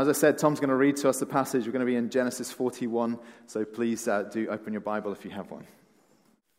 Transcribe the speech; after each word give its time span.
as 0.00 0.08
I 0.08 0.12
said, 0.12 0.38
Tom's 0.38 0.60
going 0.60 0.70
to 0.70 0.76
read 0.76 0.96
to 0.96 1.08
us 1.08 1.18
the 1.18 1.26
passage. 1.26 1.66
We're 1.66 1.72
going 1.72 1.84
to 1.84 1.90
be 1.90 1.96
in 1.96 2.10
Genesis 2.10 2.50
41, 2.50 3.18
so 3.46 3.64
please 3.64 4.08
uh, 4.08 4.22
do 4.22 4.48
open 4.48 4.72
your 4.72 4.80
Bible 4.80 5.12
if 5.12 5.24
you 5.24 5.30
have 5.30 5.50
one. 5.50 5.66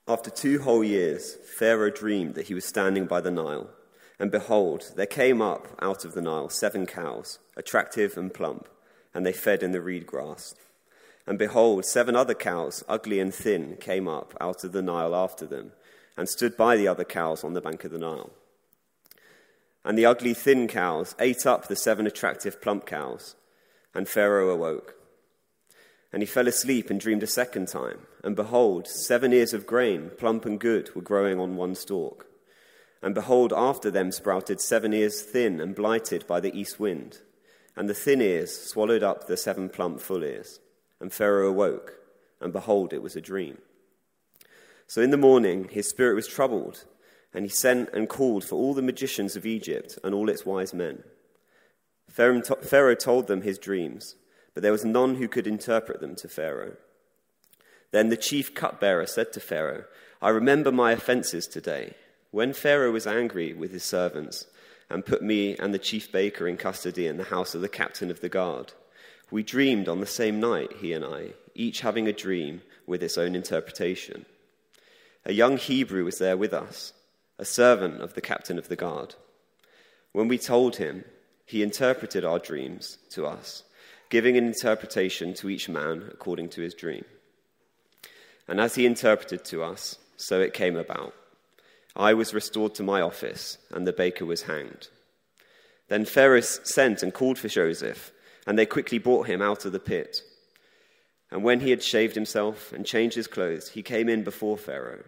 After 0.07 0.29
two 0.29 0.61
whole 0.61 0.83
years, 0.83 1.38
Pharaoh 1.57 1.89
dreamed 1.89 2.35
that 2.35 2.47
he 2.47 2.54
was 2.54 2.65
standing 2.65 3.05
by 3.05 3.21
the 3.21 3.31
Nile. 3.31 3.69
And 4.19 4.29
behold, 4.29 4.91
there 4.96 5.07
came 5.07 5.41
up 5.41 5.67
out 5.81 6.05
of 6.05 6.13
the 6.13 6.21
Nile 6.21 6.49
seven 6.49 6.85
cows, 6.85 7.39
attractive 7.57 8.17
and 8.17 8.33
plump, 8.33 8.67
and 9.13 9.25
they 9.25 9.34
fed 9.34 9.64
in 9.64 9.71
the 9.71 9.82
reed 9.82 10.05
grass. 10.05 10.54
And 11.26 11.39
behold, 11.39 11.86
seven 11.86 12.16
other 12.16 12.34
cows, 12.36 12.84
ugly 12.88 13.20
and 13.20 13.34
thin, 13.34 13.78
came 13.78 14.08
up 14.08 14.36
out 14.39 14.64
of 14.64 14.71
the 14.71 14.82
Nile 14.82 15.16
after 15.16 15.48
them, 15.48 15.71
and 16.18 16.30
stood 16.30 16.58
by 16.58 16.76
the 16.76 16.88
other 16.88 17.05
cows 17.05 17.44
on 17.44 17.54
the 17.54 17.62
bank 17.62 17.84
of 17.84 17.92
the 17.92 17.98
Nile. 17.98 18.32
And 19.84 19.98
the 19.98 20.05
ugly, 20.05 20.34
thin 20.34 20.68
cows 20.68 21.16
ate 21.20 21.45
up 21.45 21.68
the 21.68 21.75
seven 21.75 22.05
attractive, 22.05 22.61
plump 22.61 22.86
cows, 22.86 23.36
and 23.93 24.07
Pharaoh 24.07 24.50
awoke. 24.50 24.95
And 26.13 26.21
he 26.21 26.27
fell 26.27 26.48
asleep 26.48 26.90
and 26.90 26.99
dreamed 26.99 27.23
a 27.23 27.27
second 27.27 27.67
time. 27.67 27.99
And 28.23 28.35
behold, 28.35 28.88
seven 28.88 29.34
ears 29.34 29.54
of 29.54 29.66
grain, 29.66 30.12
plump 30.17 30.45
and 30.45 30.59
good, 30.59 30.94
were 30.94 31.02
growing 31.02 31.40
on 31.40 31.55
one 31.55 31.73
stalk. 31.73 32.27
And 33.02 33.16
behold, 33.16 33.52
after 33.55 33.90
them 33.90 34.12
sprouted 34.12 34.62
seven 34.62 34.94
ears 34.94 35.21
thin 35.21 35.59
and 35.59 35.73
blighted 35.73 36.27
by 36.27 36.40
the 36.40 36.55
east 36.57 36.79
wind. 36.79 37.20
And 37.76 37.90
the 37.90 37.93
thin 37.93 38.21
ears 38.21 38.70
swallowed 38.70 39.02
up 39.02 39.26
the 39.26 39.38
seven 39.38 39.70
plump 39.70 40.02
full 40.02 40.23
ears. 40.23 40.59
And 40.99 41.12
Pharaoh 41.12 41.49
awoke, 41.49 41.93
and 42.40 42.54
behold, 42.54 42.93
it 42.93 43.02
was 43.02 43.16
a 43.16 43.21
dream. 43.21 43.57
So 44.85 45.02
in 45.02 45.09
the 45.09 45.18
morning 45.18 45.70
his 45.71 45.88
spirit 45.88 46.16
was 46.16 46.27
troubled, 46.27 46.85
and 47.34 47.45
he 47.45 47.49
sent 47.49 47.90
and 47.94 48.09
called 48.09 48.44
for 48.44 48.55
all 48.55 48.73
the 48.73 48.81
magicians 48.81 49.35
of 49.35 49.45
Egypt 49.45 49.98
and 50.03 50.13
all 50.13 50.30
its 50.30 50.45
wise 50.45 50.73
men. 50.73 51.03
Pharaoh 52.09 52.95
told 52.95 53.27
them 53.27 53.41
his 53.41 53.57
dreams, 53.57 54.16
but 54.54 54.63
there 54.63 54.71
was 54.71 54.84
none 54.84 55.16
who 55.16 55.27
could 55.27 55.48
interpret 55.48 56.02
them 56.02 56.16
to 56.16 56.27
Pharaoh. 56.27 56.76
Then 57.91 58.09
the 58.09 58.18
chief 58.18 58.54
cupbearer 58.54 59.05
said 59.05 59.32
to 59.34 59.40
Pharaoh, 59.40 59.85
I 60.21 60.29
remember 60.29 60.71
my 60.71 60.91
offenses 60.91 61.48
today. 61.48 61.96
When 62.32 62.54
Pharaoh 62.54 62.91
was 62.91 63.07
angry 63.07 63.54
with 63.54 63.71
his 63.71 63.84
servants 63.84 64.46
and 64.90 65.06
put 65.06 65.22
me 65.22 65.56
and 65.57 65.74
the 65.74 65.79
chief 65.79 66.12
baker 66.12 66.47
in 66.47 66.57
custody 66.57 67.07
in 67.07 67.18
the 67.18 67.25
house 67.25 67.56
of 67.56 67.62
the 67.62 67.69
captain 67.69 68.12
of 68.12 68.22
the 68.22 68.29
guard, 68.29 68.74
we 69.29 69.44
dreamed 69.44 69.88
on 69.88 70.02
the 70.02 70.06
same 70.06 70.40
night, 70.40 70.74
he 70.79 70.91
and 70.91 71.06
I, 71.06 71.31
each 71.56 71.81
having 71.81 72.07
a 72.07 72.13
dream 72.13 72.62
with 72.85 73.02
its 73.02 73.18
own 73.18 73.35
interpretation. 73.35 74.25
A 75.25 75.34
young 75.34 75.57
Hebrew 75.57 76.03
was 76.03 76.18
there 76.18 76.38
with 76.38 76.53
us, 76.53 76.94
a 77.41 77.45
servant 77.45 78.00
of 78.00 78.13
the 78.13 78.22
captain 78.22 78.59
of 78.59 78.67
the 78.67 78.75
guard. 78.75 79.16
When 80.11 80.28
we 80.28 80.38
told 80.38 80.75
him, 80.75 81.03
he 81.44 81.63
interpreted 81.63 82.23
our 82.23 82.38
dreams 82.38 83.00
to 83.09 83.25
us, 83.25 83.63
giving 84.11 84.38
an 84.38 84.45
interpretation 84.45 85.34
to 85.34 85.50
each 85.50 85.67
man 85.67 86.07
according 86.12 86.50
to 86.50 86.62
his 86.62 86.75
dream. 86.75 87.03
And 88.47 88.62
as 88.62 88.75
he 88.75 88.85
interpreted 88.85 89.44
to 89.45 89.63
us, 89.63 89.97
so 90.17 90.39
it 90.39 90.53
came 90.53 90.75
about. 90.75 91.16
I 91.95 92.13
was 92.13 92.34
restored 92.34 92.75
to 92.75 92.84
my 92.84 93.01
office, 93.01 93.57
and 93.72 93.88
the 93.88 93.91
baker 93.91 94.25
was 94.25 94.44
hanged. 94.44 94.89
Then 95.88 96.06
Pharaoh 96.06 96.41
sent 96.41 97.01
and 97.01 97.12
called 97.12 97.39
for 97.39 97.47
Joseph, 97.47 98.12
and 98.45 98.57
they 98.57 98.67
quickly 98.67 99.00
brought 99.00 99.28
him 99.28 99.41
out 99.41 99.66
of 99.66 99.72
the 99.72 99.79
pit. 99.79 100.22
And 101.31 101.44
when 101.44 101.62
he 101.62 101.72
had 101.72 101.84
shaved 101.84 102.13
himself 102.13 102.72
and 102.72 102.85
changed 102.85 103.16
his 103.16 103.28
clothes, 103.28 103.69
he 103.69 103.81
came 103.81 104.09
in 104.09 104.23
before 104.23 104.57
Pharaoh. 104.57 105.06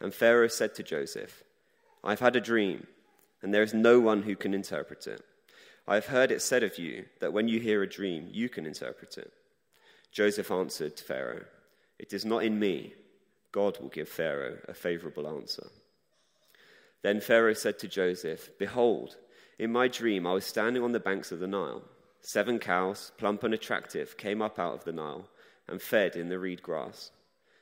And 0.00 0.14
Pharaoh 0.14 0.48
said 0.48 0.74
to 0.76 0.82
Joseph, 0.82 1.44
I 2.04 2.10
have 2.10 2.20
had 2.20 2.36
a 2.36 2.40
dream, 2.40 2.86
and 3.42 3.52
there 3.52 3.62
is 3.62 3.72
no 3.72 3.98
one 3.98 4.22
who 4.22 4.36
can 4.36 4.52
interpret 4.52 5.06
it. 5.06 5.22
I 5.88 5.94
have 5.94 6.06
heard 6.06 6.30
it 6.30 6.42
said 6.42 6.62
of 6.62 6.78
you 6.78 7.06
that 7.20 7.32
when 7.32 7.48
you 7.48 7.60
hear 7.60 7.82
a 7.82 7.88
dream, 7.88 8.28
you 8.30 8.50
can 8.50 8.66
interpret 8.66 9.16
it. 9.16 9.32
Joseph 10.12 10.50
answered 10.50 11.00
Pharaoh, 11.00 11.44
It 11.98 12.12
is 12.12 12.24
not 12.24 12.44
in 12.44 12.58
me. 12.58 12.94
God 13.52 13.78
will 13.80 13.88
give 13.88 14.08
Pharaoh 14.08 14.58
a 14.68 14.74
favorable 14.74 15.26
answer. 15.26 15.68
Then 17.02 17.20
Pharaoh 17.20 17.54
said 17.54 17.78
to 17.80 17.88
Joseph, 17.88 18.50
Behold, 18.58 19.16
in 19.58 19.72
my 19.72 19.88
dream 19.88 20.26
I 20.26 20.34
was 20.34 20.44
standing 20.44 20.82
on 20.82 20.92
the 20.92 21.00
banks 21.00 21.32
of 21.32 21.40
the 21.40 21.46
Nile. 21.46 21.82
Seven 22.20 22.58
cows, 22.58 23.12
plump 23.18 23.44
and 23.44 23.54
attractive, 23.54 24.16
came 24.16 24.42
up 24.42 24.58
out 24.58 24.74
of 24.74 24.84
the 24.84 24.92
Nile 24.92 25.28
and 25.68 25.80
fed 25.80 26.16
in 26.16 26.28
the 26.28 26.38
reed 26.38 26.62
grass. 26.62 27.10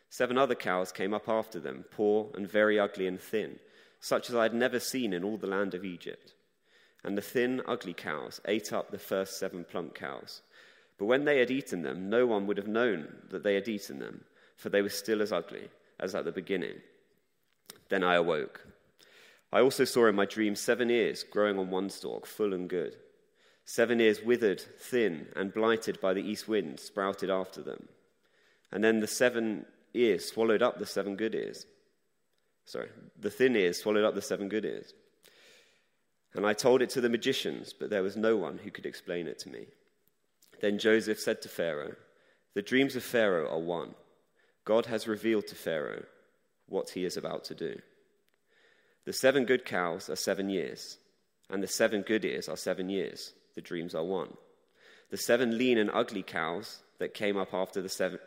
Seven 0.09 0.37
other 0.37 0.55
cows 0.55 0.93
came 0.93 1.15
up 1.15 1.29
after 1.29 1.59
them, 1.59 1.85
poor 1.91 2.31
and 2.35 2.49
very 2.49 2.79
ugly 2.79 3.07
and 3.07 3.21
thin, 3.21 3.59
such 4.03 4.29
as 4.29 4.35
I 4.35 4.43
had 4.43 4.53
never 4.53 4.81
seen 4.81 5.13
in 5.13 5.23
all 5.23 5.39
the 5.39 5.47
land 5.47 5.75
of 5.75 5.85
Egypt. 5.85 6.35
And 7.05 7.17
the 7.17 7.23
thin, 7.23 7.63
ugly 7.67 7.95
cows 7.95 8.41
ate 8.45 8.73
up 8.73 8.91
the 8.91 8.99
first 8.99 9.39
seven 9.39 9.65
plump 9.65 9.95
cows. 9.95 10.43
But 10.99 11.07
when 11.07 11.25
they 11.25 11.39
had 11.39 11.53
eaten 11.53 11.83
them, 11.83 12.11
no 12.11 12.27
one 12.27 12.49
would 12.49 12.57
have 12.57 12.67
known 12.67 13.07
that 13.31 13.45
they 13.45 13.55
had 13.55 13.69
eaten 13.69 14.01
them, 14.01 14.25
for 14.57 14.69
they 14.69 14.83
were 14.83 14.89
still 14.89 15.23
as 15.23 15.33
ugly 15.33 15.69
as 16.01 16.17
at 16.17 16.25
the 16.25 16.33
beginning. 16.33 16.81
Then 17.91 18.03
I 18.03 18.17
awoke. 18.17 18.67
I 19.53 19.61
also 19.61 19.85
saw 19.85 20.09
in 20.09 20.17
my 20.17 20.27
dream 20.27 20.57
seven 20.57 20.91
ears 20.91 21.23
growing 21.23 21.57
on 21.59 21.71
one 21.71 21.89
stalk, 21.89 22.27
full 22.27 22.53
and 22.53 22.69
good. 22.69 22.97
Seven 23.65 24.01
ears 24.01 24.21
withered, 24.21 24.61
thin, 24.61 25.29
and 25.37 25.55
blighted 25.55 26.01
by 26.01 26.13
the 26.13 26.29
east 26.29 26.49
wind 26.49 26.81
sprouted 26.81 27.31
after 27.31 27.63
them. 27.63 27.89
And 28.73 28.83
then 28.83 28.99
the 28.99 29.07
seven 29.07 29.67
ears 29.95 30.25
swallowed 30.29 30.63
up 30.63 30.81
the 30.81 30.87
seven 30.87 31.15
good 31.15 31.37
ears. 31.37 31.67
Sorry, 32.65 32.89
the 33.19 33.31
thin 33.31 33.57
ears 33.57 33.81
swallowed 33.81 34.05
up 34.05 34.15
the 34.15 34.23
seven 34.23 34.49
good 34.49 34.65
ears. 34.65 34.93
And 36.35 36.47
I 36.47 36.55
told 36.55 36.81
it 36.81 36.91
to 36.91 37.01
the 37.01 37.11
magicians, 37.11 37.73
but 37.73 37.91
there 37.91 38.03
was 38.03 38.17
no 38.17 38.37
one 38.37 38.59
who 38.59 38.71
could 38.71 38.87
explain 38.87 39.27
it 39.27 39.39
to 39.41 39.51
me. 39.51 39.67
Then 40.61 40.79
Joseph 40.79 41.19
said 41.19 41.43
to 41.43 41.49
Pharaoh, 41.49 41.97
The 42.55 42.63
dreams 42.63 42.97
of 42.97 43.03
Pharaoh 43.03 43.51
are 43.51 43.59
one. 43.59 43.95
God 44.65 44.87
has 44.87 45.09
revealed 45.09 45.47
to 45.49 45.55
Pharaoh 45.55 46.05
what 46.69 46.91
he 46.91 47.05
is 47.05 47.17
about 47.17 47.45
to 47.45 47.55
do. 47.55 47.81
The 49.05 49.13
seven 49.13 49.45
good 49.45 49.65
cows 49.65 50.09
are 50.09 50.17
seven 50.17 50.49
years, 50.49 50.97
and 51.51 51.63
the 51.63 51.69
seven 51.69 52.03
good 52.03 52.25
ears 52.25 52.49
are 52.49 52.57
seven 52.57 52.89
years. 52.89 53.33
The 53.55 53.61
dreams 53.61 53.95
are 53.95 54.05
one. 54.05 54.37
The 55.11 55.17
seven 55.17 55.59
lean 55.59 55.77
and 55.77 55.91
ugly 55.93 56.23
cows 56.23 56.79
that 56.99 57.13
came 57.13 57.37
up 57.37 57.53
after 57.53 57.83
the 57.83 57.89
seven 57.89 58.21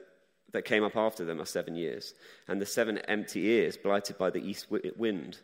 that 0.56 0.64
came 0.64 0.86
up 0.86 0.96
after 0.96 1.26
them 1.26 1.42
are 1.42 1.46
seven 1.46 1.76
years, 1.76 2.14
and 2.48 2.62
the 2.62 2.66
seven 2.66 2.98
empty 3.00 3.46
ears 3.48 3.76
blighted 3.76 4.18
by 4.18 4.30
the 4.30 4.40
east 4.40 4.68
wind 4.96 5.38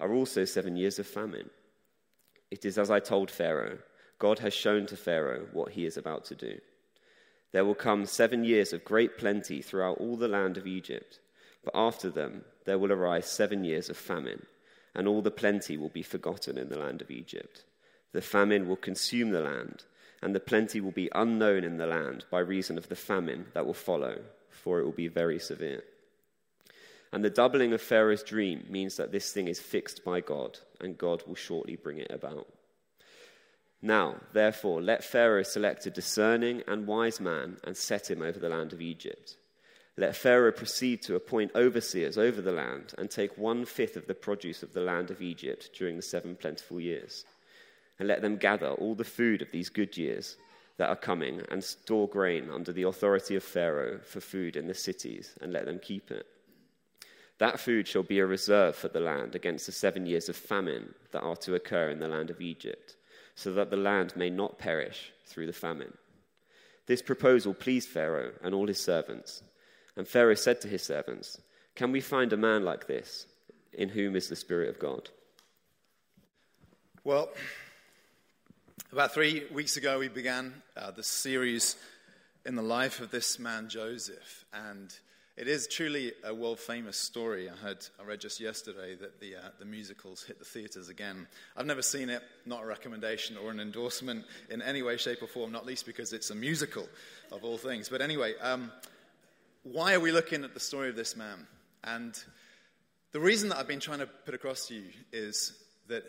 are 0.00 0.10
also 0.14 0.46
seven 0.46 0.74
years 0.74 0.98
of 0.98 1.06
famine. 1.06 1.50
It 2.50 2.64
is 2.64 2.78
as 2.78 2.90
I 2.90 2.98
told 2.98 3.30
Pharaoh. 3.30 3.76
God 4.18 4.38
has 4.38 4.54
shown 4.54 4.86
to 4.86 4.96
Pharaoh 4.96 5.48
what 5.52 5.72
he 5.72 5.84
is 5.84 5.98
about 5.98 6.24
to 6.26 6.34
do. 6.34 6.60
There 7.52 7.66
will 7.66 7.74
come 7.74 8.06
seven 8.06 8.42
years 8.42 8.72
of 8.72 8.86
great 8.86 9.18
plenty 9.18 9.60
throughout 9.60 9.98
all 9.98 10.16
the 10.16 10.28
land 10.28 10.56
of 10.56 10.66
Egypt, 10.66 11.20
but 11.62 11.76
after 11.76 12.08
them 12.08 12.46
there 12.64 12.78
will 12.78 12.90
arise 12.90 13.26
seven 13.26 13.64
years 13.64 13.90
of 13.90 13.98
famine, 13.98 14.46
and 14.94 15.06
all 15.06 15.20
the 15.20 15.30
plenty 15.30 15.76
will 15.76 15.90
be 15.90 16.02
forgotten 16.02 16.56
in 16.56 16.70
the 16.70 16.78
land 16.78 17.02
of 17.02 17.10
Egypt. 17.10 17.64
The 18.12 18.22
famine 18.22 18.66
will 18.66 18.76
consume 18.76 19.30
the 19.30 19.42
land, 19.42 19.84
and 20.22 20.34
the 20.34 20.40
plenty 20.40 20.80
will 20.80 20.90
be 20.90 21.10
unknown 21.14 21.64
in 21.64 21.76
the 21.76 21.86
land 21.86 22.24
by 22.30 22.38
reason 22.38 22.78
of 22.78 22.88
the 22.88 22.96
famine 22.96 23.48
that 23.52 23.66
will 23.66 23.74
follow, 23.74 24.20
for 24.64 24.80
it 24.80 24.84
will 24.84 24.92
be 24.92 25.08
very 25.08 25.38
severe. 25.38 25.84
And 27.12 27.22
the 27.22 27.30
doubling 27.30 27.74
of 27.74 27.82
Pharaoh's 27.82 28.22
dream 28.22 28.64
means 28.68 28.96
that 28.96 29.12
this 29.12 29.30
thing 29.30 29.46
is 29.46 29.60
fixed 29.60 30.04
by 30.04 30.20
God, 30.20 30.58
and 30.80 30.98
God 30.98 31.22
will 31.26 31.36
shortly 31.36 31.76
bring 31.76 31.98
it 31.98 32.10
about. 32.10 32.48
Now, 33.82 34.16
therefore, 34.32 34.80
let 34.80 35.04
Pharaoh 35.04 35.42
select 35.42 35.84
a 35.84 35.90
discerning 35.90 36.62
and 36.66 36.86
wise 36.86 37.20
man 37.20 37.58
and 37.62 37.76
set 37.76 38.10
him 38.10 38.22
over 38.22 38.38
the 38.38 38.48
land 38.48 38.72
of 38.72 38.80
Egypt. 38.80 39.36
Let 39.98 40.16
Pharaoh 40.16 40.50
proceed 40.50 41.02
to 41.02 41.14
appoint 41.14 41.54
overseers 41.54 42.16
over 42.16 42.40
the 42.40 42.50
land 42.50 42.94
and 42.96 43.10
take 43.10 43.36
one 43.36 43.66
fifth 43.66 43.96
of 43.96 44.06
the 44.06 44.14
produce 44.14 44.62
of 44.62 44.72
the 44.72 44.80
land 44.80 45.10
of 45.10 45.20
Egypt 45.20 45.70
during 45.78 45.96
the 45.96 46.02
seven 46.02 46.34
plentiful 46.34 46.80
years. 46.80 47.24
And 47.98 48.08
let 48.08 48.22
them 48.22 48.38
gather 48.38 48.70
all 48.70 48.94
the 48.94 49.04
food 49.04 49.42
of 49.42 49.52
these 49.52 49.68
good 49.68 49.96
years 49.96 50.36
that 50.76 50.88
are 50.88 50.96
coming 50.96 51.42
and 51.50 51.62
store 51.62 52.08
grain 52.08 52.50
under 52.50 52.72
the 52.72 52.82
authority 52.82 53.36
of 53.36 53.44
Pharaoh 53.44 54.00
for 54.02 54.20
food 54.20 54.56
in 54.56 54.66
the 54.66 54.74
cities 54.74 55.36
and 55.40 55.52
let 55.52 55.66
them 55.66 55.78
keep 55.78 56.10
it. 56.10 56.26
That 57.38 57.60
food 57.60 57.88
shall 57.88 58.02
be 58.02 58.18
a 58.20 58.26
reserve 58.26 58.76
for 58.76 58.88
the 58.88 59.00
land 59.00 59.34
against 59.34 59.66
the 59.66 59.72
seven 59.72 60.06
years 60.06 60.28
of 60.28 60.36
famine 60.36 60.94
that 61.12 61.22
are 61.22 61.36
to 61.36 61.54
occur 61.54 61.90
in 61.90 61.98
the 61.98 62.08
land 62.08 62.30
of 62.30 62.40
Egypt, 62.40 62.96
so 63.34 63.52
that 63.54 63.70
the 63.70 63.76
land 63.76 64.16
may 64.16 64.30
not 64.30 64.58
perish 64.58 65.12
through 65.26 65.46
the 65.46 65.52
famine. 65.52 65.92
This 66.86 67.02
proposal 67.02 67.54
pleased 67.54 67.88
Pharaoh 67.88 68.32
and 68.42 68.54
all 68.54 68.68
his 68.68 68.80
servants. 68.80 69.42
And 69.96 70.06
Pharaoh 70.06 70.34
said 70.34 70.60
to 70.60 70.68
his 70.68 70.82
servants, 70.82 71.40
Can 71.74 71.92
we 71.92 72.00
find 72.00 72.32
a 72.32 72.36
man 72.36 72.64
like 72.64 72.86
this, 72.86 73.26
in 73.72 73.88
whom 73.88 74.14
is 74.16 74.28
the 74.28 74.36
Spirit 74.36 74.68
of 74.68 74.78
God? 74.78 75.08
Well, 77.02 77.30
about 78.92 79.14
three 79.14 79.44
weeks 79.52 79.76
ago, 79.76 79.98
we 79.98 80.08
began 80.08 80.62
uh, 80.76 80.90
the 80.90 81.02
series 81.02 81.76
in 82.44 82.54
the 82.56 82.62
life 82.62 83.00
of 83.00 83.10
this 83.10 83.38
man, 83.38 83.68
Joseph. 83.68 84.44
And 84.52 84.94
It 85.36 85.48
is 85.48 85.66
truly 85.66 86.12
a 86.22 86.32
world 86.32 86.60
famous 86.60 86.96
story. 86.96 87.50
I 87.50 87.56
heard, 87.56 87.84
I 88.00 88.04
read 88.04 88.20
just 88.20 88.38
yesterday 88.38 88.94
that 88.94 89.18
the, 89.18 89.34
uh, 89.34 89.48
the 89.58 89.64
musicals 89.64 90.22
hit 90.22 90.38
the 90.38 90.44
theatres 90.44 90.88
again. 90.88 91.26
I've 91.56 91.66
never 91.66 91.82
seen 91.82 92.08
it, 92.08 92.22
not 92.46 92.62
a 92.62 92.66
recommendation 92.66 93.36
or 93.36 93.50
an 93.50 93.58
endorsement 93.58 94.26
in 94.48 94.62
any 94.62 94.82
way, 94.82 94.96
shape, 94.96 95.22
or 95.22 95.26
form, 95.26 95.50
not 95.50 95.66
least 95.66 95.86
because 95.86 96.12
it's 96.12 96.30
a 96.30 96.36
musical 96.36 96.88
of 97.32 97.42
all 97.42 97.58
things. 97.58 97.88
But 97.88 98.00
anyway, 98.00 98.34
um, 98.40 98.70
why 99.64 99.94
are 99.94 100.00
we 100.00 100.12
looking 100.12 100.44
at 100.44 100.54
the 100.54 100.60
story 100.60 100.88
of 100.88 100.94
this 100.94 101.16
man? 101.16 101.48
And 101.82 102.16
the 103.10 103.18
reason 103.18 103.48
that 103.48 103.58
I've 103.58 103.66
been 103.66 103.80
trying 103.80 103.98
to 104.00 104.06
put 104.06 104.34
across 104.34 104.68
to 104.68 104.74
you 104.74 104.84
is 105.12 105.52
that 105.88 106.04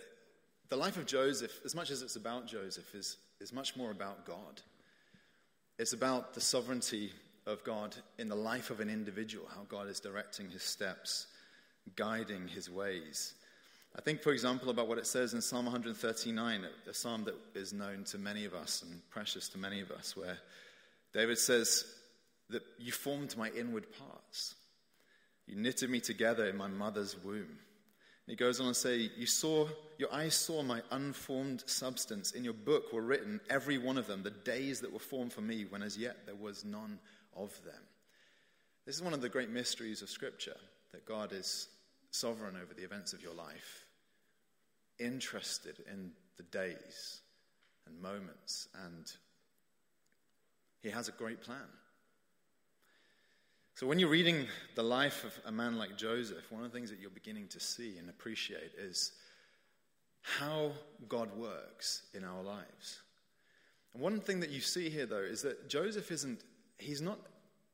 the 0.76 0.82
life 0.82 0.98
of 0.98 1.06
Joseph, 1.06 1.62
as 1.64 1.74
much 1.74 1.90
as 1.90 2.02
it's 2.02 2.18
about 2.18 2.48
Joseph, 2.48 2.94
is, 2.94 3.16
is 3.40 3.54
much 3.54 3.78
more 3.78 3.92
about 3.92 4.26
God. 4.26 4.62
It's 5.80 5.94
about 5.94 6.34
the 6.34 6.42
sovereignty 6.42 7.14
of 7.48 7.64
God 7.64 7.96
in 8.18 8.28
the 8.28 8.36
life 8.36 8.72
of 8.72 8.82
an 8.82 8.90
individual, 8.90 9.48
how 9.56 9.62
God 9.70 9.88
is 9.88 10.02
directing 10.02 10.50
his 10.50 10.64
steps, 10.64 11.28
guiding 11.96 12.50
his 12.50 12.70
ways. 12.70 13.36
I 13.98 14.02
think, 14.02 14.22
for 14.22 14.34
example, 14.34 14.70
about 14.70 14.90
what 14.90 14.98
it 14.98 15.08
says 15.08 15.34
in 15.34 15.42
Psalm 15.42 15.64
139, 15.64 16.66
a 16.90 16.94
psalm 16.94 17.24
that 17.24 17.36
is 17.58 17.72
known 17.72 18.04
to 18.08 18.18
many 18.18 18.44
of 18.44 18.54
us 18.54 18.82
and 18.82 19.00
precious 19.10 19.48
to 19.50 19.58
many 19.58 19.80
of 19.80 19.92
us, 19.92 20.18
where 20.18 20.40
David 21.14 21.38
says 21.38 21.86
that 22.50 22.64
you 22.80 22.92
formed 22.92 23.38
my 23.38 23.50
inward 23.52 23.86
parts. 23.98 24.56
You 25.48 25.56
knitted 25.56 25.90
me 25.90 26.02
together 26.02 26.50
in 26.50 26.58
my 26.58 26.68
mother's 26.68 27.16
womb. 27.24 27.60
He 28.28 28.36
goes 28.36 28.60
on 28.60 28.68
to 28.68 28.74
say, 28.74 29.12
You 29.16 29.28
saw, 29.28 29.68
your 29.98 30.12
eyes 30.12 30.36
saw 30.36 30.64
my 30.64 30.82
unformed 30.92 31.64
substance. 31.68 32.32
In 32.32 32.44
your 32.44 32.54
book 32.54 32.92
were 32.92 33.02
written, 33.02 33.40
every 33.50 33.78
one 33.78 33.98
of 33.98 34.08
them, 34.08 34.24
the 34.24 34.32
days 34.32 34.82
that 34.82 34.92
were 34.92 35.00
formed 35.00 35.32
for 35.32 35.42
me, 35.42 35.66
when 35.70 35.84
as 35.84 35.98
yet 35.98 36.26
there 36.26 36.36
was 36.36 36.66
none 36.66 37.00
of 37.36 37.52
them. 37.64 37.82
This 38.86 38.96
is 38.96 39.04
one 39.04 39.14
of 39.14 39.22
the 39.22 39.30
great 39.30 39.50
mysteries 39.50 40.02
of 40.02 40.10
Scripture 40.10 40.58
that 40.92 41.06
God 41.06 41.34
is 41.34 41.68
sovereign 42.12 42.56
over 42.62 42.74
the 42.74 42.84
events 42.84 43.14
of 43.14 43.22
your 43.22 43.34
life, 43.34 43.86
interested 45.00 45.84
in 45.92 46.12
the 46.38 46.44
days 46.44 47.22
and 47.86 48.02
moments, 48.02 48.70
and 48.86 49.12
He 50.82 50.90
has 50.90 51.10
a 51.10 51.12
great 51.12 51.42
plan. 51.42 51.68
So, 53.76 53.86
when 53.86 54.00
you're 54.00 54.10
reading 54.10 54.48
the 54.76 54.84
life 54.84 55.26
of 55.26 55.38
a 55.46 55.52
man 55.52 55.78
like 55.78 55.98
Joseph, 55.98 56.50
one 56.50 56.64
of 56.64 56.72
the 56.72 56.78
things 56.78 56.90
that 56.90 57.00
you're 57.00 57.10
beginning 57.10 57.48
to 57.50 57.60
see 57.60 57.98
and 57.98 58.10
appreciate 58.10 58.72
is 58.78 59.12
how 60.22 60.72
God 61.08 61.36
works 61.38 62.04
in 62.14 62.24
our 62.24 62.42
lives. 62.42 63.02
And 63.94 64.02
one 64.02 64.20
thing 64.22 64.40
that 64.40 64.50
you 64.50 64.62
see 64.62 64.90
here, 64.90 65.06
though, 65.06 65.18
is 65.18 65.42
that 65.42 65.70
Joseph 65.70 66.10
isn't 66.12 66.42
he's 66.78 67.02
not, 67.02 67.20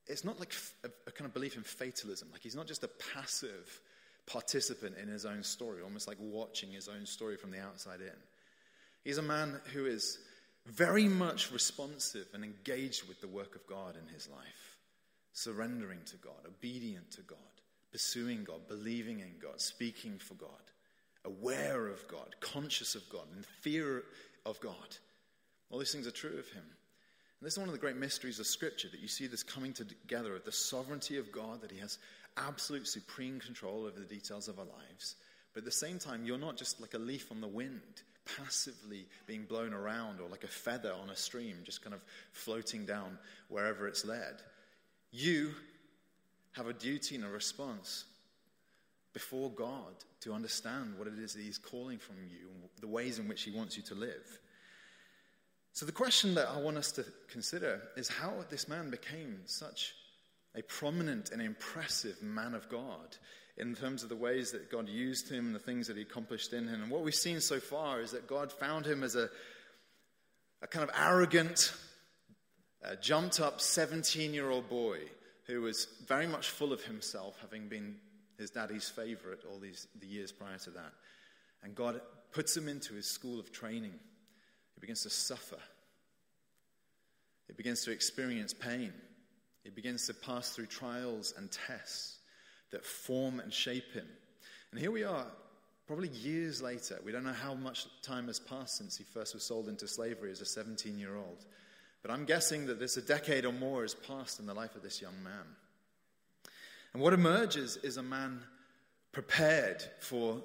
it's 0.07 0.24
not 0.24 0.39
like 0.39 0.53
a, 0.83 0.89
a 1.07 1.12
kind 1.12 1.27
of 1.27 1.33
belief 1.33 1.56
in 1.56 1.63
fatalism. 1.63 2.30
Like 2.31 2.42
he's 2.42 2.56
not 2.56 2.68
just 2.68 2.83
a 2.83 2.89
passive 3.13 3.80
participant 4.25 4.95
in 5.01 5.07
his 5.07 5.25
own 5.25 5.44
story, 5.44 5.81
almost 5.81 6.07
like 6.07 6.18
watching 6.19 6.71
his 6.71 6.88
own 6.88 7.06
story 7.06 7.38
from 7.38 7.51
the 7.51 7.59
outside 7.59 8.01
in. 8.01 8.18
He's 9.03 9.18
a 9.18 9.24
man 9.24 9.59
who 9.74 9.86
is 9.86 10.19
very 10.65 11.07
much 11.07 11.51
responsive 11.51 12.27
and 12.33 12.44
engaged 12.44 13.07
with 13.07 13.19
the 13.21 13.27
work 13.27 13.56
of 13.56 13.65
God 13.68 13.95
in 13.95 14.13
his 14.13 14.30
life, 14.30 14.71
surrendering 15.33 16.00
to 16.06 16.18
God, 16.18 16.45
obedient 16.45 17.12
to 17.12 17.22
God, 17.22 17.38
pursuing 17.92 18.44
God, 18.44 18.68
believing 18.68 19.19
in 19.19 19.33
God, 19.42 19.60
speaking 19.60 20.18
for 20.18 20.36
God, 20.36 20.50
aware 21.25 21.88
of 21.88 22.07
God, 22.07 22.36
conscious 22.39 22.95
of 22.95 23.07
God, 23.10 23.25
in 23.36 23.44
fear 23.62 24.04
of 24.45 24.60
God. 24.60 24.98
All 25.69 25.80
these 25.80 25.92
things 25.92 26.07
are 26.07 26.12
true 26.12 26.38
of 26.38 26.50
him. 26.50 26.63
And 27.42 27.48
this 27.48 27.54
is 27.54 27.60
one 27.60 27.69
of 27.69 27.74
the 27.74 27.80
great 27.80 27.98
mysteries 27.98 28.39
of 28.39 28.45
Scripture 28.45 28.88
that 28.89 29.00
you 29.00 29.07
see 29.07 29.25
this 29.25 29.42
coming 29.42 29.74
together 29.74 30.36
of 30.36 30.45
the 30.45 30.51
sovereignty 30.51 31.18
of 31.18 31.31
God, 31.31 31.62
that 31.62 31.72
He 31.72 31.80
has 31.80 31.98
absolute 32.38 32.88
supreme 32.88 33.39
control 33.39 33.86
over 33.86 34.00
the 34.00 34.06
details 34.06 34.48
of 34.48 34.60
our 34.60 34.66
lives. 34.66 35.16
But 35.54 35.62
at 35.62 35.66
the 35.66 35.72
same 35.72 35.98
time, 35.98 36.24
you're 36.24 36.38
not 36.38 36.56
just 36.56 36.80
like 36.80 36.94
a 36.94 37.00
leaf 37.00 37.31
on 37.31 37.42
the 37.42 37.48
wind, 37.48 38.04
passively 38.38 39.07
being 39.25 39.45
blown 39.45 39.74
around, 39.74 40.19
or 40.22 40.30
like 40.30 40.44
a 40.44 40.48
feather 40.48 40.94
on 40.94 41.10
a 41.10 41.16
stream, 41.16 41.57
just 41.63 41.84
kind 41.84 41.95
of 41.95 42.06
floating 42.31 42.86
down 42.86 43.18
wherever 43.50 43.88
it's 43.88 44.06
led. 44.06 44.36
You 45.12 45.52
have 46.54 46.68
a 46.68 46.74
duty 46.74 47.16
and 47.16 47.24
a 47.24 47.30
response 47.30 48.06
before 49.13 49.50
God 49.52 49.94
to 50.22 50.34
understand 50.34 50.98
what 50.98 51.08
it 51.08 51.19
is 51.19 51.34
that 51.34 51.42
He's 51.42 51.58
calling 51.58 51.98
from 51.98 52.16
you, 52.30 52.48
and 52.54 52.69
the 52.80 52.88
ways 52.88 53.19
in 53.19 53.28
which 53.28 53.44
He 53.44 53.52
wants 53.52 53.75
you 53.75 53.84
to 53.84 53.96
live. 53.96 54.40
So, 55.74 55.86
the 55.86 55.92
question 55.92 56.36
that 56.36 56.50
I 56.50 56.60
want 56.60 56.78
us 56.78 56.92
to 56.94 57.06
consider 57.30 57.81
is 57.96 58.08
how 58.08 58.34
this 58.50 58.68
man 58.68 58.90
became 58.90 59.40
such 59.46 59.94
a 60.56 60.62
prominent 60.63 61.31
and 61.31 61.42
impressive 61.42 62.22
man 62.22 62.54
of 62.54 62.68
God 62.69 63.16
in 63.58 63.75
terms 63.75 64.04
of 64.04 64.10
the 64.10 64.16
ways 64.16 64.52
that 64.52 64.72
God 64.72 64.90
used 64.90 65.30
him 65.30 65.48
and 65.48 65.56
the 65.56 65.60
things 65.60 65.88
that 65.88 65.96
he 65.96 66.02
accomplished 66.02 66.54
in 66.54 66.68
him. 66.68 66.81
And 66.81 66.92
what 66.92 67.04
we've 67.04 67.16
seen 67.16 67.40
so 67.40 67.60
far 67.60 68.02
is 68.02 68.12
that 68.12 68.28
God 68.28 68.52
found 68.52 68.86
him 68.86 69.04
as 69.04 69.16
a, 69.16 69.30
a 70.62 70.68
kind 70.68 70.88
of 70.88 70.96
arrogant, 70.98 71.74
uh, 72.83 72.95
jumped 72.95 73.39
up 73.39 73.62
17 73.62 74.33
year 74.33 74.50
old 74.50 74.69
boy 74.69 75.00
who 75.48 75.62
was 75.62 75.88
very 76.07 76.28
much 76.28 76.50
full 76.50 76.72
of 76.74 76.83
himself, 76.83 77.38
having 77.42 77.68
been 77.68 77.95
his 78.38 78.51
daddy's 78.51 78.89
favorite 78.89 79.44
all 79.51 79.60
these 79.60 79.88
the 80.00 80.07
years 80.07 80.31
prior 80.31 80.57
to 80.60 80.69
that. 80.72 80.94
And 81.63 81.75
God 81.75 82.01
puts 82.31 82.56
him 82.56 82.68
into 82.68 82.94
his 82.94 83.06
school 83.06 83.39
of 83.39 83.51
training 83.51 83.94
he 84.81 84.88
begins 84.88 85.04
to 85.04 85.12
suffer. 85.12 85.60
He 87.45 87.54
begins 87.54 87.83
to 87.83 87.92
experience 87.92 88.51
pain. 88.51 88.92
He 89.63 89.69
begins 89.69 90.07
to 90.07 90.13
pass 90.16 90.50
through 90.50 90.66
trials 90.66 91.36
and 91.38 91.51
tests 91.51 92.18
that 92.72 92.84
form 92.84 93.39
and 93.39 93.54
shape 93.54 93.94
him. 93.94 94.07
And 94.72 94.80
here 94.80 94.89
we 94.89 95.04
are, 95.04 95.27
probably 95.86 96.07
years 96.07 96.63
later. 96.63 97.00
We 97.06 97.12
don't 97.12 97.24
know 97.24 97.31
how 97.31 97.54
much 97.54 97.86
time 98.01 98.25
has 98.25 98.39
passed 98.39 98.77
since 98.77 98.98
he 98.98 99.04
first 99.04 99.36
was 99.36 99.44
sold 99.44 99.68
into 99.68 99.88
slavery 99.88 100.31
as 100.31 100.42
a 100.42 100.45
17 100.45 100.98
year 100.98 101.16
old. 101.16 101.45
But 102.01 102.12
I'm 102.12 102.25
guessing 102.25 102.65
that 102.68 102.80
this 102.80 102.98
a 102.98 103.01
decade 103.01 103.45
or 103.45 103.51
more 103.51 103.83
has 103.83 103.94
passed 103.94 104.39
in 104.39 104.45
the 104.45 104.53
life 104.53 104.75
of 104.75 104.81
this 104.81 105.01
young 105.01 105.21
man. 105.24 105.45
And 106.94 107.01
what 107.01 107.13
emerges 107.13 107.77
is 107.77 107.98
a 107.98 108.03
man 108.03 108.42
prepared 109.12 109.83
for 110.00 110.42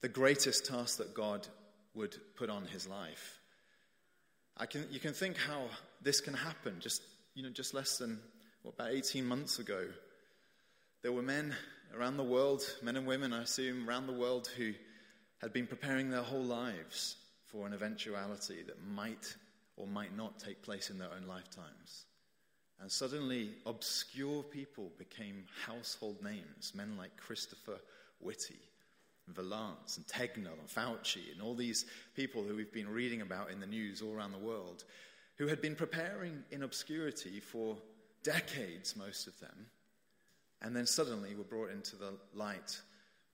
the 0.00 0.08
greatest 0.08 0.66
task 0.66 0.98
that 0.98 1.14
God 1.14 1.46
would 1.94 2.16
put 2.36 2.50
on 2.50 2.64
his 2.64 2.88
life. 2.88 3.38
I 4.56 4.66
can, 4.66 4.86
you 4.90 5.00
can 5.00 5.12
think 5.12 5.36
how 5.36 5.66
this 6.02 6.20
can 6.20 6.34
happen. 6.34 6.76
Just, 6.80 7.02
you 7.34 7.42
know, 7.42 7.50
just 7.50 7.74
less 7.74 7.98
than, 7.98 8.18
what, 8.62 8.74
about 8.74 8.92
18 8.92 9.24
months 9.24 9.58
ago, 9.58 9.86
there 11.02 11.12
were 11.12 11.22
men 11.22 11.54
around 11.96 12.16
the 12.16 12.24
world, 12.24 12.62
men 12.82 12.96
and 12.96 13.06
women, 13.06 13.32
I 13.32 13.42
assume, 13.42 13.88
around 13.88 14.06
the 14.06 14.12
world 14.12 14.48
who 14.56 14.72
had 15.40 15.52
been 15.52 15.66
preparing 15.66 16.10
their 16.10 16.22
whole 16.22 16.42
lives 16.42 17.16
for 17.46 17.66
an 17.66 17.72
eventuality 17.72 18.62
that 18.66 18.86
might 18.86 19.34
or 19.80 19.86
might 19.86 20.16
not 20.16 20.38
take 20.38 20.62
place 20.62 20.90
in 20.90 20.98
their 20.98 21.10
own 21.12 21.26
lifetimes. 21.26 22.04
And 22.80 22.90
suddenly, 22.90 23.50
obscure 23.66 24.42
people 24.42 24.90
became 24.98 25.44
household 25.66 26.22
names, 26.22 26.72
men 26.74 26.96
like 26.96 27.16
Christopher 27.16 27.78
Whitty 28.20 28.58
Vallance 29.28 29.96
and 29.96 30.06
Tegnell 30.06 30.58
and 30.58 30.68
Fauci 30.68 31.32
and 31.32 31.40
all 31.40 31.54
these 31.54 31.86
people 32.16 32.42
who 32.42 32.56
we've 32.56 32.72
been 32.72 32.88
reading 32.88 33.20
about 33.20 33.50
in 33.50 33.60
the 33.60 33.66
news 33.66 34.02
all 34.02 34.14
around 34.14 34.32
the 34.32 34.38
world, 34.38 34.84
who 35.36 35.46
had 35.46 35.60
been 35.60 35.76
preparing 35.76 36.42
in 36.50 36.62
obscurity 36.62 37.38
for 37.40 37.76
decades, 38.22 38.96
most 38.96 39.26
of 39.26 39.38
them, 39.40 39.66
and 40.62 40.74
then 40.74 40.86
suddenly 40.86 41.34
were 41.34 41.44
brought 41.44 41.70
into 41.70 41.96
the 41.96 42.14
light 42.34 42.80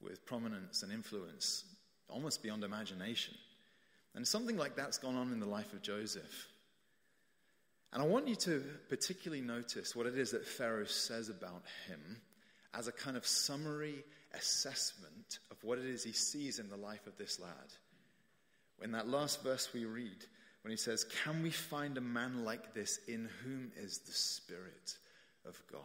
with 0.00 0.24
prominence 0.26 0.82
and 0.82 0.92
influence 0.92 1.64
almost 2.08 2.42
beyond 2.42 2.62
imagination. 2.62 3.34
And 4.16 4.26
something 4.26 4.56
like 4.56 4.74
that's 4.74 4.96
gone 4.96 5.14
on 5.14 5.30
in 5.30 5.40
the 5.40 5.46
life 5.46 5.72
of 5.74 5.82
Joseph. 5.82 6.48
And 7.92 8.02
I 8.02 8.06
want 8.06 8.26
you 8.26 8.34
to 8.36 8.64
particularly 8.88 9.42
notice 9.42 9.94
what 9.94 10.06
it 10.06 10.18
is 10.18 10.30
that 10.30 10.46
Pharaoh 10.46 10.86
says 10.86 11.28
about 11.28 11.62
him 11.86 12.00
as 12.74 12.88
a 12.88 12.92
kind 12.92 13.16
of 13.16 13.26
summary 13.26 14.02
assessment 14.34 15.38
of 15.50 15.62
what 15.62 15.78
it 15.78 15.84
is 15.84 16.02
he 16.02 16.12
sees 16.12 16.58
in 16.58 16.68
the 16.68 16.76
life 16.76 17.06
of 17.06 17.16
this 17.18 17.38
lad. 17.38 17.52
In 18.82 18.92
that 18.92 19.08
last 19.08 19.42
verse 19.42 19.68
we 19.72 19.84
read, 19.84 20.24
when 20.62 20.70
he 20.70 20.76
says, 20.76 21.04
Can 21.22 21.42
we 21.42 21.50
find 21.50 21.96
a 21.96 22.02
man 22.02 22.44
like 22.44 22.74
this 22.74 22.98
in 23.06 23.28
whom 23.44 23.70
is 23.76 23.98
the 23.98 24.12
Spirit 24.12 24.96
of 25.46 25.60
God? 25.70 25.80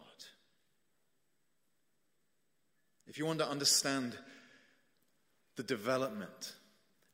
If 3.08 3.18
you 3.18 3.26
want 3.26 3.40
to 3.40 3.50
understand 3.50 4.18
the 5.58 5.64
development 5.64 6.54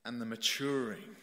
and 0.07 0.21
the 0.21 0.25
maturing 0.25 1.17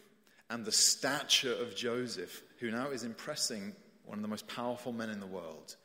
and 0.50 0.64
the 0.64 0.73
stature 0.73 1.55
of 1.55 1.75
Joseph, 1.75 2.43
who 2.61 2.71
now 2.71 2.91
is 2.91 3.03
impressing 3.03 3.73
one 4.05 4.19
of 4.19 4.23
the 4.23 4.29
most 4.29 4.47
powerful 4.47 4.93
men 4.93 5.09
in 5.09 5.21
the 5.21 5.26
world, 5.26 5.76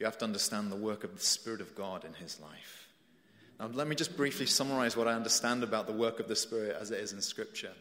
you 0.00 0.06
have 0.06 0.18
to 0.18 0.24
understand 0.24 0.70
the 0.70 0.76
work 0.76 1.04
of 1.04 1.14
the 1.14 1.24
Spirit 1.24 1.60
of 1.60 1.76
God 1.76 2.04
in 2.04 2.12
his 2.14 2.40
life. 2.40 2.88
Now, 3.60 3.68
let 3.68 3.86
me 3.86 3.94
just 3.94 4.16
briefly 4.16 4.46
summarize 4.46 4.96
what 4.96 5.06
I 5.06 5.14
understand 5.14 5.62
about 5.62 5.86
the 5.86 5.92
work 5.92 6.18
of 6.18 6.26
the 6.26 6.34
Spirit 6.34 6.76
as 6.80 6.90
it 6.90 6.98
is 6.98 7.12
in 7.12 7.22
Scripture. 7.22 7.72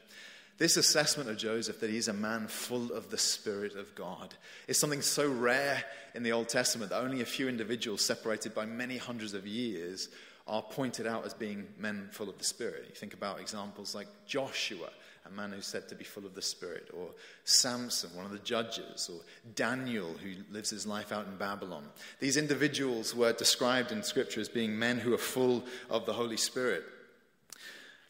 This 0.60 0.78
assessment 0.78 1.28
of 1.28 1.38
Joseph 1.38 1.80
that 1.80 1.90
he's 1.90 2.08
a 2.08 2.14
man 2.14 2.48
full 2.48 2.92
of 2.92 3.10
the 3.10 3.18
Spirit 3.18 3.76
of 3.76 3.96
God 3.96 4.36
is 4.68 4.78
something 4.78 5.02
so 5.02 5.28
rare 5.28 5.84
in 6.14 6.22
the 6.22 6.34
Old 6.34 6.50
Testament 6.50 6.92
that 6.92 7.02
only 7.02 7.22
a 7.22 7.26
few 7.26 7.50
individuals, 7.50 8.06
separated 8.06 8.54
by 8.54 8.68
many 8.68 8.98
hundreds 8.98 9.34
of 9.34 9.48
years, 9.48 10.10
are 10.52 10.62
pointed 10.62 11.08
out 11.08 11.26
as 11.26 11.34
being 11.34 11.66
men 11.80 12.10
full 12.12 12.30
of 12.30 12.38
the 12.38 12.44
Spirit. 12.44 12.84
You 12.90 12.96
think 12.96 13.14
about 13.14 13.40
examples 13.40 13.96
like 13.96 14.08
Joshua, 14.28 14.90
a 15.26 15.32
man 15.32 15.54
who's 15.54 15.66
said 15.66 15.88
to 15.88 15.96
be 15.96 16.04
full 16.04 16.26
of 16.26 16.36
the 16.36 16.42
Spirit, 16.42 16.90
or 16.94 17.08
Samson, 17.46 18.10
one 18.14 18.26
of 18.26 18.34
the 18.34 18.40
judges, 18.40 19.10
or 19.12 19.22
Daniel, 19.56 20.14
who 20.22 20.32
lives 20.52 20.70
his 20.70 20.86
life 20.86 21.14
out 21.14 21.26
in 21.26 21.38
Babylon. 21.38 21.86
These 22.20 22.36
individuals 22.36 23.16
were 23.16 23.32
described 23.32 23.94
in 23.94 24.04
Scripture 24.04 24.42
as 24.42 24.50
being 24.50 24.78
men 24.78 25.00
who 25.00 25.14
are 25.14 25.18
full 25.18 25.64
of 25.90 26.06
the 26.06 26.14
Holy 26.14 26.38
Spirit. 26.38 26.84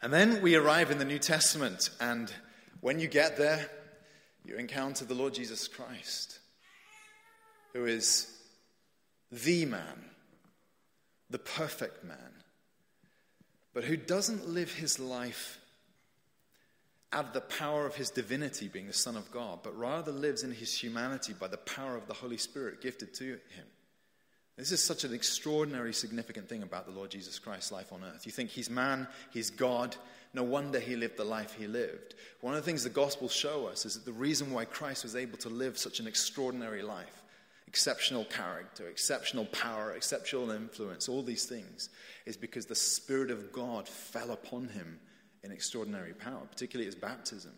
And 0.01 0.11
then 0.11 0.41
we 0.41 0.55
arrive 0.55 0.89
in 0.89 0.97
the 0.97 1.05
New 1.05 1.19
Testament, 1.19 1.91
and 1.99 2.33
when 2.79 2.99
you 2.99 3.07
get 3.07 3.37
there, 3.37 3.69
you 4.43 4.55
encounter 4.55 5.05
the 5.05 5.13
Lord 5.13 5.35
Jesus 5.35 5.67
Christ, 5.67 6.39
who 7.73 7.85
is 7.85 8.35
the 9.31 9.65
man, 9.65 10.05
the 11.29 11.39
perfect 11.39 12.03
man, 12.03 12.30
but 13.73 13.83
who 13.83 13.97
doesn't 13.97 14.49
live 14.49 14.71
his 14.71 14.99
life 14.99 15.59
out 17.13 17.25
of 17.25 17.33
the 17.33 17.41
power 17.41 17.85
of 17.85 17.95
his 17.95 18.09
divinity, 18.09 18.67
being 18.67 18.87
the 18.87 18.93
Son 18.93 19.17
of 19.17 19.31
God, 19.31 19.59
but 19.63 19.77
rather 19.77 20.11
lives 20.11 20.43
in 20.43 20.51
his 20.51 20.73
humanity 20.73 21.33
by 21.33 21.47
the 21.47 21.57
power 21.57 21.97
of 21.97 22.07
the 22.07 22.13
Holy 22.13 22.37
Spirit 22.37 22.81
gifted 22.81 23.13
to 23.15 23.25
him. 23.25 23.67
This 24.57 24.71
is 24.71 24.83
such 24.83 25.03
an 25.03 25.13
extraordinary, 25.13 25.93
significant 25.93 26.47
thing 26.47 26.61
about 26.61 26.85
the 26.85 26.91
Lord 26.91 27.09
Jesus 27.09 27.39
Christ's 27.39 27.71
life 27.71 27.91
on 27.91 28.03
earth. 28.03 28.25
You 28.25 28.31
think 28.31 28.49
he's 28.49 28.69
man, 28.69 29.07
he's 29.31 29.49
God. 29.49 29.95
No 30.33 30.43
wonder 30.43 30.79
he 30.79 30.95
lived 30.95 31.17
the 31.17 31.23
life 31.23 31.55
he 31.57 31.67
lived. 31.67 32.15
One 32.41 32.53
of 32.53 32.63
the 32.63 32.65
things 32.65 32.83
the 32.83 32.89
Gospels 32.89 33.33
show 33.33 33.67
us 33.67 33.85
is 33.85 33.95
that 33.95 34.05
the 34.05 34.11
reason 34.11 34.51
why 34.51 34.65
Christ 34.65 35.03
was 35.03 35.15
able 35.15 35.37
to 35.39 35.49
live 35.49 35.77
such 35.77 35.99
an 35.99 36.07
extraordinary 36.07 36.83
life, 36.83 37.20
exceptional 37.71 38.25
character, 38.25 38.89
exceptional 38.89 39.45
power, 39.45 39.93
exceptional 39.93 40.51
influence, 40.51 41.07
all 41.07 41.23
these 41.23 41.45
things, 41.45 41.87
is 42.25 42.35
because 42.35 42.65
the 42.65 42.75
Spirit 42.75 43.31
of 43.31 43.53
God 43.53 43.87
fell 43.87 44.31
upon 44.31 44.67
him 44.67 44.99
in 45.41 45.53
extraordinary 45.53 46.11
power, 46.11 46.41
particularly 46.51 46.85
his 46.85 46.95
baptism. 46.95 47.53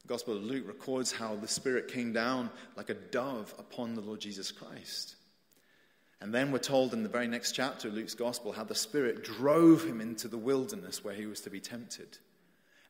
The 0.00 0.08
Gospel 0.08 0.38
of 0.38 0.44
Luke 0.44 0.66
records 0.66 1.12
how 1.12 1.36
the 1.36 1.46
Spirit 1.46 1.92
came 1.92 2.14
down 2.14 2.48
like 2.78 2.88
a 2.88 2.94
dove 2.94 3.54
upon 3.58 3.94
the 3.94 4.00
Lord 4.00 4.20
Jesus 4.20 4.50
Christ. 4.50 5.16
And 6.22 6.32
then 6.32 6.50
we're 6.50 6.58
told 6.58 6.94
in 6.94 7.02
the 7.02 7.10
very 7.10 7.28
next 7.28 7.52
chapter 7.52 7.88
of 7.88 7.94
Luke's 7.94 8.14
Gospel 8.14 8.52
how 8.52 8.64
the 8.64 8.74
Spirit 8.74 9.22
drove 9.22 9.84
him 9.84 10.00
into 10.00 10.28
the 10.28 10.38
wilderness 10.38 11.04
where 11.04 11.14
he 11.14 11.26
was 11.26 11.42
to 11.42 11.50
be 11.50 11.60
tempted. 11.60 12.16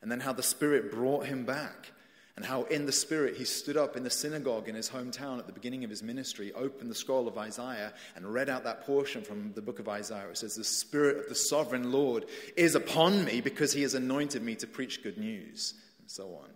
And 0.01 0.13
then 0.13 0.21
how 0.21 0.33
the 0.33 0.45
Spirit 0.45 0.93
brought 0.93 1.27
him 1.27 1.45
back 1.45 1.91
and 2.37 2.45
how 2.45 2.65
in 2.65 2.85
the 2.85 2.93
Spirit 2.93 3.37
he 3.37 3.45
stood 3.45 3.77
up 3.77 3.97
in 3.97 4.03
the 4.03 4.11
synagogue 4.11 4.69
in 4.69 4.75
his 4.75 4.91
hometown 4.91 5.39
at 5.39 5.47
the 5.47 5.53
beginning 5.53 5.85
of 5.85 5.91
his 5.91 6.03
ministry, 6.03 6.53
opened 6.55 6.91
the 6.91 6.95
scroll 6.95 7.29
of 7.29 7.39
Isaiah, 7.39 7.93
and 8.17 8.27
read 8.27 8.49
out 8.49 8.65
that 8.65 8.85
portion 8.85 9.23
from 9.23 9.53
the 9.53 9.63
book 9.63 9.79
of 9.79 9.89
Isaiah. 9.89 10.29
It 10.29 10.39
says, 10.39 10.57
The 10.57 10.65
Spirit 10.65 11.19
of 11.19 11.29
the 11.29 11.35
sovereign 11.37 11.93
Lord 11.93 12.27
is 12.57 12.75
upon 12.75 13.25
me 13.25 13.41
because 13.41 13.73
he 13.73 13.83
has 13.83 13.95
anointed 13.95 14.43
me 14.43 14.57
to 14.57 14.67
preach 14.67 15.03
good 15.03 15.17
news, 15.17 15.75
and 16.01 16.11
so 16.11 16.35
on. 16.43 16.51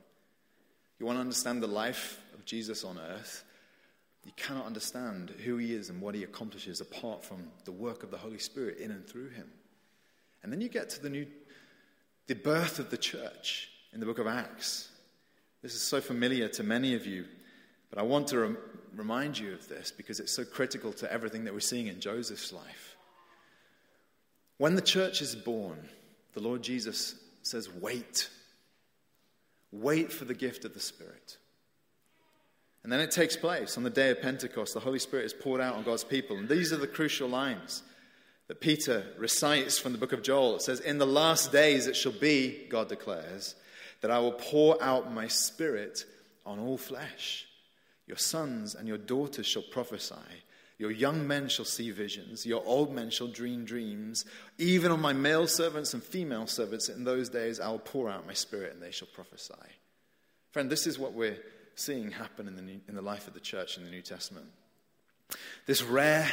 You 0.99 1.07
want 1.07 1.17
to 1.17 1.21
understand 1.21 1.63
the 1.63 1.69
life 1.69 2.21
of 2.35 2.45
Jesus 2.45 2.83
on 2.83 2.99
earth? 2.99 3.45
You 4.25 4.33
cannot 4.37 4.67
understand 4.67 5.31
who 5.45 5.59
he 5.59 5.75
is 5.75 5.91
and 5.91 6.01
what 6.01 6.15
he 6.15 6.25
accomplishes 6.25 6.81
apart 6.81 7.25
from 7.25 7.49
the 7.65 7.73
work 7.73 8.03
of 8.03 8.11
the 8.11 8.19
Holy 8.19 8.39
Spirit 8.39 8.79
in 8.79 8.91
and 8.91 9.07
through 9.07 9.31
him. 9.31 9.49
And 10.43 10.53
then 10.53 10.61
you 10.61 10.69
get 10.69 10.91
to 10.91 11.03
the 11.03 11.09
new, 11.09 11.27
the 12.27 12.35
birth 12.35 12.81
of 12.81 12.91
the 12.91 12.99
church 12.99 13.71
in 13.93 14.01
the 14.01 14.07
book 14.07 14.19
of 14.19 14.27
Acts. 14.27 14.88
This 15.63 15.75
is 15.75 15.81
so 15.81 16.01
familiar 16.01 16.49
to 16.49 16.63
many 16.63 16.95
of 16.95 17.07
you, 17.07 17.25
but 17.91 17.99
I 17.99 18.03
want 18.03 18.29
to 18.29 18.39
rem- 18.39 18.59
remind 18.95 19.39
you 19.39 19.53
of 19.53 19.69
this 19.69 19.91
because 19.91 20.21
it's 20.21 20.33
so 20.33 20.45
critical 20.45 20.93
to 20.95 21.13
everything 21.13 21.45
that 21.45 21.55
we're 21.55 21.61
seeing 21.61 21.89
in 21.89 22.01
Joseph's 22.01 22.53
life. 22.53 22.97
When 24.59 24.75
the 24.75 24.83
church 24.83 25.23
is 25.23 25.35
born, 25.35 25.89
the 26.35 26.41
Lord 26.41 26.63
Jesus 26.63 27.15
says, 27.43 27.69
Wait. 27.69 28.29
Wait 29.71 30.13
for 30.13 30.25
the 30.25 30.35
gift 30.35 30.65
of 30.65 30.73
the 30.73 30.81
Spirit. 30.81 31.37
And 32.83 32.93
then 32.93 33.01
it 33.01 33.11
takes 33.11 33.37
place 33.37 33.77
on 33.77 33.83
the 33.83 33.91
day 33.91 34.11
of 34.11 34.23
Pentecost. 34.23 34.73
The 34.73 34.81
Holy 34.81 34.99
Spirit 34.99 35.27
is 35.27 35.35
poured 35.35 35.61
out 35.61 35.75
on 35.75 35.83
God's 35.83 36.05
people. 36.05 36.39
And 36.39 36.49
these 36.49 36.73
are 36.73 36.79
the 36.79 36.87
crucial 36.87 37.29
lines 37.29 37.83
that 38.47 38.63
Peter 38.63 39.05
recites 39.19 39.79
from 39.79 39.93
the 39.93 39.99
book 39.99 40.13
of 40.13 40.23
Joel. 40.23 40.57
It 40.57 40.63
says, 40.63 40.81
In 40.81 40.97
the 40.97 41.07
last 41.07 41.53
days 41.53 41.87
it 41.87 41.97
shall 41.97 42.13
be, 42.13 42.67
God 42.71 42.89
declares, 42.89 43.55
that 44.01 44.11
I 44.11 44.19
will 44.19 44.33
pour 44.33 44.83
out 44.83 45.13
my 45.13 45.29
spirit 45.29 46.05
on 46.47 46.59
all 46.59 46.79
flesh. 46.79 47.47
Your 48.07 48.17
sons 48.17 48.75
and 48.75 48.89
your 48.89 48.99
daughters 48.99 49.47
shall 49.47 49.63
prophesy. 49.63 50.15
Your 50.79 50.91
young 50.93 51.27
men 51.27 51.49
shall 51.49 51.65
see 51.65 51.91
visions. 51.91 52.47
Your 52.47 52.65
old 52.65 52.95
men 52.95 53.11
shall 53.11 53.27
dream 53.27 53.65
dreams. 53.65 54.25
Even 54.59 54.93
on 54.93 55.01
my 55.01 55.13
male 55.13 55.47
servants 55.47 55.93
and 55.93 56.03
female 56.03 56.47
servants 56.47 56.89
in 56.89 57.05
those 57.05 57.29
days 57.29 57.59
I 57.59 57.69
will 57.69 57.81
pour 57.81 58.09
out 58.09 58.27
my 58.27 58.33
spirit 58.33 58.73
and 58.73 58.83
they 58.83 58.93
shall 58.93 59.09
prophesy. 59.09 59.55
Friend, 60.53 60.71
this 60.71 60.87
is 60.87 60.99
what 60.99 61.13
we're 61.13 61.39
seeing 61.75 62.11
happen 62.13 62.49
in 62.49 62.57
the, 62.57 62.63
New, 62.63 62.81
in 62.89 62.95
the 62.95 63.03
life 63.03 63.27
of 63.29 63.35
the 63.35 63.41
church 63.41 63.77
in 63.77 63.85
the 63.85 63.91
New 63.91 64.03
Testament. 64.03 64.47
This 65.67 65.83
rare 65.83 66.31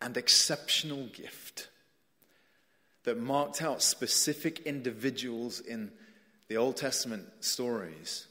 and 0.00 0.16
exceptional 0.16 1.06
gift 1.06 1.68
that 3.04 3.18
marked 3.18 3.62
out 3.62 3.82
specific 3.82 4.60
individuals 4.60 5.60
in 5.60 5.90
the 6.48 6.56
Old 6.56 6.76
Testament 6.76 7.26
stories, 7.40 8.26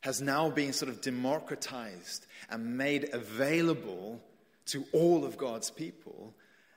has 0.00 0.22
now 0.22 0.48
been 0.48 0.72
sort 0.72 0.90
of 0.90 1.00
democratized 1.00 2.26
and 2.48 2.78
made 2.78 3.10
available 3.12 4.22
to 4.66 4.84
all 4.92 5.24
of 5.24 5.36
God's 5.36 5.70
people. 5.70 6.34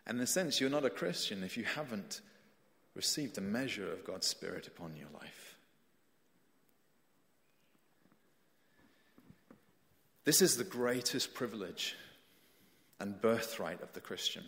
And 0.08 0.18
in 0.18 0.24
a 0.24 0.28
sense, 0.28 0.60
you're 0.60 0.70
not 0.70 0.86
a 0.86 0.90
Christian 0.90 1.44
if 1.44 1.56
you 1.56 1.64
haven't 1.64 2.22
received 2.96 3.38
a 3.38 3.42
measure 3.42 3.92
of 3.92 4.04
God's 4.04 4.28
Spirit 4.28 4.68
upon 4.68 4.96
your 4.96 5.08
life. 5.14 5.56
This 10.24 10.42
is 10.42 10.58
the 10.58 10.64
greatest 10.64 11.34
privilege 11.34 11.96
and 13.00 13.20
birthright 13.22 13.82
of 13.82 13.94
the 13.94 14.02
Christian. 14.02 14.44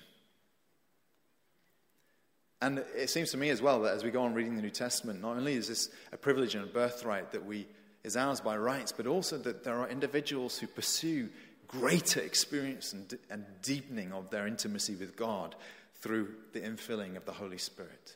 And 2.63 2.81
it 2.95 3.09
seems 3.09 3.31
to 3.31 3.37
me 3.37 3.49
as 3.49 3.61
well 3.61 3.81
that 3.81 3.93
as 3.93 4.05
we 4.05 4.09
go 4.09 4.23
on 4.23 4.33
reading 4.33 4.55
the 4.55 4.61
New 4.61 4.69
Testament, 4.69 5.21
not 5.21 5.35
only 5.35 5.55
is 5.55 5.67
this 5.67 5.89
a 6.13 6.17
privilege 6.17 6.55
and 6.55 6.63
a 6.63 6.71
birthright 6.71 7.33
that 7.33 7.45
we 7.45 7.67
is 8.05 8.15
ours 8.15 8.39
by 8.39 8.55
rights, 8.55 8.93
but 8.93 9.05
also 9.05 9.37
that 9.39 9.65
there 9.65 9.79
are 9.79 9.89
individuals 9.89 10.57
who 10.57 10.67
pursue 10.67 11.27
greater 11.67 12.21
experience 12.21 12.93
and, 12.93 13.17
and 13.29 13.43
deepening 13.61 14.13
of 14.13 14.29
their 14.29 14.47
intimacy 14.47 14.95
with 14.95 15.17
God 15.17 15.55
through 15.95 16.35
the 16.53 16.61
infilling 16.61 17.17
of 17.17 17.25
the 17.25 17.33
Holy 17.33 17.57
Spirit. 17.57 18.15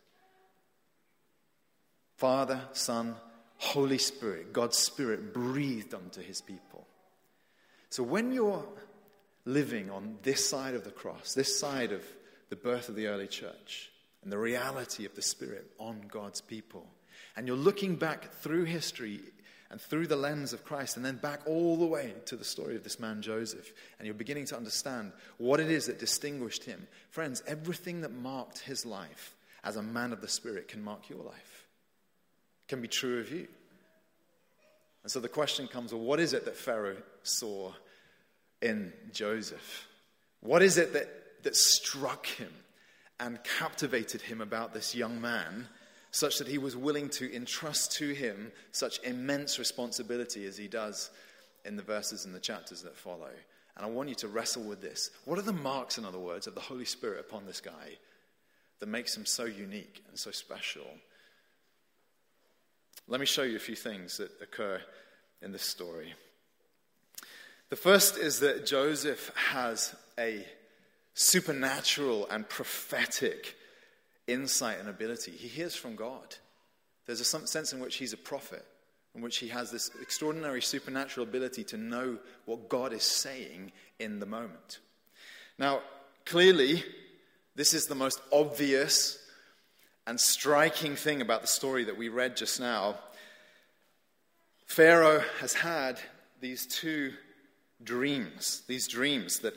Father, 2.16 2.62
Son, 2.72 3.16
Holy 3.58 3.98
Spirit, 3.98 4.54
God's 4.54 4.78
Spirit 4.78 5.34
breathed 5.34 5.94
unto 5.94 6.22
his 6.22 6.40
people. 6.40 6.88
So 7.90 8.02
when 8.02 8.32
you're 8.32 8.66
living 9.44 9.92
on 9.92 10.20
this 10.24 10.48
side 10.48 10.74
of 10.74 10.86
the 10.86 10.92
cross, 10.92 11.34
this 11.34 11.60
side 11.60 11.92
of 11.92 12.02
the 12.48 12.56
birth 12.56 12.88
of 12.88 12.96
the 12.96 13.08
early 13.08 13.28
church, 13.28 13.92
and 14.24 14.32
the 14.32 14.38
reality 14.38 15.06
of 15.06 15.16
the 15.16 15.22
Spirit 15.22 15.72
on 15.80 16.02
God's 16.10 16.42
people. 16.42 16.88
And 17.36 17.48
you're 17.48 17.56
looking 17.56 17.96
back 17.96 18.32
through 18.32 18.66
history 18.66 19.22
and 19.70 19.82
through 19.82 20.08
the 20.08 20.16
lens 20.16 20.54
of 20.54 20.64
Christ, 20.64 20.96
and 20.96 21.06
then 21.06 21.18
back 21.18 21.42
all 21.46 21.76
the 21.76 21.86
way 21.86 22.14
to 22.26 22.38
the 22.38 22.46
story 22.46 22.76
of 22.76 22.84
this 22.84 23.00
man 23.00 23.22
Joseph, 23.22 23.74
and 24.00 24.06
you're 24.06 24.16
beginning 24.16 24.46
to 24.46 24.58
understand 24.58 25.12
what 25.38 25.60
it 25.60 25.70
is 25.70 25.88
that 25.88 26.00
distinguished 26.00 26.64
him. 26.64 26.88
Friends, 27.10 27.44
everything 27.46 28.02
that 28.02 28.14
marked 28.14 28.60
his 28.60 28.86
life 28.86 29.36
as 29.64 29.76
a 29.76 29.84
man 29.84 30.14
of 30.14 30.22
the 30.22 30.28
Spirit 30.30 30.70
can 30.70 30.82
mark 30.82 31.10
your 31.10 31.24
life, 31.24 31.68
can 32.70 32.82
be 32.82 32.88
true 32.88 33.20
of 33.20 33.30
you. 33.32 33.48
And 35.04 35.12
so 35.12 35.20
the 35.20 35.30
question 35.30 35.68
comes 35.68 35.94
well, 35.94 36.02
what 36.02 36.20
is 36.20 36.34
it 36.34 36.46
that 36.46 36.56
Pharaoh 36.56 36.98
saw 37.24 37.74
in 38.62 38.94
Joseph? 39.12 39.88
What 40.40 40.62
is 40.62 40.78
it 40.78 40.94
that, 40.94 41.44
that 41.44 41.56
struck 41.56 42.26
him? 42.26 42.54
And 43.20 43.44
captivated 43.44 44.22
him 44.22 44.42
about 44.42 44.74
this 44.74 44.96
young 44.96 45.20
man, 45.20 45.68
such 46.12 46.38
that 46.38 46.48
he 46.48 46.58
was 46.58 46.76
willing 46.76 47.10
to 47.10 47.34
entrust 47.36 47.94
to 47.94 48.14
him 48.14 48.52
such 48.72 49.00
immense 49.04 49.60
responsibility 49.60 50.46
as 50.46 50.58
he 50.58 50.68
does 50.68 51.10
in 51.66 51.76
the 51.76 51.84
verses 51.84 52.26
and 52.26 52.34
the 52.34 52.40
chapters 52.40 52.84
that 52.84 52.96
follow. 52.96 53.30
And 53.76 53.86
I 53.86 53.90
want 53.90 54.10
you 54.10 54.16
to 54.16 54.28
wrestle 54.28 54.64
with 54.64 54.82
this. 54.82 55.12
What 55.26 55.38
are 55.38 55.44
the 55.44 55.54
marks, 55.54 55.98
in 55.98 56.06
other 56.06 56.20
words, 56.20 56.48
of 56.48 56.56
the 56.56 56.62
Holy 56.62 56.86
Spirit 56.86 57.20
upon 57.20 57.46
this 57.46 57.62
guy 57.62 57.98
that 58.80 58.88
makes 58.88 59.16
him 59.16 59.26
so 59.26 59.46
unique 59.46 60.04
and 60.10 60.18
so 60.18 60.32
special? 60.32 60.88
Let 63.08 63.20
me 63.20 63.26
show 63.26 63.44
you 63.44 63.56
a 63.56 63.60
few 63.60 63.76
things 63.76 64.18
that 64.18 64.32
occur 64.42 64.82
in 65.42 65.52
this 65.52 65.64
story. 65.64 66.14
The 67.70 67.76
first 67.76 68.18
is 68.18 68.40
that 68.40 68.66
Joseph 68.66 69.32
has 69.36 69.94
a 70.18 70.46
supernatural 71.20 72.28
and 72.30 72.48
prophetic 72.48 73.56
insight 74.28 74.80
and 74.80 74.88
ability. 74.88 75.32
He 75.32 75.48
hears 75.48 75.76
from 75.76 75.96
God. 75.96 76.36
There's 77.08 77.22
a 77.22 77.26
sense 77.26 77.74
in 77.74 77.80
which 77.80 77.96
he's 77.96 78.14
a 78.14 78.18
prophet. 78.18 78.64
in 79.18 79.24
which 79.24 79.40
he 79.40 79.48
has 79.48 79.72
this 79.72 79.90
extraordinary 80.00 80.62
supernatural 80.62 81.26
ability 81.28 81.64
to 81.64 81.76
know 81.76 82.20
what 82.46 82.70
God 82.70 82.94
is 82.94 83.02
saying 83.02 83.72
in 84.00 84.20
the 84.20 84.28
moment. 84.28 84.78
Now, 85.58 85.82
clearly, 86.24 86.84
this 87.56 87.74
is 87.74 87.88
the 87.88 87.96
most 87.96 88.22
obvious 88.32 89.18
and 90.06 90.20
striking 90.20 90.96
thing 90.96 91.22
about 91.22 91.42
the 91.42 91.48
story 91.48 91.86
that 91.86 91.98
we 91.98 92.10
read 92.10 92.38
just 92.38 92.60
now. 92.60 92.96
Pharaoh 94.68 95.24
has 95.40 95.54
had 95.54 96.00
these 96.40 96.68
two 96.68 97.12
dreams, 97.84 98.62
these 98.68 98.88
dreams 98.88 99.40
that 99.40 99.56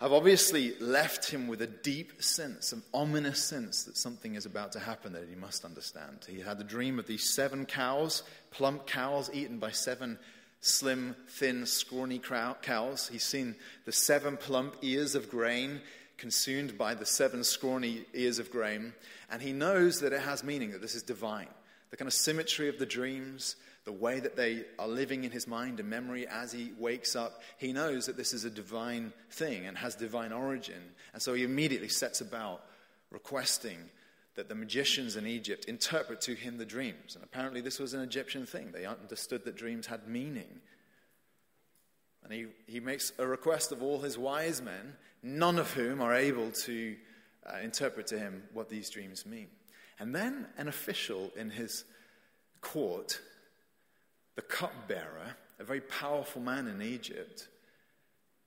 have 0.00 0.12
obviously 0.12 0.74
left 0.78 1.30
him 1.30 1.46
with 1.46 1.60
a 1.60 1.66
deep 1.66 2.22
sense, 2.22 2.72
an 2.72 2.82
ominous 2.94 3.44
sense 3.44 3.84
that 3.84 3.98
something 3.98 4.34
is 4.34 4.46
about 4.46 4.72
to 4.72 4.80
happen 4.80 5.12
that 5.12 5.28
he 5.28 5.36
must 5.36 5.64
understand. 5.64 6.26
He 6.26 6.40
had 6.40 6.58
the 6.58 6.64
dream 6.64 6.98
of 6.98 7.06
these 7.06 7.28
seven 7.28 7.66
cows, 7.66 8.22
plump 8.50 8.86
cows 8.86 9.30
eaten 9.34 9.58
by 9.58 9.72
seven 9.72 10.18
slim, 10.62 11.16
thin, 11.28 11.66
scrawny 11.66 12.18
cows. 12.18 13.08
He's 13.12 13.24
seen 13.24 13.54
the 13.84 13.92
seven 13.92 14.38
plump 14.38 14.76
ears 14.80 15.14
of 15.14 15.30
grain 15.30 15.82
consumed 16.16 16.78
by 16.78 16.94
the 16.94 17.06
seven 17.06 17.44
scrawny 17.44 18.04
ears 18.14 18.38
of 18.38 18.50
grain, 18.50 18.92
and 19.30 19.40
he 19.40 19.52
knows 19.52 20.00
that 20.00 20.12
it 20.12 20.20
has 20.20 20.44
meaning, 20.44 20.70
that 20.72 20.82
this 20.82 20.94
is 20.94 21.02
divine. 21.02 21.48
The 21.90 21.96
kind 21.96 22.06
of 22.06 22.14
symmetry 22.14 22.68
of 22.68 22.78
the 22.78 22.86
dreams, 22.86 23.56
the 23.84 23.92
way 23.92 24.20
that 24.20 24.36
they 24.36 24.64
are 24.78 24.86
living 24.86 25.24
in 25.24 25.30
his 25.30 25.48
mind 25.48 25.80
and 25.80 25.88
memory 25.88 26.26
as 26.26 26.52
he 26.52 26.72
wakes 26.78 27.16
up, 27.16 27.42
he 27.58 27.72
knows 27.72 28.06
that 28.06 28.16
this 28.16 28.32
is 28.32 28.44
a 28.44 28.50
divine 28.50 29.12
thing 29.30 29.66
and 29.66 29.76
has 29.76 29.94
divine 29.96 30.32
origin. 30.32 30.80
And 31.12 31.20
so 31.20 31.34
he 31.34 31.42
immediately 31.42 31.88
sets 31.88 32.20
about 32.20 32.62
requesting 33.10 33.78
that 34.36 34.48
the 34.48 34.54
magicians 34.54 35.16
in 35.16 35.26
Egypt 35.26 35.64
interpret 35.64 36.20
to 36.22 36.34
him 36.34 36.58
the 36.58 36.64
dreams. 36.64 37.14
And 37.16 37.24
apparently, 37.24 37.60
this 37.60 37.78
was 37.78 37.94
an 37.94 38.00
Egyptian 38.00 38.46
thing. 38.46 38.70
They 38.72 38.86
understood 38.86 39.44
that 39.44 39.56
dreams 39.56 39.86
had 39.86 40.06
meaning. 40.06 40.60
And 42.22 42.32
he, 42.32 42.46
he 42.66 42.80
makes 42.80 43.12
a 43.18 43.26
request 43.26 43.72
of 43.72 43.82
all 43.82 44.00
his 44.00 44.16
wise 44.16 44.62
men, 44.62 44.94
none 45.22 45.58
of 45.58 45.72
whom 45.72 46.00
are 46.00 46.14
able 46.14 46.52
to 46.52 46.96
uh, 47.44 47.58
interpret 47.62 48.06
to 48.08 48.18
him 48.18 48.44
what 48.52 48.68
these 48.68 48.88
dreams 48.90 49.26
mean. 49.26 49.48
And 50.00 50.14
then 50.14 50.46
an 50.58 50.66
official 50.66 51.30
in 51.36 51.50
his 51.50 51.84
court 52.60 53.20
the 54.36 54.42
cupbearer, 54.42 55.36
a 55.58 55.64
very 55.64 55.82
powerful 55.82 56.40
man 56.40 56.66
in 56.66 56.80
Egypt, 56.80 57.48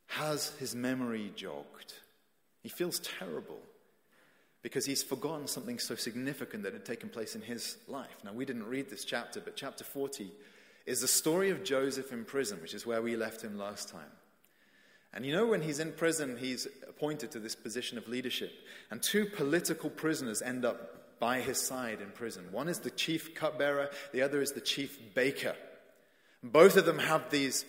has 0.08 0.50
his 0.60 0.74
memory 0.74 1.32
jogged. 1.36 1.94
He 2.64 2.70
feels 2.70 3.00
terrible 3.00 3.60
because 4.64 4.86
he's 4.86 5.04
forgotten 5.04 5.46
something 5.48 5.78
so 5.78 5.94
significant 5.94 6.64
that 6.64 6.74
had 6.74 6.86
taken 6.86 7.10
place 7.10 7.36
in 7.36 7.42
his 7.42 7.78
life. 7.88 8.24
Now, 8.24 8.34
we 8.34 8.46
didn't 8.46 8.66
read 8.66 8.90
this 8.90 9.06
chapter, 9.06 9.40
but 9.40 9.56
chapter 9.56 9.84
40 9.84 10.32
is 10.86 11.02
the 11.02 11.08
story 11.08 11.52
of 11.52 11.64
Joseph 11.64 12.12
in 12.12 12.26
prison, 12.26 12.60
which 12.62 12.74
is 12.74 12.86
where 12.86 13.02
we 13.02 13.16
left 13.16 13.44
him 13.44 13.58
last 13.58 13.90
time. 13.90 14.12
And 15.14 15.26
you 15.26 15.32
know, 15.32 15.46
when 15.46 15.62
he's 15.62 15.80
in 15.80 15.92
prison, 15.92 16.38
he's 16.38 16.66
appointed 16.90 17.30
to 17.32 17.40
this 17.40 17.56
position 17.56 17.98
of 18.00 18.08
leadership. 18.08 18.52
And 18.90 19.04
two 19.04 19.26
political 19.26 19.92
prisoners 19.92 20.42
end 20.42 20.66
up 20.66 21.03
by 21.24 21.40
his 21.40 21.58
side 21.58 22.02
in 22.02 22.10
prison. 22.10 22.44
One 22.52 22.68
is 22.68 22.80
the 22.80 22.92
chief 22.92 23.34
cupbearer, 23.34 23.90
the 24.12 24.24
other 24.24 24.42
is 24.42 24.52
the 24.52 24.60
chief 24.60 25.00
baker. 25.16 25.56
Both 26.44 26.76
of 26.76 26.86
them 26.86 27.00
have 27.00 27.30
these 27.30 27.64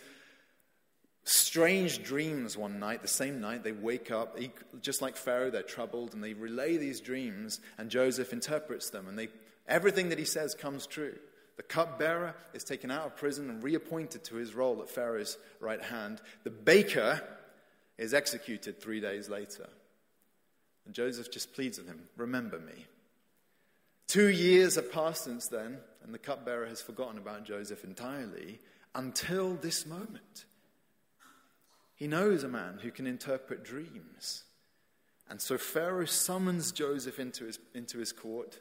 strange 1.22 2.02
dreams 2.02 2.56
one 2.56 2.80
night, 2.80 3.02
the 3.02 3.06
same 3.06 3.40
night. 3.40 3.62
They 3.62 3.70
wake 3.70 4.10
up, 4.10 4.36
just 4.80 5.00
like 5.00 5.16
Pharaoh, 5.16 5.52
they're 5.52 5.62
troubled, 5.62 6.14
and 6.14 6.24
they 6.24 6.32
relay 6.32 6.78
these 6.78 7.00
dreams, 7.00 7.60
and 7.78 7.90
Joseph 7.90 8.32
interprets 8.32 8.90
them, 8.90 9.06
and 9.06 9.16
they, 9.16 9.28
everything 9.68 10.08
that 10.08 10.18
he 10.18 10.24
says 10.24 10.56
comes 10.56 10.84
true. 10.84 11.14
The 11.56 11.62
cupbearer 11.62 12.34
is 12.54 12.64
taken 12.64 12.90
out 12.90 13.06
of 13.06 13.16
prison 13.16 13.50
and 13.50 13.62
reappointed 13.62 14.24
to 14.24 14.34
his 14.34 14.56
role 14.56 14.82
at 14.82 14.90
Pharaoh's 14.90 15.38
right 15.60 15.80
hand. 15.80 16.20
The 16.42 16.50
baker 16.50 17.22
is 17.98 18.14
executed 18.14 18.80
three 18.80 18.98
days 18.98 19.28
later. 19.28 19.68
And 20.86 20.92
Joseph 20.92 21.30
just 21.30 21.54
pleads 21.54 21.78
with 21.78 21.86
him 21.86 22.08
Remember 22.16 22.58
me. 22.58 22.86
Two 24.06 24.28
years 24.28 24.76
have 24.76 24.92
passed 24.92 25.24
since 25.24 25.48
then, 25.48 25.78
and 26.02 26.12
the 26.12 26.18
cupbearer 26.18 26.66
has 26.66 26.82
forgotten 26.82 27.18
about 27.18 27.44
Joseph 27.44 27.84
entirely 27.84 28.60
until 28.94 29.54
this 29.54 29.86
moment. 29.86 30.44
He 31.96 32.06
knows 32.06 32.42
a 32.42 32.48
man 32.48 32.78
who 32.82 32.90
can 32.90 33.06
interpret 33.06 33.64
dreams. 33.64 34.44
And 35.30 35.40
so 35.40 35.56
Pharaoh 35.56 36.04
summons 36.04 36.72
Joseph 36.72 37.18
into 37.18 37.46
his, 37.46 37.58
into 37.74 37.98
his 37.98 38.12
court, 38.12 38.58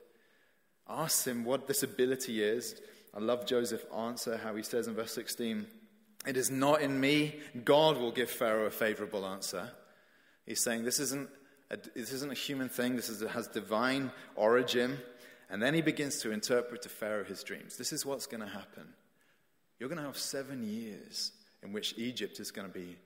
asks 0.87 1.27
him 1.27 1.43
what 1.43 1.67
this 1.67 1.83
ability 1.83 2.43
is. 2.43 2.79
I 3.13 3.19
love 3.19 3.45
Joseph's 3.45 3.85
answer, 3.93 4.37
how 4.37 4.55
he 4.55 4.63
says 4.63 4.87
in 4.87 4.95
verse 4.95 5.13
16, 5.13 5.67
It 6.25 6.37
is 6.37 6.49
not 6.49 6.81
in 6.81 6.99
me. 6.99 7.35
God 7.65 7.97
will 7.97 8.11
give 8.11 8.29
Pharaoh 8.29 8.65
a 8.65 8.71
favorable 8.71 9.25
answer. 9.25 9.71
He's 10.45 10.63
saying 10.63 10.83
this 10.83 10.99
isn't 10.99 11.29
a, 11.69 11.77
this 11.95 12.11
isn't 12.11 12.31
a 12.31 12.35
human 12.35 12.69
thing, 12.69 12.95
this 12.95 13.09
is, 13.09 13.21
has 13.31 13.47
divine 13.47 14.11
origin. 14.35 14.99
And 15.53 15.61
then 15.61 15.75
he 15.75 15.83
begins 15.83 16.17
to 16.21 16.31
interpret 16.31 16.81
to 16.81 16.89
Pharaoh 16.89 17.23
his 17.23 17.43
dreams. 17.43 17.77
This 17.77 17.93
is 17.93 18.07
what's 18.07 18.25
going 18.25 18.41
to 18.41 18.49
happen. 18.49 18.87
You're 19.77 19.87
going 19.87 20.01
to 20.01 20.05
have 20.07 20.17
seven 20.17 20.63
years 20.63 21.31
in 21.61 21.71
which 21.71 21.93
Egypt 21.95 22.39
is 22.39 22.49
going 22.49 22.67
to 22.67 22.73
be 22.73 22.97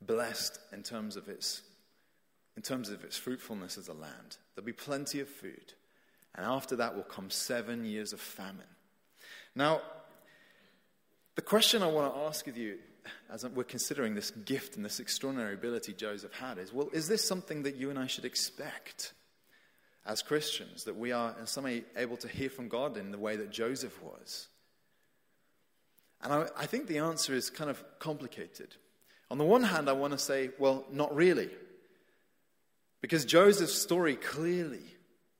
blessed 0.00 0.58
in 0.72 0.82
terms 0.82 1.14
of 1.14 1.28
its, 1.28 1.60
in 2.56 2.62
terms 2.62 2.88
of 2.88 3.04
its 3.04 3.18
fruitfulness 3.18 3.76
as 3.76 3.88
a 3.88 3.92
land. 3.92 4.38
There'll 4.54 4.64
be 4.64 4.72
plenty 4.72 5.20
of 5.20 5.28
food. 5.28 5.74
And 6.34 6.46
after 6.46 6.74
that 6.76 6.96
will 6.96 7.02
come 7.02 7.28
seven 7.28 7.84
years 7.84 8.14
of 8.14 8.20
famine. 8.20 8.64
Now, 9.54 9.82
the 11.34 11.42
question 11.42 11.82
I 11.82 11.88
want 11.88 12.14
to 12.14 12.20
ask 12.20 12.48
of 12.48 12.56
you 12.56 12.78
as 13.30 13.44
we're 13.44 13.62
considering 13.62 14.14
this 14.14 14.30
gift 14.30 14.76
and 14.76 14.84
this 14.86 15.00
extraordinary 15.00 15.52
ability 15.52 15.92
Joseph 15.92 16.32
had 16.32 16.56
is 16.56 16.72
well, 16.72 16.88
is 16.94 17.08
this 17.08 17.22
something 17.22 17.64
that 17.64 17.76
you 17.76 17.90
and 17.90 17.98
I 17.98 18.06
should 18.06 18.24
expect? 18.24 19.12
As 20.06 20.22
Christians, 20.22 20.84
that 20.84 20.96
we 20.96 21.12
are 21.12 21.34
in 21.38 21.46
some 21.46 21.64
way 21.64 21.84
able 21.96 22.16
to 22.18 22.28
hear 22.28 22.50
from 22.50 22.68
God 22.68 22.96
in 22.96 23.10
the 23.10 23.18
way 23.18 23.36
that 23.36 23.50
Joseph 23.50 24.02
was? 24.02 24.48
And 26.22 26.32
I, 26.32 26.46
I 26.56 26.66
think 26.66 26.86
the 26.86 26.98
answer 26.98 27.34
is 27.34 27.50
kind 27.50 27.70
of 27.70 27.82
complicated. 27.98 28.76
On 29.30 29.38
the 29.38 29.44
one 29.44 29.62
hand, 29.62 29.88
I 29.88 29.92
want 29.92 30.12
to 30.12 30.18
say, 30.18 30.50
well, 30.58 30.84
not 30.90 31.14
really. 31.14 31.50
Because 33.00 33.24
Joseph's 33.24 33.74
story 33.74 34.16
clearly 34.16 34.84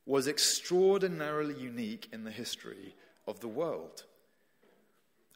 was 0.06 0.28
extraordinarily 0.28 1.54
unique 1.54 2.08
in 2.12 2.24
the 2.24 2.30
history 2.30 2.94
of 3.26 3.40
the 3.40 3.48
world. 3.48 4.04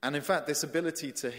And 0.03 0.15
in 0.15 0.23
fact, 0.23 0.47
this 0.47 0.63
ability 0.63 1.13
to 1.13 1.33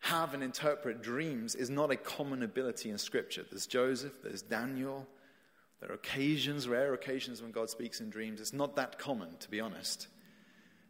have 0.00 0.34
and 0.34 0.42
interpret 0.42 1.02
dreams 1.02 1.54
is 1.54 1.70
not 1.70 1.90
a 1.90 1.96
common 1.96 2.42
ability 2.42 2.90
in 2.90 2.98
Scripture. 2.98 3.44
There's 3.48 3.66
Joseph, 3.66 4.12
there's 4.22 4.42
Daniel, 4.42 5.06
there 5.84 5.92
are 5.92 5.96
occasions, 5.96 6.66
rare 6.66 6.94
occasions, 6.94 7.42
when 7.42 7.50
God 7.50 7.68
speaks 7.68 8.00
in 8.00 8.08
dreams. 8.08 8.40
It's 8.40 8.54
not 8.54 8.76
that 8.76 8.98
common, 8.98 9.36
to 9.40 9.50
be 9.50 9.60
honest. 9.60 10.08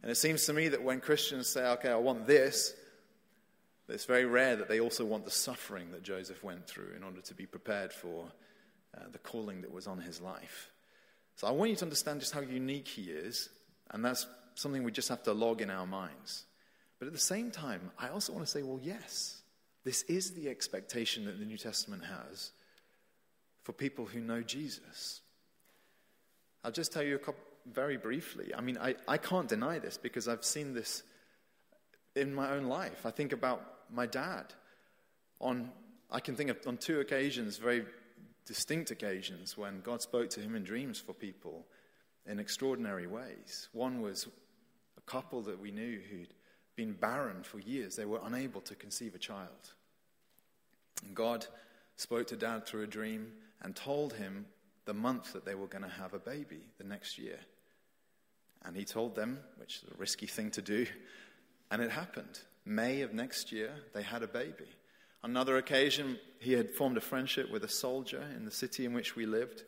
And 0.02 0.10
it 0.10 0.14
seems 0.14 0.46
to 0.46 0.52
me 0.52 0.68
that 0.68 0.84
when 0.84 1.00
Christians 1.00 1.48
say, 1.48 1.66
okay, 1.66 1.88
I 1.88 1.96
want 1.96 2.28
this, 2.28 2.74
it's 3.88 4.04
very 4.04 4.24
rare 4.24 4.54
that 4.54 4.68
they 4.68 4.78
also 4.78 5.04
want 5.04 5.24
the 5.24 5.32
suffering 5.32 5.90
that 5.90 6.04
Joseph 6.04 6.44
went 6.44 6.68
through 6.68 6.92
in 6.96 7.02
order 7.02 7.20
to 7.22 7.34
be 7.34 7.44
prepared 7.44 7.92
for 7.92 8.26
uh, 8.96 9.06
the 9.10 9.18
calling 9.18 9.62
that 9.62 9.72
was 9.72 9.88
on 9.88 9.98
his 9.98 10.20
life. 10.20 10.70
So 11.34 11.48
I 11.48 11.50
want 11.50 11.70
you 11.70 11.76
to 11.76 11.84
understand 11.86 12.20
just 12.20 12.32
how 12.32 12.42
unique 12.42 12.86
he 12.86 13.10
is, 13.10 13.48
and 13.90 14.04
that's 14.04 14.28
something 14.54 14.84
we 14.84 14.92
just 14.92 15.08
have 15.08 15.24
to 15.24 15.32
log 15.32 15.60
in 15.60 15.70
our 15.70 15.88
minds. 15.88 16.44
But 17.00 17.08
at 17.08 17.12
the 17.12 17.18
same 17.18 17.50
time, 17.50 17.90
I 17.98 18.10
also 18.10 18.32
want 18.32 18.46
to 18.46 18.50
say, 18.50 18.62
well, 18.62 18.78
yes, 18.80 19.42
this 19.82 20.02
is 20.02 20.34
the 20.34 20.48
expectation 20.48 21.24
that 21.24 21.40
the 21.40 21.44
New 21.44 21.58
Testament 21.58 22.04
has 22.04 22.52
for 23.64 23.72
people 23.72 24.04
who 24.04 24.20
know 24.20 24.42
Jesus. 24.42 25.20
I'll 26.62 26.70
just 26.70 26.92
tell 26.92 27.02
you 27.02 27.16
a 27.16 27.18
couple, 27.18 27.42
very 27.66 27.96
briefly. 27.96 28.52
I 28.54 28.60
mean, 28.60 28.78
I, 28.78 28.94
I 29.08 29.16
can't 29.18 29.48
deny 29.48 29.78
this 29.78 29.96
because 29.96 30.28
I've 30.28 30.44
seen 30.44 30.74
this 30.74 31.02
in 32.14 32.34
my 32.34 32.50
own 32.50 32.64
life. 32.64 33.04
I 33.04 33.10
think 33.10 33.32
about 33.32 33.62
my 33.92 34.06
dad. 34.06 34.52
On, 35.40 35.70
I 36.10 36.20
can 36.20 36.36
think 36.36 36.50
of 36.50 36.58
on 36.66 36.76
two 36.76 37.00
occasions, 37.00 37.56
very 37.56 37.84
distinct 38.46 38.90
occasions, 38.90 39.56
when 39.56 39.80
God 39.80 40.02
spoke 40.02 40.30
to 40.30 40.40
him 40.40 40.54
in 40.54 40.62
dreams 40.62 41.00
for 41.00 41.14
people 41.14 41.66
in 42.26 42.38
extraordinary 42.38 43.06
ways. 43.06 43.68
One 43.72 44.00
was 44.00 44.28
a 44.96 45.00
couple 45.02 45.42
that 45.42 45.60
we 45.60 45.70
knew 45.70 46.00
who'd 46.10 46.34
been 46.76 46.92
barren 46.92 47.42
for 47.42 47.60
years, 47.60 47.96
they 47.96 48.04
were 48.04 48.20
unable 48.24 48.60
to 48.62 48.74
conceive 48.74 49.14
a 49.14 49.18
child. 49.18 49.74
And 51.04 51.14
God 51.14 51.46
spoke 51.96 52.26
to 52.28 52.36
dad 52.36 52.66
through 52.66 52.82
a 52.82 52.88
dream 52.88 53.32
and 53.64 53.74
told 53.74 54.12
him 54.12 54.46
the 54.84 54.94
month 54.94 55.32
that 55.32 55.44
they 55.44 55.54
were 55.54 55.66
going 55.66 55.82
to 55.82 55.90
have 55.90 56.12
a 56.12 56.18
baby 56.18 56.60
the 56.78 56.84
next 56.84 57.18
year. 57.18 57.38
And 58.64 58.76
he 58.76 58.84
told 58.84 59.16
them, 59.16 59.40
which 59.56 59.76
is 59.76 59.90
a 59.90 59.96
risky 59.96 60.26
thing 60.26 60.50
to 60.52 60.62
do, 60.62 60.86
and 61.70 61.82
it 61.82 61.90
happened. 61.90 62.40
May 62.66 63.00
of 63.00 63.12
next 63.12 63.50
year, 63.50 63.72
they 63.94 64.02
had 64.02 64.22
a 64.22 64.28
baby. 64.28 64.68
Another 65.22 65.56
occasion, 65.56 66.18
he 66.38 66.52
had 66.52 66.70
formed 66.70 66.98
a 66.98 67.00
friendship 67.00 67.50
with 67.50 67.64
a 67.64 67.68
soldier 67.68 68.22
in 68.36 68.44
the 68.44 68.50
city 68.50 68.84
in 68.84 68.92
which 68.92 69.16
we 69.16 69.24
lived, 69.24 69.64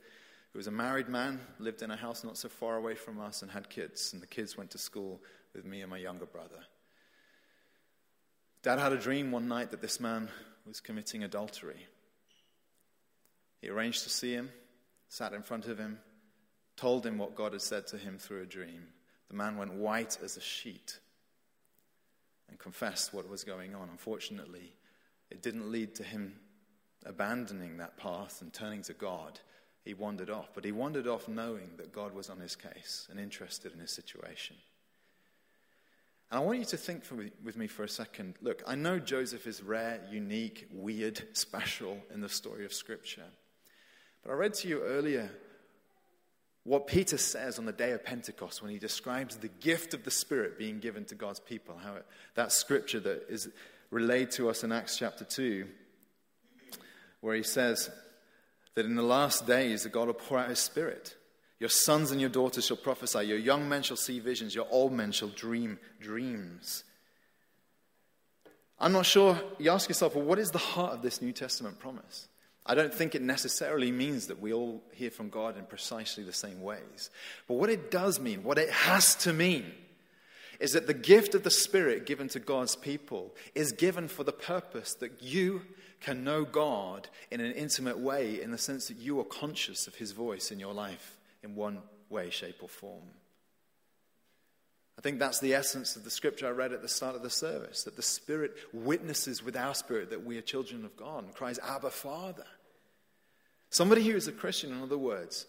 who 0.53 0.59
was 0.59 0.67
a 0.67 0.71
married 0.71 1.09
man, 1.09 1.41
lived 1.59 1.83
in 1.83 1.91
a 1.91 1.97
house 1.97 2.23
not 2.23 2.37
so 2.37 2.49
far 2.49 2.77
away 2.77 2.95
from 2.95 3.19
us, 3.19 3.41
and 3.41 3.51
had 3.51 3.71
kids. 3.71 4.13
And 4.13 4.21
the 4.21 4.27
kids 4.27 4.57
went 4.57 4.71
to 4.73 4.79
school 4.79 5.21
with 5.55 5.65
me 5.65 5.81
and 5.81 5.91
my 5.91 5.99
younger 5.99 6.27
brother. 6.27 6.65
Dad 8.63 8.79
had 8.79 8.93
a 8.93 8.99
dream 8.99 9.31
one 9.31 9.49
night 9.49 9.71
that 9.71 9.81
this 9.81 10.01
man 10.01 10.29
was 10.67 10.81
committing 10.81 11.25
adultery. 11.25 11.87
He 13.61 13.69
arranged 13.69 14.03
to 14.05 14.11
see 14.11 14.33
him, 14.33 14.51
sat 15.09 15.33
in 15.33 15.43
front 15.43 15.67
of 15.67 15.79
him, 15.79 15.99
told 16.77 17.07
him 17.07 17.19
what 17.19 17.35
God 17.35 17.53
had 17.53 17.63
said 17.63 17.87
to 17.89 17.99
him 17.99 18.19
through 18.19 18.43
a 18.43 18.47
dream. 18.47 18.89
The 19.29 19.37
man 19.37 19.57
went 19.57 19.75
white 19.75 20.19
as 20.23 20.37
a 20.37 20.41
sheet 20.41 20.99
and 22.49 22.59
confessed 22.59 23.13
what 23.13 23.29
was 23.29 23.45
going 23.45 23.75
on. 23.75 23.89
Unfortunately, 23.91 24.73
it 25.31 25.43
didn't 25.43 25.71
lead 25.71 25.95
to 25.97 26.05
him 26.05 26.35
abandoning 27.05 27.79
that 27.79 27.97
path 27.97 28.43
and 28.43 28.53
turning 28.53 28.83
to 28.83 28.93
God. 28.93 29.41
He 29.85 29.95
wandered 29.95 30.31
off, 30.31 30.51
but 30.55 30.65
he 30.65 30.73
wandered 30.73 31.07
off 31.07 31.29
knowing 31.29 31.71
that 31.77 31.93
God 31.93 32.15
was 32.15 32.29
on 32.29 32.41
his 32.41 32.57
case 32.57 33.07
and 33.11 33.21
interested 33.21 33.73
in 33.73 33.79
his 33.79 33.93
situation. 33.93 34.57
And 36.31 36.41
I 36.41 36.43
want 36.43 36.59
you 36.59 36.65
to 36.67 36.77
think 36.77 37.05
for, 37.05 37.15
with 37.45 37.57
me 37.57 37.69
for 37.69 37.85
a 37.85 37.89
second. 37.89 38.35
Look, 38.43 38.63
I 38.67 38.75
know 38.75 38.99
Joseph 38.99 39.47
is 39.47 39.63
rare, 39.63 40.01
unique, 40.11 40.67
weird, 40.73 41.23
special 41.37 41.99
in 42.13 42.21
the 42.21 42.29
story 42.29 42.65
of 42.65 42.73
Scripture. 42.73 43.27
But 44.27 44.33
I 44.33 44.37
read 44.37 44.55
to 44.55 44.69
you 44.69 44.83
earlier 44.83 45.31
what 46.65 46.89
Peter 46.89 47.17
says 47.17 47.61
on 47.61 47.65
the 47.65 47.73
day 47.73 47.93
of 47.93 48.05
Pentecost 48.05 48.61
when 48.61 48.73
he 48.73 48.79
describes 48.79 49.37
the 49.37 49.47
gift 49.47 49.95
of 49.95 50.03
the 50.03 50.11
Spirit 50.11 50.59
being 50.59 50.81
given 50.81 51.05
to 51.05 51.15
God's 51.15 51.39
people. 51.39 51.79
How 51.81 51.95
it, 51.95 52.07
that 52.35 52.51
scripture 52.51 52.99
that 52.99 53.27
is 53.29 53.49
relayed 53.93 54.33
to 54.33 54.51
us 54.51 54.65
in 54.65 54.73
Acts 54.73 54.99
chapter 54.99 55.25
2, 55.25 55.67
where 57.21 57.37
he 57.37 57.45
says 57.45 57.89
that 58.75 58.85
in 58.85 58.97
the 58.97 59.03
last 59.03 59.47
days, 59.47 59.85
that 59.85 59.93
God 59.93 60.09
will 60.09 60.15
pour 60.15 60.39
out 60.41 60.49
his 60.49 60.59
Spirit. 60.59 61.15
Your 61.61 61.71
sons 61.71 62.11
and 62.11 62.21
your 62.21 62.29
daughters 62.29 62.67
shall 62.67 62.77
prophesy. 62.77 63.27
Your 63.27 63.39
young 63.39 63.69
men 63.69 63.85
shall 63.85 63.97
see 63.97 64.19
visions. 64.19 64.57
Your 64.57 64.67
old 64.71 64.93
men 64.93 65.13
shall 65.13 65.29
dream 65.29 65.79
dreams. 66.01 66.83
I'm 68.81 68.93
not 68.93 69.07
sure. 69.07 69.41
You 69.61 69.71
ask 69.71 69.89
yourself, 69.89 70.17
well, 70.17 70.25
what 70.25 70.41
is 70.41 70.51
the 70.51 70.59
heart 70.59 70.95
of 70.95 71.03
this 71.03 71.23
New 71.23 71.33
Testament 71.33 71.79
promise? 71.79 72.27
I 72.67 72.75
don't 72.75 72.93
think 72.93 73.15
it 73.15 73.23
necessarily 73.23 73.93
means 73.93 74.27
that 74.27 74.41
we 74.41 74.53
all 74.53 74.83
hear 74.93 75.11
from 75.11 75.31
God 75.31 75.57
in 75.57 75.65
precisely 75.65 76.25
the 76.25 76.33
same 76.33 76.61
ways. 76.61 77.11
But 77.47 77.55
what 77.55 77.71
it 77.71 77.91
does 77.91 78.19
mean, 78.19 78.43
what 78.43 78.59
it 78.59 78.71
has 78.71 79.15
to 79.17 79.33
mean, 79.33 79.73
is 80.59 80.73
that 80.73 80.87
the 80.87 80.95
gift 80.95 81.35
of 81.35 81.45
the 81.45 81.51
Spirit 81.51 82.07
given 82.07 82.29
to 82.29 82.41
God's 82.41 82.75
people 82.75 83.35
is 83.55 83.73
given 83.73 84.09
for 84.09 84.25
the 84.25 84.33
purpose 84.33 84.95
that 84.95 85.23
you 85.23 85.63
can 86.01 86.25
know 86.25 86.45
God 86.45 87.09
in 87.31 87.41
an 87.41 87.53
intimate 87.53 87.99
way, 87.99 88.43
in 88.43 88.51
the 88.51 88.59
sense 88.59 88.89
that 88.89 88.99
you 88.99 89.21
are 89.21 89.25
conscious 89.25 89.87
of 89.87 89.95
His 89.95 90.13
voice 90.13 90.51
in 90.51 90.59
your 90.59 90.75
life 90.75 91.19
in 91.43 91.55
one 91.55 91.79
way, 92.11 92.31
shape, 92.31 92.63
or 92.63 92.69
form. 92.69 93.05
I 94.99 95.03
think 95.03 95.19
that's 95.19 95.41
the 95.41 95.55
essence 95.55 95.95
of 95.95 96.05
the 96.05 96.11
scripture 96.11 96.47
I 96.47 96.51
read 96.51 96.73
at 96.73 96.81
the 96.81 96.89
start 96.89 97.17
of 97.17 97.23
the 97.23 97.31
service 97.31 97.85
that 97.85 97.97
the 97.97 98.03
Spirit 98.03 98.57
witnesses 98.73 99.43
with 99.43 99.57
our 99.57 99.75
spirit 99.75 100.11
that 100.11 100.25
we 100.25 100.39
are 100.39 100.43
children 100.43 100.85
of 100.85 100.97
God 100.97 101.25
and 101.25 101.35
cries, 101.35 101.59
Abba, 101.59 101.91
Father. 101.91 102.45
Somebody 103.71 104.05
who 104.05 104.17
is 104.17 104.29
a 104.29 104.33
Christian, 104.33 104.73
in 104.73 104.83
other 104.83 104.99
words, 104.99 105.47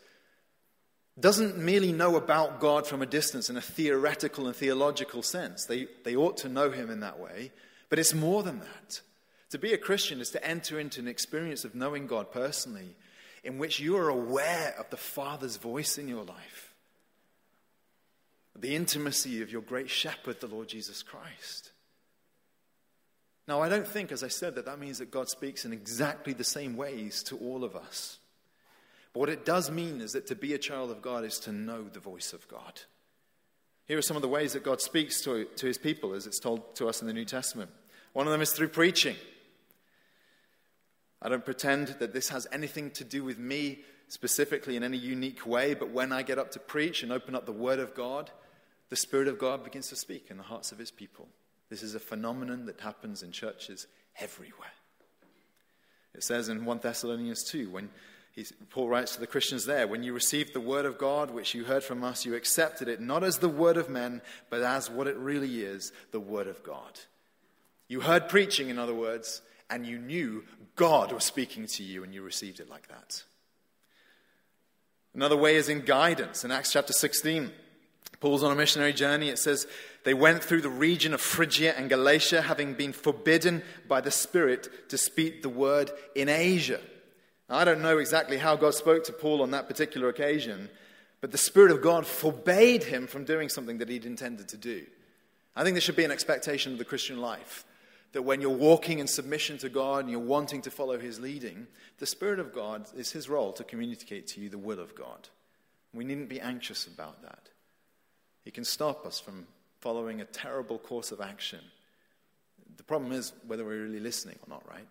doesn't 1.19 1.58
merely 1.58 1.91
know 1.91 2.15
about 2.15 2.60
God 2.60 2.86
from 2.86 3.01
a 3.01 3.08
distance 3.08 3.49
in 3.49 3.58
a 3.58 3.62
theoretical 3.62 4.47
and 4.47 4.56
theological 4.56 5.23
sense. 5.23 5.65
They, 5.65 5.88
they 6.03 6.15
ought 6.15 6.38
to 6.38 6.49
know 6.49 6.69
Him 6.69 6.89
in 6.89 6.99
that 6.99 7.19
way, 7.19 7.51
but 7.89 7.99
it's 7.99 8.13
more 8.13 8.43
than 8.43 8.60
that. 8.60 9.01
To 9.51 9.58
be 9.58 9.73
a 9.73 9.77
Christian 9.77 10.19
is 10.19 10.30
to 10.32 10.45
enter 10.45 10.80
into 10.80 10.99
an 10.99 11.08
experience 11.08 11.63
of 11.63 11.73
knowing 11.73 12.06
God 12.06 12.32
personally 12.32 12.95
in 13.43 13.58
which 13.58 13.80
you 13.80 13.95
are 13.97 14.10
aware 14.10 14.75
of 14.77 14.89
the 14.89 14.97
Father's 14.97 15.58
voice 15.58 15.97
in 15.97 16.08
your 16.08 16.23
life, 16.23 16.73
the 18.56 18.75
intimacy 18.75 19.41
of 19.41 19.51
your 19.51 19.62
great 19.62 19.89
shepherd, 19.89 20.41
the 20.41 20.47
Lord 20.47 20.67
Jesus 20.67 21.01
Christ. 21.01 21.71
Now, 23.47 23.62
I 23.62 23.69
don't 23.69 23.88
think, 23.88 24.12
as 24.12 24.23
I 24.23 24.27
said, 24.27 24.55
that 24.55 24.65
that 24.65 24.79
means 24.79 24.99
that 24.99 25.10
God 25.10 25.29
speaks 25.29 25.63
in 25.63 25.71
exactly 25.71 26.33
the 26.33 26.43
same 26.43 26.75
ways 26.75 27.23
to 27.23 27.38
all 27.38 27.63
of 27.63 27.75
us. 27.75 28.19
But 29.13 29.21
what 29.21 29.29
it 29.29 29.45
does 29.45 29.71
mean 29.71 30.01
is 30.01 30.12
that 30.12 30.27
to 30.27 30.36
be 30.36 30.53
a 30.53 30.57
child 30.57 30.91
of 30.91 31.01
God 31.01 31.23
is 31.23 31.39
to 31.39 31.51
know 31.51 31.83
the 31.83 31.99
voice 31.99 32.33
of 32.33 32.47
God. 32.47 32.81
Here 33.86 33.97
are 33.97 34.01
some 34.01 34.17
of 34.17 34.21
the 34.21 34.27
ways 34.27 34.51
that 34.51 34.63
God 34.63 34.81
speaks 34.81 35.21
to, 35.21 35.45
to 35.45 35.65
his 35.65 35.77
people, 35.77 36.13
as 36.13 36.27
it's 36.27 36.39
told 36.39 36.75
to 36.75 36.89
us 36.89 37.01
in 37.01 37.07
the 37.07 37.13
New 37.13 37.23
Testament. 37.23 37.71
One 38.12 38.27
of 38.27 38.33
them 38.33 38.41
is 38.41 38.51
through 38.51 38.67
preaching. 38.67 39.15
I 41.21 41.29
don't 41.29 41.45
pretend 41.45 41.95
that 41.99 42.13
this 42.13 42.29
has 42.29 42.47
anything 42.51 42.91
to 42.91 43.05
do 43.05 43.23
with 43.23 43.39
me 43.39 43.79
specifically 44.10 44.75
in 44.75 44.83
any 44.83 44.97
unique 44.97 45.45
way, 45.45 45.73
but 45.73 45.89
when 45.89 46.12
I 46.12 46.21
get 46.21 46.38
up 46.38 46.51
to 46.51 46.60
preach 46.60 47.01
and 47.01 47.13
open 47.13 47.33
up 47.33 47.45
the 47.45 47.53
Word 47.53 47.79
of 47.79 47.95
God, 47.95 48.29
the 48.89 48.95
Spirit 48.95 49.29
of 49.29 49.39
God 49.39 49.63
begins 49.63 49.88
to 49.89 49.95
speak 49.95 50.27
in 50.29 50.38
the 50.38 50.43
hearts 50.43 50.71
of 50.71 50.77
His 50.77 50.91
people. 50.91 51.29
This 51.69 51.84
is 51.84 51.95
a 51.95 51.99
phenomenon 51.99 52.65
that 52.65 52.80
happens 52.80 53.23
in 53.23 53.32
churches 53.32 53.88
everywhere. 54.19 54.71
It 56.13 56.23
says 56.23 56.49
in 56.49 56.65
1 56.65 56.80
Thessalonians 56.82 57.43
2, 57.43 57.69
when 57.69 57.89
Paul 58.69 58.88
writes 58.88 59.15
to 59.15 59.19
the 59.19 59.27
Christians 59.27 59.65
there, 59.65 59.88
when 59.88 60.03
you 60.03 60.13
received 60.13 60.53
the 60.53 60.60
word 60.60 60.86
of 60.86 60.97
God, 60.97 61.32
which 61.32 61.53
you 61.53 61.65
heard 61.65 61.84
from 61.84 62.03
us, 62.03 62.25
you 62.25 62.36
accepted 62.36 62.88
it 62.88 63.01
not 63.01 63.23
as 63.23 63.39
the 63.39 63.49
word 63.49 63.77
of 63.77 63.89
men, 63.89 64.21
but 64.49 64.62
as 64.62 64.89
what 64.89 65.08
it 65.08 65.17
really 65.17 65.62
is 65.62 65.91
the 66.12 66.19
word 66.19 66.47
of 66.47 66.63
God. 66.63 66.99
You 67.88 68.01
heard 68.01 68.30
preaching, 68.30 68.69
in 68.69 68.80
other 68.80 68.93
words, 68.93 69.41
and 69.69 69.86
you 69.86 69.97
knew 69.97 70.43
God 70.75 71.12
was 71.12 71.23
speaking 71.23 71.67
to 71.67 71.84
you 71.84 72.03
and 72.03 72.13
you 72.13 72.21
received 72.21 72.60
it 72.60 72.69
like 72.69 72.88
that. 72.88 73.23
Another 75.13 75.38
way 75.38 75.56
is 75.56 75.69
in 75.69 75.82
guidance. 75.82 76.43
In 76.43 76.51
Acts 76.51 76.71
chapter 76.71 76.93
16, 76.93 77.51
Paul's 78.19 78.43
on 78.43 78.51
a 78.51 78.56
missionary 78.56 78.93
journey. 78.93 79.30
It 79.30 79.39
says, 79.39 79.67
They 80.03 80.13
went 80.13 80.43
through 80.43 80.62
the 80.62 80.69
region 80.69 81.13
of 81.13 81.21
Phrygia 81.21 81.77
and 81.77 81.89
Galatia, 81.89 82.41
having 82.41 82.73
been 82.73 82.93
forbidden 82.93 83.62
by 83.88 84.01
the 84.01 84.12
Spirit 84.12 84.89
to 84.89 84.97
speak 84.97 85.41
the 85.41 85.49
word 85.49 85.91
in 86.15 86.30
Asia. 86.30 86.80
Now, 87.49 87.58
I 87.58 87.65
don't 87.65 87.82
know 87.82 87.99
exactly 87.99 88.38
how 88.38 88.56
God 88.56 88.73
spoke 88.73 89.03
to 89.06 89.13
Paul 89.13 89.41
on 89.41 89.51
that 89.51 89.67
particular 89.67 90.10
occasion, 90.10 90.69
but 91.21 91.32
the 91.32 91.38
Spirit 91.38 91.71
of 91.71 91.82
God 91.82 92.06
forbade 92.06 92.84
him 92.84 93.08
from 93.08 93.23
doing 93.23 93.49
something 93.49 93.77
that 93.77 93.89
he'd 93.89 94.06
intended 94.06 94.49
to 94.49 94.58
do. 94.58 94.86
I 95.56 95.63
think 95.63 95.73
there 95.73 95.82
should 95.82 95.95
be 95.95 96.06
an 96.06 96.12
expectation 96.12 96.71
of 96.71 96.77
the 96.77 96.86
Christian 96.86 97.19
life 97.19 97.65
that 98.13 98.21
when 98.21 98.41
you're 98.41 98.49
walking 98.49 98.99
in 98.99 99.08
submission 99.08 99.58
to 99.60 99.69
God 99.69 100.01
and 100.01 100.10
you're 100.10 100.19
wanting 100.19 100.62
to 100.63 100.71
follow 100.71 100.97
His 100.97 101.19
leading, 101.19 101.67
the 101.99 102.06
Spirit 102.06 102.39
of 102.39 102.53
God 102.53 102.88
is 102.95 103.12
His 103.12 103.30
role 103.30 103.53
to 103.53 103.63
communicate 103.63 104.27
to 104.27 104.41
you 104.41 104.49
the 104.49 104.58
will 104.58 104.80
of 104.80 104.95
God. 104.95 105.30
We 105.93 106.06
needn't 106.06 106.30
be 106.30 106.39
anxious 106.39 106.88
about 106.88 107.21
that. 107.23 107.49
He 108.47 108.51
can 108.51 108.63
stop 108.63 109.05
us 109.05 109.19
from 109.19 109.45
following 109.81 110.21
a 110.21 110.23
terrible 110.23 110.79
course 110.79 111.12
of 111.12 111.19
action. 111.19 111.60
The 112.77 112.83
problem 112.83 113.12
is 113.12 113.33
whether 113.45 113.65
we're 113.65 113.83
really 113.83 113.99
listening 113.99 114.39
or 114.41 114.47
not, 114.47 114.63
right? 114.69 114.88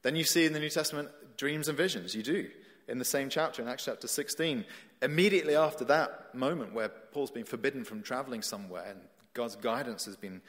Then 0.00 0.16
you 0.16 0.24
see 0.24 0.46
in 0.46 0.54
the 0.54 0.60
New 0.60 0.70
Testament 0.70 1.10
dreams 1.36 1.68
and 1.68 1.76
visions. 1.76 2.14
You 2.14 2.22
do. 2.22 2.48
In 2.88 2.98
the 2.98 3.04
same 3.04 3.28
chapter, 3.28 3.60
in 3.60 3.68
Acts 3.68 3.84
chapter 3.84 4.08
16, 4.08 4.64
immediately 5.02 5.54
after 5.54 5.84
that 5.84 6.34
moment 6.34 6.72
where 6.72 6.88
Paul's 6.88 7.30
been 7.30 7.44
forbidden 7.44 7.84
from 7.84 8.00
traveling 8.00 8.40
somewhere 8.40 8.86
and 8.88 9.00
God's 9.34 9.56
guidance 9.56 10.06
has 10.06 10.16
been 10.16 10.40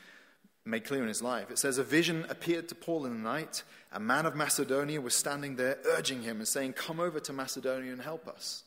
made 0.64 0.86
clear 0.86 1.02
in 1.02 1.10
his 1.10 1.22
life. 1.22 1.52
It 1.52 1.60
says, 1.60 1.80
A 1.80 1.84
vision 1.84 2.26
appeared 2.30 2.70
to 2.70 2.76
Paul 2.76 3.06
in 3.06 3.12
the 3.12 3.30
night. 3.30 3.64
A 3.92 4.00
man 4.00 4.26
of 4.26 4.38
Macedonia 4.38 5.02
was 5.02 5.16
standing 5.16 5.58
there, 5.58 5.80
urging 5.86 6.24
him 6.24 6.38
and 6.38 6.48
saying, 6.48 6.74
Come 6.74 7.02
over 7.02 7.20
to 7.20 7.34
Macedonia 7.34 7.92
and 7.92 8.02
help 8.02 8.26
us. 8.26 8.64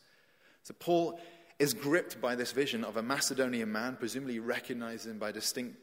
So 0.61 0.75
Paul 0.77 1.19
is 1.59 1.73
gripped 1.73 2.21
by 2.21 2.35
this 2.35 2.53
vision 2.53 2.83
of 2.83 2.97
a 2.97 3.03
Macedonian 3.03 3.71
man, 3.71 3.97
presumably 3.97 4.39
recognized 4.39 5.05
him 5.05 5.19
by 5.19 5.31
distinct 5.31 5.77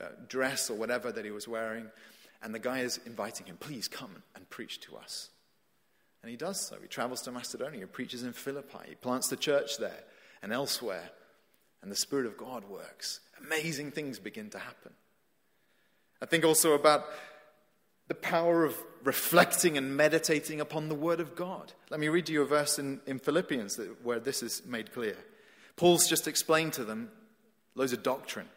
uh, 0.00 0.06
dress 0.28 0.70
or 0.70 0.74
whatever 0.74 1.10
that 1.10 1.24
he 1.24 1.30
was 1.30 1.48
wearing. 1.48 1.86
And 2.42 2.54
the 2.54 2.58
guy 2.58 2.80
is 2.80 3.00
inviting 3.06 3.46
him, 3.46 3.56
Please 3.56 3.88
come 3.88 4.22
and 4.36 4.48
preach 4.50 4.80
to 4.80 4.96
us. 4.96 5.30
And 6.22 6.30
he 6.30 6.36
does 6.36 6.60
so. 6.60 6.76
He 6.80 6.88
travels 6.88 7.22
to 7.22 7.32
Macedonia, 7.32 7.86
preaches 7.86 8.22
in 8.22 8.32
Philippi, 8.32 8.78
he 8.88 8.94
plants 8.94 9.28
the 9.28 9.36
church 9.36 9.78
there 9.78 10.04
and 10.42 10.52
elsewhere. 10.52 11.10
And 11.82 11.92
the 11.92 11.96
Spirit 11.96 12.24
of 12.24 12.38
God 12.38 12.64
works. 12.64 13.20
Amazing 13.44 13.90
things 13.90 14.18
begin 14.18 14.48
to 14.50 14.58
happen. 14.58 14.92
I 16.22 16.26
think 16.26 16.44
also 16.44 16.72
about 16.72 17.04
the 18.08 18.14
power 18.14 18.64
of 18.64 18.76
reflecting 19.02 19.76
and 19.78 19.96
meditating 19.96 20.60
upon 20.60 20.88
the 20.88 20.94
Word 20.94 21.20
of 21.20 21.34
God. 21.34 21.72
Let 21.90 22.00
me 22.00 22.08
read 22.08 22.28
you 22.28 22.42
a 22.42 22.46
verse 22.46 22.78
in, 22.78 23.00
in 23.06 23.18
Philippians 23.18 23.76
that, 23.76 24.04
where 24.04 24.20
this 24.20 24.42
is 24.42 24.62
made 24.66 24.92
clear. 24.92 25.16
Paul's 25.76 26.08
just 26.08 26.28
explained 26.28 26.74
to 26.74 26.84
them 26.84 27.10
loads 27.74 27.92
of 27.92 28.02
doctrine. 28.02 28.48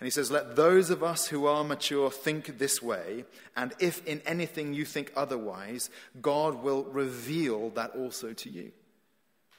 And 0.00 0.06
he 0.06 0.10
says, 0.10 0.30
Let 0.30 0.56
those 0.56 0.90
of 0.90 1.02
us 1.02 1.28
who 1.28 1.46
are 1.46 1.62
mature 1.62 2.10
think 2.10 2.58
this 2.58 2.82
way, 2.82 3.24
and 3.56 3.72
if 3.78 4.04
in 4.06 4.20
anything 4.26 4.74
you 4.74 4.84
think 4.84 5.12
otherwise, 5.14 5.90
God 6.20 6.62
will 6.62 6.84
reveal 6.84 7.70
that 7.70 7.94
also 7.94 8.32
to 8.32 8.50
you. 8.50 8.72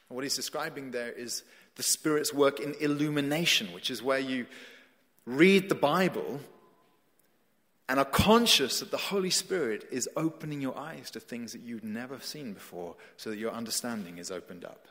And 0.09 0.15
what 0.15 0.23
he's 0.23 0.35
describing 0.35 0.91
there 0.91 1.11
is 1.11 1.43
the 1.75 1.83
Spirit's 1.83 2.33
work 2.33 2.59
in 2.59 2.75
illumination, 2.79 3.71
which 3.71 3.89
is 3.89 4.03
where 4.03 4.19
you 4.19 4.45
read 5.25 5.69
the 5.69 5.75
Bible 5.75 6.41
and 7.93 7.99
are 7.99 8.05
conscious 8.05 8.79
that 8.79 8.89
the 8.89 8.97
Holy 8.97 9.29
Spirit 9.29 9.87
is 9.91 10.09
opening 10.17 10.59
your 10.59 10.75
eyes 10.75 11.11
to 11.11 11.19
things 11.19 11.51
that 11.51 11.61
you've 11.61 11.83
never 11.83 12.19
seen 12.19 12.51
before 12.53 12.95
so 13.17 13.29
that 13.29 13.37
your 13.37 13.51
understanding 13.51 14.17
is 14.17 14.31
opened 14.31 14.65
up. 14.65 14.87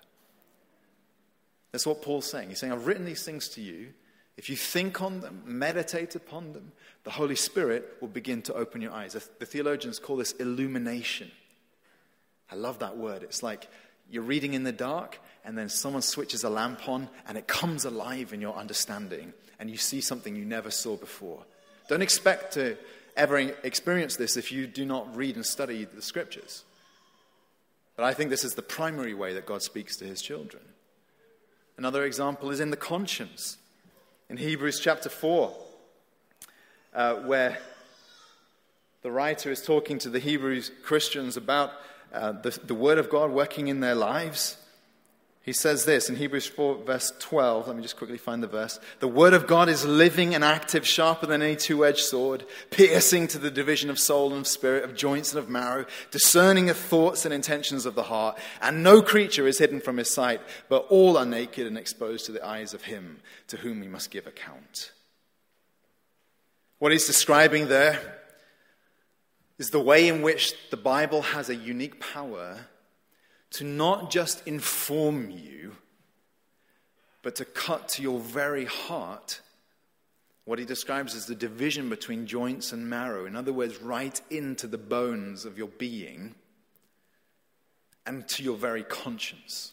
That's 1.72 1.84
what 1.84 2.00
Paul's 2.00 2.30
saying. 2.30 2.50
He's 2.50 2.60
saying, 2.60 2.72
I've 2.72 2.86
written 2.86 3.04
these 3.04 3.24
things 3.24 3.48
to 3.48 3.60
you 3.60 3.88
if 4.36 4.48
you 4.48 4.54
think 4.54 5.02
on 5.02 5.20
them, 5.20 5.42
meditate 5.44 6.14
upon 6.14 6.52
them, 6.52 6.70
the 7.02 7.10
Holy 7.10 7.34
Spirit 7.34 7.96
will 8.00 8.06
begin 8.06 8.40
to 8.42 8.54
open 8.54 8.80
your 8.80 8.92
eyes. 8.92 9.14
The 9.14 9.46
theologians 9.46 9.98
call 9.98 10.16
this 10.16 10.30
illumination. 10.34 11.32
I 12.52 12.54
love 12.54 12.78
that 12.78 12.96
word. 12.96 13.24
It's 13.24 13.42
like 13.42 13.68
you're 14.12 14.22
reading 14.22 14.54
in 14.54 14.62
the 14.62 14.70
dark, 14.70 15.18
and 15.44 15.58
then 15.58 15.68
someone 15.68 16.02
switches 16.02 16.44
a 16.44 16.50
lamp 16.50 16.88
on, 16.88 17.08
and 17.26 17.36
it 17.36 17.48
comes 17.48 17.84
alive 17.84 18.32
in 18.32 18.40
your 18.40 18.54
understanding, 18.54 19.32
and 19.58 19.68
you 19.68 19.76
see 19.76 20.00
something 20.00 20.36
you 20.36 20.44
never 20.44 20.70
saw 20.70 20.96
before. 20.96 21.44
Don't 21.88 22.02
expect 22.02 22.54
to 22.54 22.76
ever 23.16 23.38
experience 23.38 24.16
this 24.16 24.36
if 24.36 24.52
you 24.52 24.66
do 24.66 24.84
not 24.84 25.14
read 25.16 25.36
and 25.36 25.44
study 25.44 25.84
the 25.84 26.02
scriptures. 26.02 26.64
But 27.96 28.04
I 28.04 28.14
think 28.14 28.30
this 28.30 28.44
is 28.44 28.54
the 28.54 28.62
primary 28.62 29.14
way 29.14 29.34
that 29.34 29.46
God 29.46 29.62
speaks 29.62 29.96
to 29.96 30.04
his 30.04 30.22
children. 30.22 30.62
Another 31.76 32.04
example 32.04 32.50
is 32.50 32.60
in 32.60 32.70
the 32.70 32.76
conscience. 32.76 33.58
In 34.28 34.36
Hebrews 34.36 34.80
chapter 34.80 35.08
4, 35.08 35.54
uh, 36.94 37.14
where 37.16 37.58
the 39.02 39.10
writer 39.10 39.50
is 39.50 39.62
talking 39.62 39.98
to 39.98 40.08
the 40.08 40.18
Hebrew 40.18 40.62
Christians 40.82 41.36
about 41.36 41.72
uh, 42.12 42.32
the, 42.32 42.58
the 42.64 42.74
Word 42.74 42.98
of 42.98 43.10
God 43.10 43.30
working 43.30 43.68
in 43.68 43.80
their 43.80 43.94
lives. 43.94 44.56
He 45.44 45.52
says 45.52 45.84
this 45.84 46.08
in 46.08 46.14
Hebrews 46.14 46.46
4, 46.46 46.84
verse 46.84 47.12
12. 47.18 47.66
Let 47.66 47.76
me 47.76 47.82
just 47.82 47.96
quickly 47.96 48.16
find 48.16 48.40
the 48.40 48.46
verse. 48.46 48.78
The 49.00 49.08
Word 49.08 49.34
of 49.34 49.48
God 49.48 49.68
is 49.68 49.84
living 49.84 50.36
and 50.36 50.44
active, 50.44 50.86
sharper 50.86 51.26
than 51.26 51.42
any 51.42 51.56
two 51.56 51.84
edged 51.84 52.04
sword, 52.04 52.44
piercing 52.70 53.26
to 53.28 53.40
the 53.40 53.50
division 53.50 53.90
of 53.90 53.98
soul 53.98 54.30
and 54.30 54.42
of 54.42 54.46
spirit, 54.46 54.84
of 54.84 54.94
joints 54.94 55.32
and 55.32 55.40
of 55.40 55.48
marrow, 55.48 55.84
discerning 56.12 56.70
of 56.70 56.76
thoughts 56.76 57.24
and 57.24 57.34
intentions 57.34 57.86
of 57.86 57.96
the 57.96 58.04
heart. 58.04 58.38
And 58.60 58.84
no 58.84 59.02
creature 59.02 59.48
is 59.48 59.58
hidden 59.58 59.80
from 59.80 59.96
his 59.96 60.08
sight, 60.08 60.40
but 60.68 60.86
all 60.88 61.18
are 61.18 61.26
naked 61.26 61.66
and 61.66 61.76
exposed 61.76 62.26
to 62.26 62.32
the 62.32 62.46
eyes 62.46 62.72
of 62.72 62.82
him 62.82 63.18
to 63.48 63.56
whom 63.56 63.80
we 63.80 63.88
must 63.88 64.12
give 64.12 64.28
account. 64.28 64.92
What 66.78 66.92
he's 66.92 67.06
describing 67.06 67.66
there 67.66 67.98
is 69.58 69.70
the 69.70 69.80
way 69.80 70.06
in 70.06 70.22
which 70.22 70.54
the 70.70 70.76
Bible 70.76 71.22
has 71.22 71.48
a 71.48 71.56
unique 71.56 72.00
power 72.00 72.66
to 73.52 73.64
not 73.64 74.10
just 74.10 74.46
inform 74.46 75.30
you, 75.30 75.76
but 77.22 77.36
to 77.36 77.44
cut 77.44 77.88
to 77.90 78.02
your 78.02 78.18
very 78.18 78.64
heart 78.64 79.40
what 80.44 80.58
he 80.58 80.64
describes 80.64 81.14
as 81.14 81.26
the 81.26 81.34
division 81.34 81.88
between 81.88 82.26
joints 82.26 82.72
and 82.72 82.88
marrow. 82.88 83.26
In 83.26 83.36
other 83.36 83.52
words, 83.52 83.80
right 83.80 84.20
into 84.30 84.66
the 84.66 84.78
bones 84.78 85.44
of 85.44 85.56
your 85.56 85.68
being 85.68 86.34
and 88.04 88.26
to 88.28 88.42
your 88.42 88.56
very 88.56 88.82
conscience. 88.82 89.72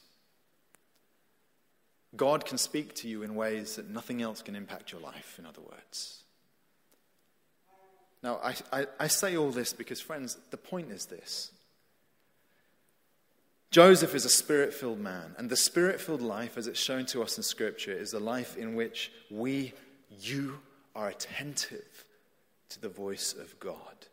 God 2.15 2.46
can 2.46 2.58
speak 2.58 2.94
to 2.96 3.08
you 3.08 3.24
in 3.24 3.34
ways 3.34 3.78
that 3.78 3.89
nothing 3.89 4.22
else 4.22 4.42
can 4.42 4.56
impact 4.56 4.92
your 4.92 5.02
life, 5.02 5.38
in 5.39 5.46
other 5.46 5.62
words. 5.62 6.24
Now, 8.22 8.39
I, 8.44 8.56
I, 8.72 8.86
I 9.00 9.08
say 9.08 9.38
all 9.38 9.52
this 9.52 9.74
because, 9.74 10.02
friends, 10.02 10.38
the 10.52 10.58
point 10.58 10.92
is 10.92 11.06
this 11.06 11.52
Joseph 13.72 14.16
is 14.16 14.26
a 14.26 14.30
spirit 14.30 14.74
filled 14.74 15.00
man, 15.00 15.36
and 15.38 15.50
the 15.50 15.56
spirit 15.56 16.02
filled 16.02 16.24
life, 16.24 16.58
as 16.58 16.66
it's 16.66 16.80
shown 16.80 17.06
to 17.08 17.22
us 17.22 17.38
in 17.38 17.44
Scripture, 17.44 17.92
is 17.92 18.14
a 18.14 18.20
life 18.20 18.58
in 18.58 18.74
which 18.76 19.12
we, 19.30 19.74
you, 20.20 20.60
are 20.96 21.10
attentive 21.10 22.06
to 22.70 22.82
the 22.82 22.90
voice 22.90 23.34
of 23.34 23.60
God. 23.60 24.08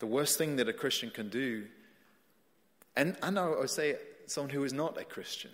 The 0.00 0.06
worst 0.06 0.36
thing 0.36 0.56
that 0.56 0.68
a 0.68 0.72
Christian 0.74 1.10
can 1.10 1.30
do, 1.30 1.64
and, 2.94 3.16
and 3.22 3.38
I 3.38 3.48
would 3.48 3.70
say 3.70 3.96
someone 4.26 4.50
who 4.50 4.64
is 4.64 4.74
not 4.74 5.00
a 5.00 5.04
Christian, 5.04 5.50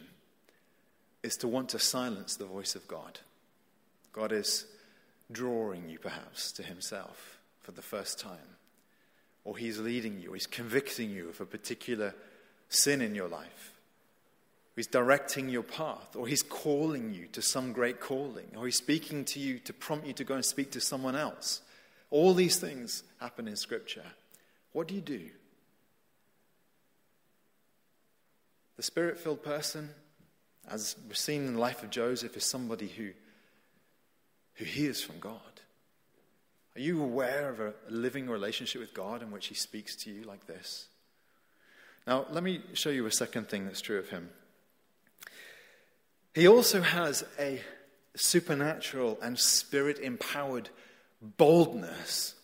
is 1.23 1.37
to 1.37 1.49
want 1.49 1.69
to 1.71 1.79
silence 1.79 2.35
the 2.35 2.47
voice 2.47 2.75
of 2.75 2.87
God. 2.89 3.21
God 4.13 4.33
is 4.33 4.67
drawing 5.31 5.89
you, 5.89 5.99
perhaps, 6.01 6.51
to 6.53 6.65
Himself 6.65 7.39
for 7.63 7.71
the 7.71 7.83
first 7.83 8.19
time 8.19 8.57
or 9.47 9.57
He's 9.57 9.79
leading 9.79 10.21
you, 10.21 10.33
He's 10.33 10.49
convicting 10.49 11.09
you 11.09 11.29
of 11.29 11.41
a 11.41 11.47
particular 11.47 12.15
sin 12.69 13.01
in 13.01 13.15
your 13.15 13.29
life. 13.29 13.73
He's 14.75 14.89
directing 14.89 15.49
your 15.49 15.63
path, 15.63 16.17
or 16.17 16.27
He's 16.27 16.43
calling 16.43 17.15
you 17.15 17.29
to 17.29 17.41
some 17.41 17.73
great 17.73 18.01
calling, 18.01 18.49
or 18.57 18.67
He's 18.67 18.77
speaking 18.77 19.25
to 19.27 19.41
you 19.41 19.61
to 19.61 19.73
prompt 19.73 20.07
you 20.07 20.13
to 20.15 20.25
go 20.25 20.35
and 20.35 20.45
speak 20.45 20.73
to 20.73 20.81
someone 20.81 21.15
else. 21.15 21.63
All 22.11 22.35
these 22.35 22.59
things 22.59 23.05
happen 23.21 23.47
in 23.47 23.55
Scripture. 23.55 24.03
What 24.73 24.89
do 24.89 24.95
you 24.95 25.01
do? 25.01 25.23
The 28.77 28.83
spirit 28.83 29.19
filled 29.19 29.45
person, 29.45 29.91
as 30.69 30.97
we've 31.07 31.17
seen 31.17 31.47
in 31.47 31.55
the 31.55 31.61
life 31.61 31.85
of 31.85 31.91
Joseph, 31.91 32.37
is 32.37 32.45
somebody 32.45 32.89
who, 32.89 33.11
who 34.55 34.65
hears 34.65 35.03
from 35.03 35.21
God. 35.21 35.56
Are 36.77 36.81
you 36.81 37.03
aware 37.03 37.49
of 37.49 37.59
a 37.59 37.73
living 37.89 38.29
relationship 38.29 38.83
with 38.83 38.93
God 38.93 39.23
in 39.23 39.31
which 39.31 39.47
He 39.47 39.55
speaks 39.55 39.97
to 39.97 40.11
you 40.11 40.25
like 40.25 40.47
this? 40.47 40.89
Now, 42.07 42.27
let 42.31 42.43
me 42.43 42.61
show 42.75 42.91
you 42.91 43.07
a 43.07 43.11
second 43.11 43.49
thing 43.49 43.65
that's 43.65 43.81
true 43.81 43.99
of 43.99 44.11
Him. 44.11 44.29
He 46.35 46.47
also 46.47 46.83
has 46.83 47.25
a 47.39 47.63
supernatural 48.15 49.19
and 49.23 49.39
spirit 49.39 49.99
empowered 49.99 50.69
boldness 51.23 52.35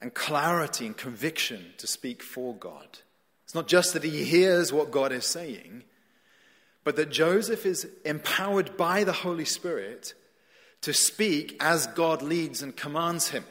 and 0.00 0.12
clarity 0.12 0.86
and 0.86 0.96
conviction 0.96 1.66
to 1.78 1.86
speak 1.86 2.24
for 2.24 2.54
God. 2.56 2.98
It's 3.44 3.54
not 3.54 3.68
just 3.68 3.92
that 3.92 4.02
he 4.02 4.24
hears 4.24 4.72
what 4.72 4.90
God 4.90 5.12
is 5.12 5.24
saying, 5.24 5.84
but 6.82 6.96
that 6.96 7.10
Joseph 7.10 7.64
is 7.64 7.88
empowered 8.04 8.76
by 8.76 9.04
the 9.04 9.12
Holy 9.12 9.44
Spirit 9.44 10.14
to 10.82 10.92
speak 10.92 11.56
as 11.60 11.86
God 11.88 12.22
leads 12.22 12.62
and 12.62 12.76
commands 12.76 13.28
him. 13.28 13.44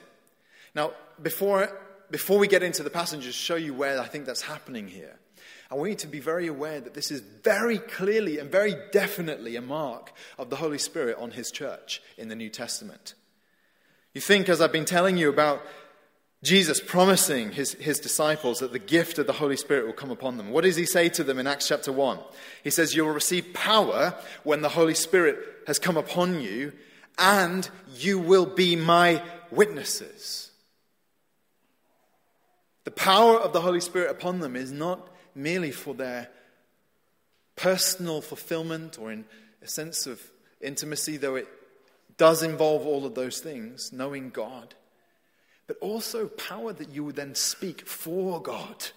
Now, 0.74 0.94
before, 1.22 1.70
before 2.10 2.40
we 2.40 2.48
get 2.48 2.64
into 2.64 2.84
the 2.84 2.90
passage, 2.90 3.22
just 3.22 3.38
show 3.38 3.56
you 3.56 3.74
where 3.74 4.00
I 4.00 4.08
think 4.08 4.26
that's 4.26 4.42
happening 4.42 4.88
here. 4.88 5.18
I 5.72 5.76
want 5.76 5.92
you 5.92 5.96
to 5.98 6.08
be 6.08 6.20
very 6.20 6.48
aware 6.48 6.80
that 6.80 6.96
this 6.96 7.12
is 7.12 7.22
very 7.22 7.78
clearly 7.78 8.40
and 8.40 8.52
very 8.52 8.76
definitely 8.92 9.56
a 9.56 9.62
mark 9.62 10.12
of 10.40 10.50
the 10.50 10.56
Holy 10.56 10.80
Spirit 10.80 11.18
on 11.20 11.32
his 11.32 11.52
church 11.52 12.02
in 12.18 12.28
the 12.28 12.36
New 12.36 12.50
Testament. 12.50 13.14
You 14.14 14.22
think, 14.22 14.50
as 14.50 14.62
I've 14.62 14.72
been 14.72 14.86
telling 14.86 15.18
you 15.18 15.30
about 15.30 15.64
Jesus 16.42 16.80
promising 16.80 17.52
his, 17.52 17.74
his 17.74 18.00
disciples 18.00 18.60
that 18.60 18.72
the 18.72 18.80
gift 18.80 19.20
of 19.20 19.28
the 19.28 19.34
Holy 19.34 19.58
Spirit 19.58 19.86
will 19.86 19.94
come 19.94 20.10
upon 20.10 20.38
them. 20.38 20.50
What 20.50 20.64
does 20.64 20.78
he 20.78 20.86
say 20.86 21.10
to 21.10 21.24
them 21.24 21.38
in 21.38 21.46
Acts 21.46 21.68
chapter 21.68 21.92
1? 21.92 22.18
He 22.64 22.70
says, 22.70 22.96
You 22.96 23.06
will 23.06 23.14
receive 23.14 23.54
power 23.54 24.16
when 24.44 24.62
the 24.62 24.70
Holy 24.70 24.96
Spirit 24.96 25.38
has 25.68 25.78
come 25.78 25.98
upon 25.98 26.42
you, 26.42 26.72
and 27.20 27.70
you 27.96 28.18
will 28.18 28.46
be 28.46 28.76
my 28.76 29.22
witnesses. 29.52 30.52
The 32.86 32.92
power 32.92 33.38
of 33.38 33.54
the 33.54 33.62
Holy 33.62 33.82
Spirit 33.82 34.10
upon 34.10 34.40
them 34.40 34.56
is 34.56 34.72
not 34.72 35.10
merely 35.36 35.72
for 35.72 35.94
their 35.94 36.30
personal 37.56 38.22
fulfillment 38.22 38.98
or 38.98 39.12
in 39.12 39.26
a 39.62 39.68
sense 39.68 40.08
of 40.08 40.22
intimacy, 40.62 41.18
though 41.18 41.36
it 41.36 41.48
does 42.18 42.42
involve 42.42 42.86
all 42.86 43.06
of 43.06 43.16
those 43.16 43.40
things, 43.40 43.92
knowing 43.94 44.30
God, 44.30 44.76
but 45.68 45.78
also 45.82 46.28
power 46.28 46.74
that 46.74 46.90
you 46.90 47.04
would 47.04 47.16
then 47.16 47.36
speak 47.36 47.88
for 47.88 48.42
God. 48.42 48.88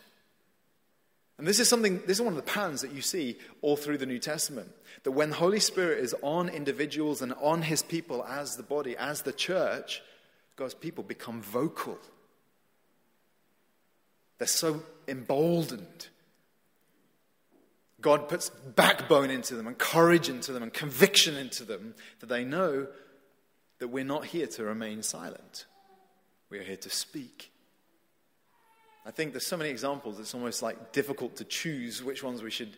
And 1.38 1.46
this 1.46 1.60
is 1.60 1.68
something, 1.68 2.02
this 2.06 2.18
is 2.18 2.22
one 2.22 2.32
of 2.32 2.36
the 2.36 2.50
patterns 2.50 2.82
that 2.82 2.92
you 2.92 3.00
see 3.00 3.36
all 3.62 3.76
through 3.76 3.98
the 3.98 4.06
New 4.06 4.18
Testament. 4.18 4.70
That 5.04 5.12
when 5.12 5.30
the 5.30 5.36
Holy 5.36 5.60
Spirit 5.60 5.98
is 5.98 6.14
on 6.22 6.48
individuals 6.48 7.22
and 7.22 7.32
on 7.40 7.62
his 7.62 7.82
people 7.82 8.24
as 8.24 8.56
the 8.56 8.62
body, 8.62 8.96
as 8.96 9.22
the 9.22 9.32
church, 9.32 10.02
God's 10.56 10.74
people 10.74 11.02
become 11.02 11.40
vocal. 11.42 11.98
They're 14.38 14.46
so 14.46 14.82
emboldened. 15.08 16.08
God 18.00 18.28
puts 18.28 18.50
backbone 18.50 19.30
into 19.30 19.54
them 19.54 19.68
and 19.68 19.78
courage 19.78 20.28
into 20.28 20.52
them 20.52 20.64
and 20.64 20.72
conviction 20.72 21.36
into 21.36 21.64
them 21.64 21.94
that 22.20 22.28
they 22.28 22.44
know 22.44 22.88
that 23.78 23.88
we're 23.88 24.04
not 24.04 24.26
here 24.26 24.48
to 24.48 24.64
remain 24.64 25.02
silent. 25.02 25.66
We're 26.50 26.64
here 26.64 26.76
to 26.76 26.90
speak. 26.90 27.51
I 29.04 29.10
think 29.10 29.32
there's 29.32 29.46
so 29.46 29.56
many 29.56 29.70
examples, 29.70 30.20
it's 30.20 30.34
almost 30.34 30.62
like 30.62 30.92
difficult 30.92 31.36
to 31.36 31.44
choose 31.44 32.02
which 32.02 32.22
ones 32.22 32.42
we 32.42 32.50
should 32.50 32.76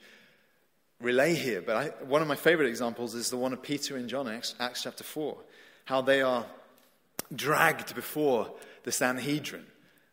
relay 1.01 1.35
here. 1.35 1.61
But 1.61 1.77
I, 1.77 2.05
one 2.05 2.23
of 2.23 2.29
my 2.29 2.37
favorite 2.37 2.69
examples 2.69 3.15
is 3.15 3.31
the 3.31 3.37
one 3.37 3.53
of 3.53 3.63
Peter 3.63 3.97
and 3.97 4.09
John, 4.09 4.29
Acts, 4.29 4.55
Acts 4.59 4.83
chapter 4.83 5.05
4, 5.05 5.37
how 5.85 6.01
they 6.01 6.23
are 6.23 6.47
dragged 7.35 7.95
before 7.95 8.51
the 8.85 8.93
Sanhedrin, 8.93 9.67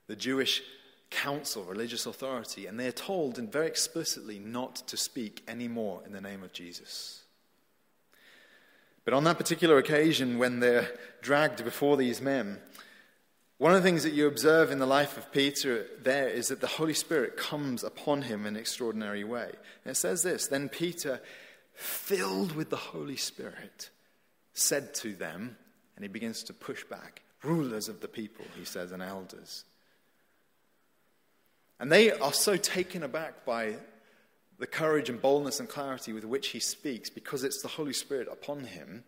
the 0.07 0.15
Jewish 0.15 0.61
council, 1.09 1.63
religious 1.63 2.05
authority, 2.05 2.65
and 2.65 2.79
they 2.79 2.87
are 2.87 2.93
told 2.93 3.37
and 3.37 3.51
very 3.51 3.67
explicitly 3.67 4.39
not 4.39 4.75
to 4.87 4.97
speak 4.97 5.43
anymore 5.47 6.01
in 6.05 6.13
the 6.13 6.21
name 6.21 6.43
of 6.43 6.53
Jesus. 6.53 7.23
But 9.03 9.13
on 9.13 9.23
that 9.23 9.37
particular 9.37 9.77
occasion, 9.77 10.37
when 10.37 10.59
they're 10.59 10.89
dragged 11.21 11.63
before 11.63 11.97
these 11.97 12.21
men, 12.21 12.59
one 13.61 13.75
of 13.75 13.83
the 13.83 13.87
things 13.87 14.01
that 14.01 14.13
you 14.13 14.25
observe 14.25 14.71
in 14.71 14.79
the 14.79 14.87
life 14.87 15.19
of 15.19 15.31
Peter 15.31 15.85
there 16.01 16.27
is 16.27 16.47
that 16.47 16.61
the 16.61 16.65
Holy 16.65 16.95
Spirit 16.95 17.37
comes 17.37 17.83
upon 17.83 18.23
him 18.23 18.47
in 18.47 18.55
an 18.55 18.59
extraordinary 18.59 19.23
way. 19.23 19.51
And 19.85 19.91
it 19.91 19.97
says 19.97 20.23
this 20.23 20.47
Then 20.47 20.67
Peter, 20.67 21.21
filled 21.75 22.55
with 22.55 22.71
the 22.71 22.75
Holy 22.75 23.17
Spirit, 23.17 23.91
said 24.53 24.95
to 24.95 25.13
them, 25.13 25.57
and 25.95 26.03
he 26.03 26.09
begins 26.09 26.41
to 26.45 26.53
push 26.53 26.83
back, 26.85 27.21
rulers 27.43 27.87
of 27.87 28.01
the 28.01 28.07
people, 28.07 28.45
he 28.57 28.65
says, 28.65 28.91
and 28.91 29.03
elders. 29.03 29.63
And 31.79 31.91
they 31.91 32.13
are 32.13 32.33
so 32.33 32.57
taken 32.57 33.03
aback 33.03 33.45
by 33.45 33.75
the 34.57 34.65
courage 34.65 35.07
and 35.07 35.21
boldness 35.21 35.59
and 35.59 35.69
clarity 35.69 36.13
with 36.13 36.25
which 36.25 36.47
he 36.47 36.59
speaks, 36.59 37.11
because 37.11 37.43
it's 37.43 37.61
the 37.61 37.67
Holy 37.67 37.93
Spirit 37.93 38.27
upon 38.27 38.63
him, 38.63 39.03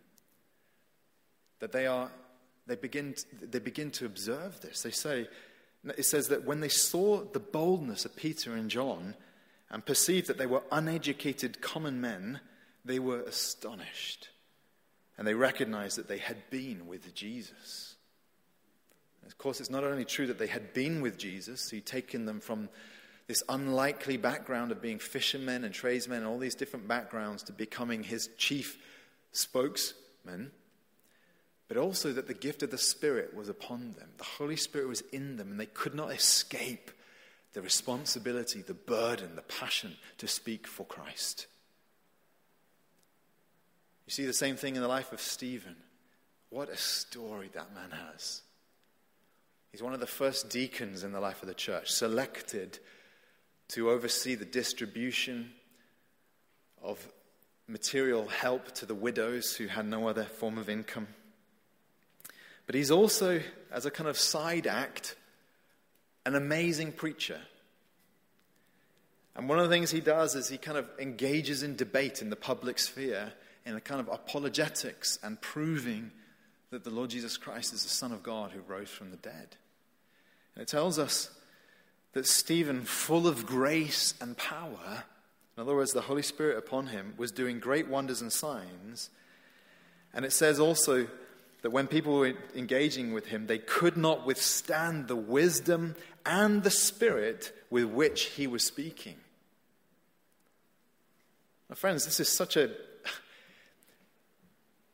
that 1.59 1.71
they, 1.71 1.87
are, 1.87 2.11
they, 2.67 2.75
begin, 2.75 3.13
to, 3.13 3.47
they 3.47 3.59
begin 3.59 3.91
to 3.91 4.05
observe 4.05 4.61
this. 4.61 4.81
They 4.81 4.91
say, 4.91 5.27
it 5.97 6.05
says 6.05 6.29
that 6.29 6.45
when 6.45 6.61
they 6.61 6.69
saw 6.69 7.23
the 7.23 7.39
boldness 7.39 8.05
of 8.05 8.15
Peter 8.15 8.53
and 8.53 8.69
John 8.69 9.15
and 9.69 9.85
perceived 9.85 10.27
that 10.27 10.37
they 10.37 10.45
were 10.45 10.63
uneducated 10.71 11.61
common 11.61 11.99
men, 11.99 12.39
they 12.85 12.99
were 12.99 13.21
astonished. 13.21 14.29
And 15.17 15.27
they 15.27 15.33
recognized 15.33 15.97
that 15.97 16.07
they 16.07 16.17
had 16.17 16.49
been 16.49 16.87
with 16.87 17.13
Jesus. 17.13 17.95
Of 19.25 19.37
course, 19.37 19.59
it's 19.59 19.69
not 19.69 19.83
only 19.83 20.05
true 20.05 20.27
that 20.27 20.39
they 20.39 20.47
had 20.47 20.73
been 20.73 21.01
with 21.01 21.17
Jesus, 21.17 21.69
he'd 21.69 21.85
taken 21.85 22.25
them 22.25 22.39
from 22.39 22.69
this 23.27 23.43
unlikely 23.47 24.17
background 24.17 24.71
of 24.71 24.81
being 24.81 24.99
fishermen 24.99 25.63
and 25.63 25.73
tradesmen 25.73 26.19
and 26.19 26.27
all 26.27 26.37
these 26.37 26.55
different 26.55 26.87
backgrounds 26.87 27.43
to 27.43 27.53
becoming 27.53 28.03
his 28.03 28.29
chief 28.37 28.77
spokesman, 29.31 30.51
but 31.73 31.81
also 31.81 32.13
that 32.13 32.27
the 32.27 32.35
gift 32.35 32.61
of 32.61 32.69
the 32.69 32.77
Spirit 32.77 33.35
was 33.35 33.49
upon 33.49 33.95
them. 33.97 34.07
The 34.19 34.23
Holy 34.23 34.55
Spirit 34.55 34.87
was 34.87 35.01
in 35.11 35.37
them, 35.37 35.49
and 35.49 35.59
they 35.59 35.65
could 35.65 35.95
not 35.95 36.11
escape 36.11 36.91
the 37.53 37.63
responsibility, 37.63 38.61
the 38.61 38.75
burden, 38.75 39.35
the 39.35 39.41
passion 39.41 39.95
to 40.19 40.27
speak 40.27 40.67
for 40.67 40.85
Christ. 40.85 41.47
You 44.05 44.11
see 44.11 44.27
the 44.27 44.33
same 44.33 44.55
thing 44.55 44.75
in 44.75 44.83
the 44.83 44.87
life 44.87 45.11
of 45.13 45.19
Stephen. 45.19 45.75
What 46.51 46.69
a 46.69 46.77
story 46.77 47.49
that 47.55 47.73
man 47.73 47.89
has. 47.89 48.43
He's 49.71 49.81
one 49.81 49.95
of 49.95 49.99
the 49.99 50.05
first 50.05 50.51
deacons 50.51 51.03
in 51.03 51.11
the 51.11 51.19
life 51.19 51.41
of 51.41 51.47
the 51.47 51.55
church, 51.55 51.91
selected 51.91 52.77
to 53.69 53.89
oversee 53.89 54.35
the 54.35 54.45
distribution 54.45 55.49
of 56.83 57.03
material 57.67 58.27
help 58.27 58.73
to 58.73 58.85
the 58.85 58.93
widows 58.93 59.55
who 59.55 59.65
had 59.65 59.87
no 59.87 60.07
other 60.07 60.25
form 60.25 60.59
of 60.59 60.69
income. 60.69 61.07
But 62.65 62.75
he's 62.75 62.91
also, 62.91 63.41
as 63.71 63.85
a 63.85 63.91
kind 63.91 64.09
of 64.09 64.17
side 64.17 64.67
act, 64.67 65.15
an 66.25 66.35
amazing 66.35 66.93
preacher. 66.93 67.39
And 69.35 69.49
one 69.49 69.59
of 69.59 69.67
the 69.67 69.75
things 69.75 69.91
he 69.91 69.99
does 69.99 70.35
is 70.35 70.47
he 70.47 70.57
kind 70.57 70.77
of 70.77 70.87
engages 70.99 71.63
in 71.63 71.75
debate 71.75 72.21
in 72.21 72.29
the 72.29 72.35
public 72.35 72.79
sphere 72.79 73.33
in 73.65 73.75
a 73.75 73.81
kind 73.81 73.99
of 73.99 74.07
apologetics 74.07 75.17
and 75.23 75.39
proving 75.41 76.11
that 76.69 76.83
the 76.83 76.89
Lord 76.89 77.09
Jesus 77.09 77.37
Christ 77.37 77.73
is 77.73 77.83
the 77.83 77.89
Son 77.89 78.11
of 78.11 78.23
God 78.23 78.51
who 78.51 78.59
rose 78.61 78.89
from 78.89 79.11
the 79.11 79.17
dead. 79.17 79.55
And 80.55 80.61
it 80.61 80.67
tells 80.67 80.99
us 80.99 81.29
that 82.13 82.27
Stephen, 82.27 82.83
full 82.83 83.27
of 83.27 83.45
grace 83.45 84.13
and 84.21 84.37
power, 84.37 85.03
in 85.55 85.61
other 85.61 85.75
words, 85.75 85.93
the 85.93 86.01
Holy 86.01 86.21
Spirit 86.21 86.57
upon 86.57 86.87
him, 86.87 87.13
was 87.17 87.31
doing 87.31 87.59
great 87.59 87.87
wonders 87.87 88.21
and 88.21 88.31
signs. 88.31 89.09
And 90.13 90.25
it 90.25 90.33
says 90.33 90.59
also 90.59 91.07
that 91.63 91.71
when 91.71 91.87
people 91.87 92.17
were 92.17 92.33
engaging 92.55 93.13
with 93.13 93.25
him, 93.25 93.47
they 93.47 93.57
could 93.57 93.97
not 93.97 94.25
withstand 94.25 95.07
the 95.07 95.15
wisdom 95.15 95.95
and 96.25 96.61
the 96.61 96.69
spirit 96.69 97.53
with 97.69 97.85
which 97.85 98.25
he 98.25 98.45
was 98.47 98.63
speaking. 98.63 99.15
My 101.69 101.75
friends, 101.75 102.05
this 102.05 102.19
is 102.19 102.29
such 102.29 102.55
a 102.55 102.69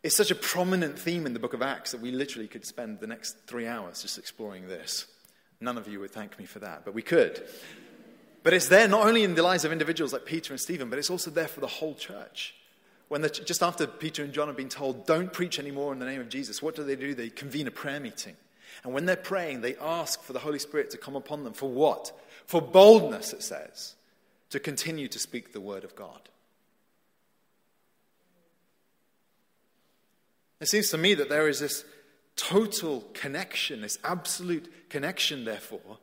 it's 0.02 0.16
such 0.16 0.32
a 0.32 0.36
prominent 0.36 0.98
theme 0.98 1.26
in 1.26 1.34
the 1.34 1.40
book 1.40 1.54
of 1.54 1.62
Acts 1.62 1.92
that 1.92 2.00
we 2.00 2.12
literally 2.12 2.48
could 2.48 2.66
spend 2.66 3.02
the 3.02 3.08
next 3.08 3.36
three 3.48 3.68
hours 3.68 4.02
just 4.02 4.18
exploring 4.18 4.70
this. 4.70 5.06
None 5.60 5.78
of 5.78 5.90
you 5.90 6.00
would 6.00 6.12
thank 6.12 6.40
me 6.40 6.46
for 6.46 6.60
that, 6.60 6.86
but 6.86 6.94
we 6.94 7.02
could. 7.02 7.44
But 8.44 8.54
it's 8.54 8.70
there 8.70 8.88
not 8.88 9.06
only 9.06 9.24
in 9.24 9.36
the 9.36 9.44
lives 9.44 9.66
of 9.66 9.74
individuals 9.74 10.14
like 10.14 10.24
Peter 10.24 10.54
and 10.54 10.62
Stephen, 10.62 10.90
but 10.90 11.00
it's 11.00 11.10
also 11.10 11.30
there 11.30 11.50
for 11.50 11.60
the 11.60 11.68
whole 11.68 11.96
church. 11.96 12.56
When 13.10 13.28
just 13.44 13.64
after 13.64 13.88
Peter 13.88 14.24
and 14.24 14.32
John 14.32 14.48
have 14.48 14.56
been 14.56 14.70
told, 14.70 15.06
don't 15.08 15.34
preach 15.34 15.60
anymore 15.60 15.92
in 15.92 16.00
the 16.00 16.06
name 16.06 16.22
of 16.22 16.30
Jesus, 16.30 16.62
what 16.62 16.76
do 16.76 16.84
they 16.84 16.96
do? 16.96 17.16
They 17.16 17.30
convene 17.30 17.68
a 17.68 17.72
prayer 17.72 18.00
meeting. 18.00 18.36
And 18.84 18.94
when 18.94 19.06
they're 19.06 19.16
praying, 19.16 19.62
they 19.62 19.76
ask 19.78 20.22
for 20.22 20.32
the 20.32 20.40
Holy 20.40 20.60
Spirit 20.60 20.92
to 20.92 20.98
come 20.98 21.16
upon 21.16 21.44
them. 21.44 21.54
For 21.54 21.70
what? 21.70 22.12
For 22.46 22.62
boldness, 22.62 23.34
it 23.34 23.42
says, 23.42 23.96
to 24.52 24.60
continue 24.60 25.08
to 25.08 25.20
speak 25.20 25.52
the 25.52 25.60
word 25.60 25.84
of 25.84 25.96
God. 25.96 26.30
It 30.62 30.68
seems 30.68 30.90
to 30.90 30.98
me 30.98 31.16
that 31.16 31.30
there 31.30 31.50
is 31.50 31.60
this 31.60 31.84
total 32.36 33.06
connection, 33.14 33.82
this 33.82 33.98
absolute 34.04 34.72
connection, 34.90 35.46
therefore, 35.46 35.98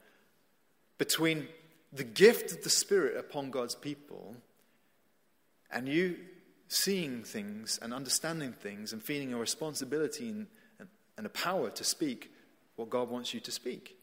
between 0.98 1.46
the 1.92 2.04
gift 2.04 2.50
of 2.50 2.64
the 2.64 2.70
Spirit 2.70 3.16
upon 3.16 3.50
God's 3.50 3.76
people 3.76 4.34
and 5.70 5.88
you 5.88 6.16
seeing 6.68 7.22
things 7.22 7.78
and 7.80 7.94
understanding 7.94 8.52
things 8.52 8.92
and 8.92 9.02
feeling 9.02 9.32
a 9.32 9.38
responsibility 9.38 10.28
and, 10.28 10.46
and 11.16 11.26
a 11.26 11.30
power 11.30 11.70
to 11.70 11.84
speak 11.84 12.32
what 12.76 12.90
God 12.90 13.08
wants 13.08 13.32
you 13.32 13.40
to 13.40 13.50
speak, 13.50 13.96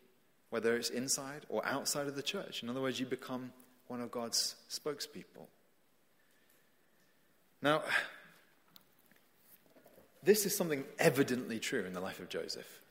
whether 0.49 0.75
it's 0.75 0.89
inside 0.89 1.45
or 1.49 1.65
outside 1.65 2.07
of 2.07 2.15
the 2.15 2.23
church. 2.23 2.63
In 2.63 2.69
other 2.69 2.81
words, 2.81 2.99
you 2.99 3.05
become 3.05 3.51
one 3.87 4.01
of 4.01 4.11
God's 4.11 4.55
spokespeople. 4.69 5.47
Now, 7.61 7.83
this 10.23 10.45
is 10.45 10.55
something 10.55 10.83
evidently 10.99 11.59
true 11.59 11.85
in 11.85 11.93
the 11.93 12.01
life 12.01 12.19
of 12.19 12.29
Joseph. 12.29 12.81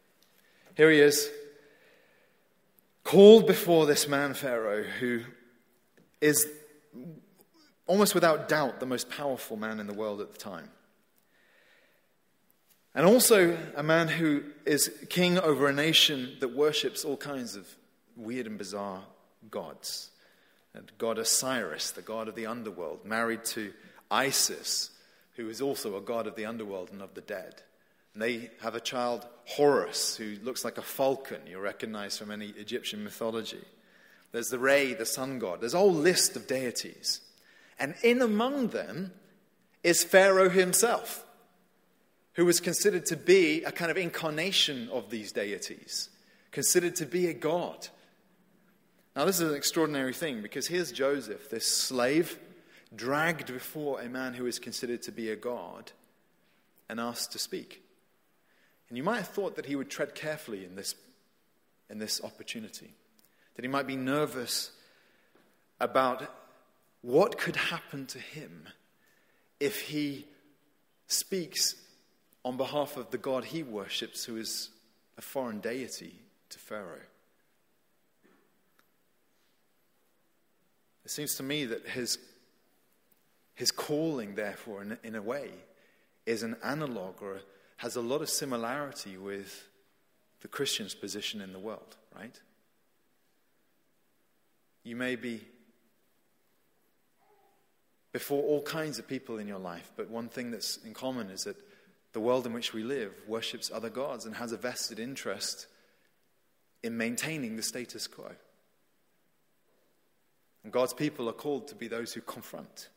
Here 0.77 0.91
he 0.91 1.01
is, 1.01 1.29
called 3.05 3.47
before 3.47 3.87
this 3.87 4.07
man 4.07 4.35
Pharaoh, 4.35 4.85
who 4.85 5.23
is 6.21 6.47
almost 7.93 8.15
without 8.15 8.49
doubt 8.49 8.81
the 8.81 8.87
most 8.87 9.11
powerful 9.11 9.55
man 9.55 9.79
in 9.79 9.87
the 9.87 9.93
world 9.93 10.23
at 10.23 10.33
the 10.33 10.39
time. 10.39 10.71
And 12.95 13.05
also 13.05 13.55
a 13.77 13.83
man 13.83 14.09
who 14.09 14.45
is 14.65 14.91
king 15.11 15.39
over 15.39 15.69
a 15.69 15.75
nation 15.75 16.39
that 16.41 16.57
worships 16.57 17.05
all 17.05 17.19
kinds 17.19 17.55
of 17.55 17.69
weird 18.17 18.47
and 18.47 18.57
bizarre 18.57 19.03
gods. 19.51 20.09
And 20.73 20.91
God 20.97 21.19
Osiris, 21.19 21.91
the 21.91 22.01
god 22.01 22.29
of 22.29 22.35
the 22.35 22.47
underworld, 22.47 23.05
married 23.05 23.45
to 23.57 23.75
Isis, 24.11 24.89
who 25.37 25.51
is 25.51 25.61
also 25.61 25.95
a 25.99 26.01
god 26.01 26.27
of 26.27 26.35
the 26.35 26.47
underworld 26.47 26.89
and 26.93 27.03
of 27.03 27.13
the 27.13 27.21
dead. 27.21 27.61
And 28.15 28.23
they 28.23 28.51
have 28.63 28.75
a 28.75 28.81
child, 28.81 29.27
Horus, 29.45 30.17
who 30.17 30.37
looks 30.43 30.65
like 30.65 30.79
a 30.79 30.83
falcon 30.83 31.43
you 31.47 31.59
recognize 31.59 32.17
from 32.17 32.31
any 32.31 32.55
Egyptian 32.57 33.05
mythology. 33.05 33.67
There's 34.33 34.49
the 34.49 34.59
Re, 34.59 34.95
the 34.95 35.05
sun 35.05 35.39
god. 35.39 35.61
There's 35.61 35.75
a 35.75 35.79
whole 35.79 35.93
list 35.93 36.37
of 36.37 36.47
deities. 36.47 37.21
And 37.79 37.95
in 38.03 38.23
among 38.23 38.69
them 38.69 39.13
is 39.83 40.05
Pharaoh 40.05 40.49
himself, 40.49 41.25
who 42.35 42.45
was 42.45 42.61
considered 42.61 43.07
to 43.07 43.17
be 43.17 43.63
a 43.65 43.73
kind 43.73 43.91
of 43.91 43.97
incarnation 43.97 44.89
of 44.91 45.11
these 45.11 45.33
deities, 45.33 46.09
considered 46.51 46.97
to 46.97 47.07
be 47.07 47.27
a 47.27 47.35
god. 47.35 47.89
Now, 49.15 49.25
this 49.25 49.41
is 49.41 49.51
an 49.51 49.57
extraordinary 49.57 50.15
thing 50.15 50.41
because 50.41 50.67
here's 50.67 50.93
Joseph, 50.93 51.51
this 51.51 51.67
slave 51.67 52.39
dragged 52.95 53.53
before 53.53 54.01
a 54.01 54.09
man 54.09 54.35
who 54.35 54.47
is 54.47 54.59
considered 54.59 55.03
to 55.03 55.13
be 55.13 55.31
a 55.31 55.37
god 55.37 55.93
and 56.89 57.01
asked 57.01 57.33
to 57.33 57.39
speak. 57.39 57.83
And 58.89 58.97
you 58.97 59.03
might 59.03 59.17
have 59.17 59.29
thought 59.29 59.57
that 59.57 59.67
he 59.67 59.77
would 59.77 59.91
tread 59.91 60.15
carefully 60.15 60.65
in 60.65 60.77
this, 60.77 60.95
in 61.89 61.99
this 61.99 62.23
opportunity, 62.23 62.95
that 63.55 63.65
he 63.65 63.69
might 63.69 63.87
be 63.87 63.97
nervous 63.97 64.71
about 65.81 66.23
what 67.03 67.37
could 67.37 67.57
happen 67.57 68.07
to 68.07 68.19
him 68.19 68.69
if 69.61 69.83
he 69.83 70.27
speaks 71.07 71.75
on 72.45 72.57
behalf 72.57 72.97
of 72.97 73.11
the 73.11 73.19
God 73.19 73.45
he 73.45 73.63
worships, 73.63 74.25
who 74.25 74.37
is 74.37 74.71
a 75.19 75.23
foreign 75.23 75.61
deity 75.61 76.15
to 76.49 76.59
Pharaoh. 76.59 76.99
It 81.05 81.11
seems 81.11 81.35
to 81.37 81.43
me 81.43 81.65
that 81.67 81.87
his 81.89 82.19
his 83.55 83.71
calling, 83.71 84.35
therefore, 84.35 84.83
in, 84.83 84.99
in 85.05 85.15
a 85.15 85.23
way, 85.23 85.51
is 86.25 86.43
an 86.43 86.57
analog 86.65 87.23
or 87.23 87.41
has 87.77 87.97
a 87.97 88.01
lot 88.01 88.23
of 88.23 88.31
similarity 88.31 89.17
with 89.17 89.69
the 90.41 90.49
Christian's 90.49 90.95
position 90.95 91.41
in 91.41 91.53
the 91.53 91.59
world, 91.59 91.97
right? 92.17 92.41
You 94.85 94.97
may 94.97 95.17
be 95.17 95.43
before 98.13 98.43
all 98.43 98.63
kinds 98.63 98.99
of 98.99 99.09
people 99.09 99.39
in 99.39 99.49
your 99.49 99.59
life, 99.59 99.91
but 99.97 100.11
one 100.11 100.29
thing 100.29 100.51
that's 100.51 100.77
in 100.79 100.95
common 100.95 101.31
is 101.31 101.45
that 101.45 101.57
the 102.13 102.21
world 102.21 102.47
in 102.47 102.53
which 102.53 102.75
we 102.75 102.83
live 102.83 103.15
worships 103.27 103.71
other 103.73 103.89
gods 103.89 104.27
and 104.27 104.37
has 104.37 104.53
a 104.53 104.57
vested 104.57 104.99
interest 104.99 105.67
in 106.83 106.97
maintaining 106.97 107.57
the 107.57 107.63
status 107.63 108.07
quo. 108.07 108.31
And 110.63 110.73
God's 110.73 110.93
people 110.93 111.29
are 111.29 111.35
called 111.35 111.69
to 111.69 111.75
be 111.75 111.89
those 111.89 112.13
who 112.13 112.21
confront 112.21 112.89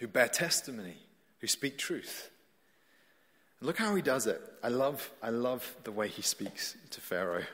who 0.00 0.08
bear 0.08 0.28
testimony, 0.28 0.96
who 1.40 1.46
speak 1.46 1.76
truth. 1.78 2.30
And 3.60 3.66
look 3.66 3.76
how 3.76 3.94
he 3.94 4.02
does 4.02 4.26
it. 4.26 4.40
I 4.62 4.68
love, 4.68 5.10
I 5.22 5.28
love 5.28 5.76
the 5.84 5.92
way 5.92 6.08
he 6.08 6.22
speaks 6.22 6.74
to 6.90 7.00
Pharaoh 7.00 7.44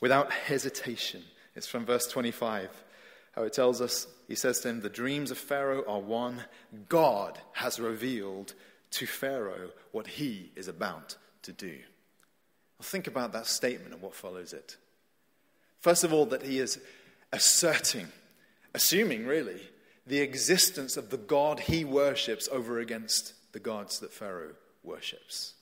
without 0.00 0.32
hesitation. 0.32 1.22
It's 1.54 1.66
from 1.66 1.84
verse 1.84 2.06
25, 2.06 2.70
how 3.38 3.44
it 3.44 3.52
tells 3.52 3.80
us, 3.80 4.08
he 4.26 4.34
says 4.34 4.58
to 4.60 4.68
him, 4.68 4.80
The 4.80 4.88
dreams 4.88 5.30
of 5.30 5.38
Pharaoh 5.38 5.84
are 5.86 6.00
one. 6.00 6.42
God 6.88 7.38
has 7.52 7.78
revealed 7.78 8.54
to 8.90 9.06
Pharaoh 9.06 9.70
what 9.92 10.08
he 10.08 10.50
is 10.56 10.66
about 10.66 11.16
to 11.42 11.52
do. 11.52 11.78
Well, 12.78 12.82
think 12.82 13.06
about 13.06 13.32
that 13.34 13.46
statement 13.46 13.92
and 13.92 14.02
what 14.02 14.16
follows 14.16 14.52
it. 14.52 14.76
First 15.78 16.02
of 16.02 16.12
all, 16.12 16.26
that 16.26 16.42
he 16.42 16.58
is 16.58 16.80
asserting, 17.32 18.08
assuming 18.74 19.24
really, 19.24 19.60
the 20.04 20.18
existence 20.18 20.96
of 20.96 21.10
the 21.10 21.16
God 21.16 21.60
he 21.60 21.84
worships 21.84 22.48
over 22.50 22.80
against 22.80 23.34
the 23.52 23.60
gods 23.60 24.00
that 24.00 24.12
Pharaoh 24.12 24.54
worships. 24.82 25.54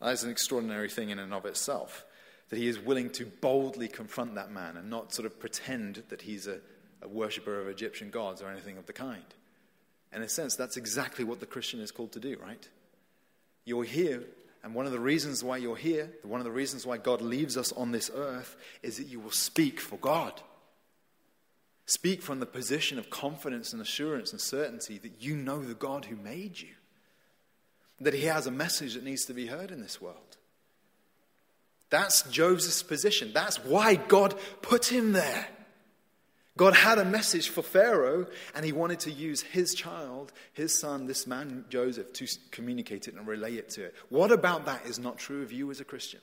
That 0.00 0.14
is 0.14 0.24
an 0.24 0.30
extraordinary 0.30 0.88
thing 0.88 1.10
in 1.10 1.18
and 1.18 1.34
of 1.34 1.44
itself, 1.44 2.06
that 2.50 2.58
he 2.58 2.66
is 2.66 2.78
willing 2.78 3.10
to 3.10 3.24
boldly 3.24 3.88
confront 3.88 4.34
that 4.34 4.50
man 4.50 4.76
and 4.76 4.90
not 4.90 5.14
sort 5.14 5.26
of 5.26 5.38
pretend 5.38 6.02
that 6.08 6.22
he's 6.22 6.46
a, 6.46 6.58
a 7.00 7.08
worshiper 7.08 7.60
of 7.60 7.68
Egyptian 7.68 8.10
gods 8.10 8.42
or 8.42 8.48
anything 8.48 8.76
of 8.76 8.86
the 8.86 8.92
kind. 8.92 9.22
In 10.12 10.22
a 10.22 10.28
sense, 10.28 10.56
that's 10.56 10.76
exactly 10.76 11.24
what 11.24 11.40
the 11.40 11.46
Christian 11.46 11.80
is 11.80 11.92
called 11.92 12.12
to 12.12 12.20
do, 12.20 12.36
right? 12.42 12.68
You're 13.64 13.84
here, 13.84 14.24
and 14.64 14.74
one 14.74 14.86
of 14.86 14.92
the 14.92 14.98
reasons 14.98 15.44
why 15.44 15.58
you're 15.58 15.76
here, 15.76 16.10
one 16.24 16.40
of 16.40 16.44
the 16.44 16.50
reasons 16.50 16.84
why 16.84 16.98
God 16.98 17.22
leaves 17.22 17.56
us 17.56 17.70
on 17.72 17.92
this 17.92 18.10
earth, 18.12 18.56
is 18.82 18.96
that 18.96 19.06
you 19.06 19.20
will 19.20 19.30
speak 19.30 19.78
for 19.80 19.96
God. 19.96 20.42
Speak 21.86 22.22
from 22.22 22.40
the 22.40 22.46
position 22.46 22.98
of 22.98 23.10
confidence 23.10 23.72
and 23.72 23.80
assurance 23.80 24.32
and 24.32 24.40
certainty 24.40 24.98
that 24.98 25.20
you 25.22 25.36
know 25.36 25.62
the 25.62 25.74
God 25.74 26.06
who 26.06 26.16
made 26.16 26.60
you, 26.60 26.74
that 28.00 28.14
He 28.14 28.24
has 28.24 28.48
a 28.48 28.52
message 28.52 28.94
that 28.94 29.04
needs 29.04 29.24
to 29.26 29.34
be 29.34 29.46
heard 29.46 29.70
in 29.70 29.80
this 29.80 30.00
world. 30.00 30.36
That's 31.90 32.22
Joseph's 32.22 32.82
position. 32.82 33.32
That's 33.34 33.62
why 33.64 33.96
God 33.96 34.34
put 34.62 34.90
him 34.90 35.12
there. 35.12 35.48
God 36.56 36.74
had 36.74 36.98
a 36.98 37.04
message 37.04 37.48
for 37.48 37.62
Pharaoh, 37.62 38.26
and 38.54 38.64
he 38.64 38.72
wanted 38.72 39.00
to 39.00 39.10
use 39.10 39.40
his 39.40 39.74
child, 39.74 40.32
his 40.52 40.78
son, 40.78 41.06
this 41.06 41.26
man 41.26 41.64
Joseph, 41.68 42.12
to 42.14 42.26
communicate 42.50 43.08
it 43.08 43.14
and 43.14 43.26
relay 43.26 43.54
it 43.54 43.70
to 43.70 43.84
it. 43.84 43.94
What 44.08 44.30
about 44.30 44.66
that 44.66 44.86
is 44.86 44.98
not 44.98 45.18
true 45.18 45.42
of 45.42 45.52
you 45.52 45.70
as 45.70 45.80
a 45.80 45.84
Christian? 45.84 46.20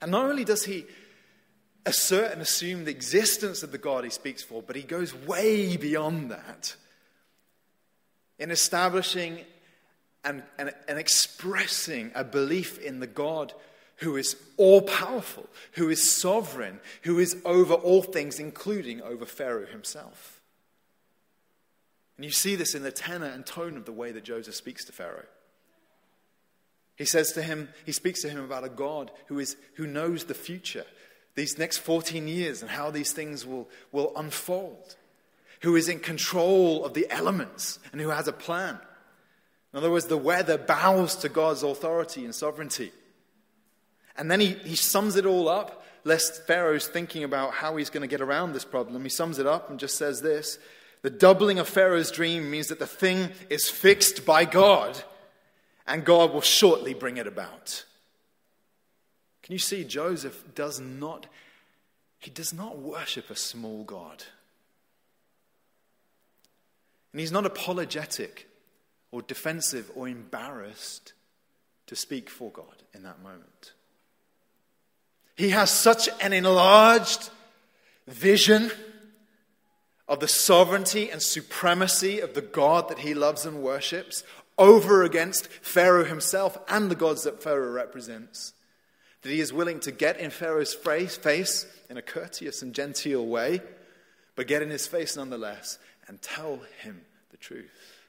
And 0.00 0.10
not 0.10 0.26
only 0.26 0.44
does 0.44 0.64
he 0.64 0.86
assert 1.84 2.32
and 2.32 2.40
assume 2.40 2.84
the 2.84 2.90
existence 2.90 3.62
of 3.62 3.72
the 3.72 3.78
God 3.78 4.04
he 4.04 4.10
speaks 4.10 4.42
for, 4.42 4.62
but 4.62 4.76
he 4.76 4.82
goes 4.82 5.14
way 5.14 5.76
beyond 5.76 6.30
that 6.30 6.76
in 8.38 8.50
establishing 8.50 9.40
and, 10.24 10.42
and, 10.58 10.72
and 10.88 10.98
expressing 10.98 12.10
a 12.14 12.24
belief 12.24 12.78
in 12.78 13.00
the 13.00 13.06
God 13.06 13.52
who 13.96 14.16
is 14.16 14.36
all 14.56 14.82
powerful, 14.82 15.46
who 15.72 15.90
is 15.90 16.10
sovereign, 16.10 16.80
who 17.02 17.18
is 17.18 17.36
over 17.44 17.74
all 17.74 18.02
things, 18.02 18.38
including 18.38 19.02
over 19.02 19.26
Pharaoh 19.26 19.66
himself. 19.66 20.40
And 22.16 22.24
you 22.24 22.30
see 22.30 22.54
this 22.54 22.74
in 22.74 22.82
the 22.82 22.92
tenor 22.92 23.26
and 23.26 23.44
tone 23.44 23.76
of 23.76 23.84
the 23.84 23.92
way 23.92 24.12
that 24.12 24.24
Joseph 24.24 24.54
speaks 24.54 24.84
to 24.86 24.92
Pharaoh. 24.92 25.26
He 26.96 27.06
says 27.06 27.32
to 27.32 27.42
him, 27.42 27.70
he 27.86 27.92
speaks 27.92 28.20
to 28.22 28.28
him 28.28 28.44
about 28.44 28.64
a 28.64 28.68
God 28.68 29.10
who, 29.26 29.38
is, 29.38 29.56
who 29.76 29.86
knows 29.86 30.24
the 30.24 30.34
future, 30.34 30.84
these 31.34 31.58
next 31.58 31.78
14 31.78 32.28
years, 32.28 32.60
and 32.60 32.70
how 32.70 32.90
these 32.90 33.12
things 33.12 33.46
will, 33.46 33.68
will 33.90 34.12
unfold, 34.16 34.96
who 35.62 35.76
is 35.76 35.88
in 35.88 35.98
control 35.98 36.84
of 36.84 36.92
the 36.92 37.10
elements, 37.10 37.78
and 37.92 38.02
who 38.02 38.10
has 38.10 38.28
a 38.28 38.32
plan. 38.32 38.78
In 39.72 39.78
other 39.78 39.90
words, 39.90 40.06
the 40.06 40.16
weather 40.16 40.58
bows 40.58 41.16
to 41.16 41.28
God's 41.28 41.62
authority 41.62 42.24
and 42.24 42.34
sovereignty. 42.34 42.92
And 44.16 44.30
then 44.30 44.40
he, 44.40 44.54
he 44.64 44.76
sums 44.76 45.16
it 45.16 45.26
all 45.26 45.48
up, 45.48 45.84
lest 46.04 46.46
Pharaoh's 46.46 46.88
thinking 46.88 47.24
about 47.24 47.52
how 47.52 47.76
he's 47.76 47.90
going 47.90 48.02
to 48.02 48.08
get 48.08 48.20
around 48.20 48.52
this 48.52 48.64
problem. 48.64 49.02
He 49.02 49.08
sums 49.08 49.38
it 49.38 49.46
up 49.46 49.70
and 49.70 49.78
just 49.78 49.96
says 49.96 50.20
this 50.20 50.58
The 51.02 51.10
doubling 51.10 51.58
of 51.58 51.68
Pharaoh's 51.68 52.10
dream 52.10 52.50
means 52.50 52.68
that 52.68 52.78
the 52.78 52.86
thing 52.86 53.30
is 53.48 53.70
fixed 53.70 54.26
by 54.26 54.44
God, 54.44 55.02
and 55.86 56.04
God 56.04 56.32
will 56.32 56.40
shortly 56.40 56.94
bring 56.94 57.16
it 57.16 57.26
about. 57.26 57.84
Can 59.42 59.52
you 59.52 59.58
see 59.58 59.84
Joseph 59.84 60.44
does 60.54 60.80
not 60.80 61.26
he 62.20 62.30
does 62.30 62.52
not 62.52 62.78
worship 62.78 63.30
a 63.30 63.36
small 63.36 63.82
God. 63.82 64.24
And 67.12 67.20
he's 67.20 67.32
not 67.32 67.46
apologetic 67.46 68.46
or 69.12 69.22
defensive 69.22 69.90
or 69.94 70.08
embarrassed 70.08 71.12
to 71.86 71.96
speak 71.96 72.30
for 72.30 72.50
God 72.50 72.82
in 72.94 73.02
that 73.02 73.22
moment. 73.22 73.72
He 75.36 75.50
has 75.50 75.70
such 75.70 76.08
an 76.20 76.32
enlarged 76.32 77.30
vision 78.06 78.70
of 80.06 80.20
the 80.20 80.28
sovereignty 80.28 81.10
and 81.10 81.22
supremacy 81.22 82.20
of 82.20 82.34
the 82.34 82.42
God 82.42 82.88
that 82.88 82.98
he 82.98 83.14
loves 83.14 83.46
and 83.46 83.62
worships 83.62 84.24
over 84.58 85.02
against 85.02 85.46
Pharaoh 85.46 86.04
himself 86.04 86.58
and 86.68 86.90
the 86.90 86.96
gods 86.96 87.22
that 87.22 87.42
Pharaoh 87.42 87.72
represents. 87.72 88.52
That 89.22 89.30
he 89.30 89.40
is 89.40 89.52
willing 89.52 89.80
to 89.80 89.90
get 89.90 90.18
in 90.18 90.30
Pharaoh's 90.30 90.74
face 90.74 91.66
in 91.88 91.96
a 91.96 92.02
courteous 92.02 92.60
and 92.60 92.74
genteel 92.74 93.24
way, 93.24 93.62
but 94.34 94.46
get 94.46 94.62
in 94.62 94.70
his 94.70 94.86
face 94.86 95.16
nonetheless 95.16 95.78
and 96.06 96.20
tell 96.20 96.60
him 96.82 97.02
the 97.30 97.36
truth. 97.36 97.99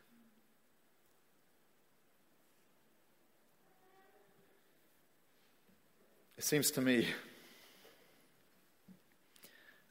It 6.42 6.46
seems 6.46 6.72
to 6.72 6.82
me 6.82 7.08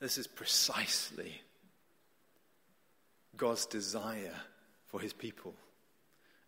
this 0.00 0.18
is 0.18 0.26
precisely 0.26 1.42
God's 3.36 3.66
desire 3.66 4.34
for 4.88 4.98
his 4.98 5.12
people 5.12 5.54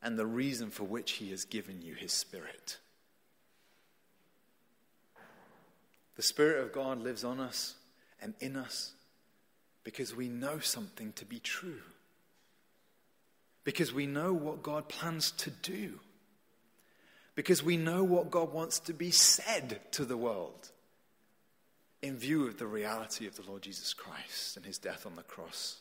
and 0.02 0.18
the 0.18 0.26
reason 0.26 0.70
for 0.70 0.82
which 0.82 1.12
he 1.12 1.30
has 1.30 1.44
given 1.44 1.82
you 1.82 1.94
his 1.94 2.10
spirit. 2.10 2.78
The 6.16 6.22
Spirit 6.22 6.64
of 6.64 6.72
God 6.72 6.98
lives 7.00 7.22
on 7.22 7.38
us 7.38 7.76
and 8.20 8.34
in 8.40 8.56
us 8.56 8.94
because 9.84 10.16
we 10.16 10.28
know 10.28 10.58
something 10.58 11.12
to 11.12 11.24
be 11.24 11.38
true. 11.38 11.82
Because 13.62 13.94
we 13.94 14.06
know 14.06 14.32
what 14.32 14.64
God 14.64 14.88
plans 14.88 15.30
to 15.30 15.50
do 15.50 16.00
because 17.34 17.62
we 17.62 17.76
know 17.76 18.04
what 18.04 18.30
God 18.30 18.52
wants 18.52 18.78
to 18.80 18.92
be 18.92 19.10
said 19.10 19.80
to 19.92 20.04
the 20.04 20.16
world 20.16 20.70
in 22.02 22.16
view 22.16 22.46
of 22.46 22.58
the 22.58 22.66
reality 22.66 23.26
of 23.26 23.36
the 23.36 23.48
Lord 23.48 23.62
Jesus 23.62 23.94
Christ 23.94 24.56
and 24.56 24.66
his 24.66 24.78
death 24.78 25.06
on 25.06 25.16
the 25.16 25.22
cross. 25.22 25.78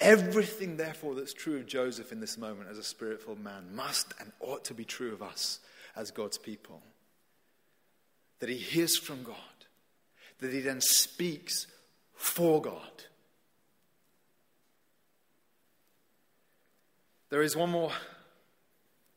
Everything, 0.00 0.76
therefore, 0.76 1.14
that's 1.14 1.32
true 1.32 1.56
of 1.56 1.66
Joseph 1.66 2.12
in 2.12 2.20
this 2.20 2.36
moment 2.38 2.68
as 2.70 2.78
a 2.78 2.82
spirit 2.82 3.22
filled 3.22 3.40
man 3.40 3.74
must 3.74 4.12
and 4.20 4.32
ought 4.40 4.64
to 4.64 4.74
be 4.74 4.84
true 4.84 5.12
of 5.12 5.22
us 5.22 5.60
as 5.96 6.10
God's 6.10 6.38
people. 6.38 6.82
That 8.40 8.48
he 8.48 8.56
hears 8.56 8.98
from 8.98 9.22
God, 9.22 9.36
that 10.40 10.52
he 10.52 10.60
then 10.60 10.80
speaks 10.80 11.66
for 12.14 12.60
God. 12.60 13.04
There 17.30 17.42
is 17.42 17.56
one 17.56 17.70
more 17.70 17.92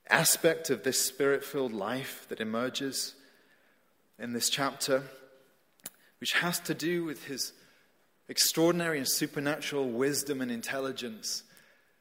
aspect 0.09 0.69
of 0.69 0.83
this 0.83 1.01
spirit 1.01 1.43
filled 1.43 1.73
life 1.73 2.25
that 2.29 2.39
emerges 2.39 3.15
in 4.19 4.33
this 4.33 4.49
chapter, 4.49 5.03
which 6.19 6.33
has 6.33 6.59
to 6.61 6.73
do 6.73 7.03
with 7.03 7.25
his 7.25 7.53
extraordinary 8.29 8.97
and 8.97 9.07
supernatural 9.07 9.89
wisdom 9.89 10.41
and 10.41 10.51
intelligence 10.51 11.43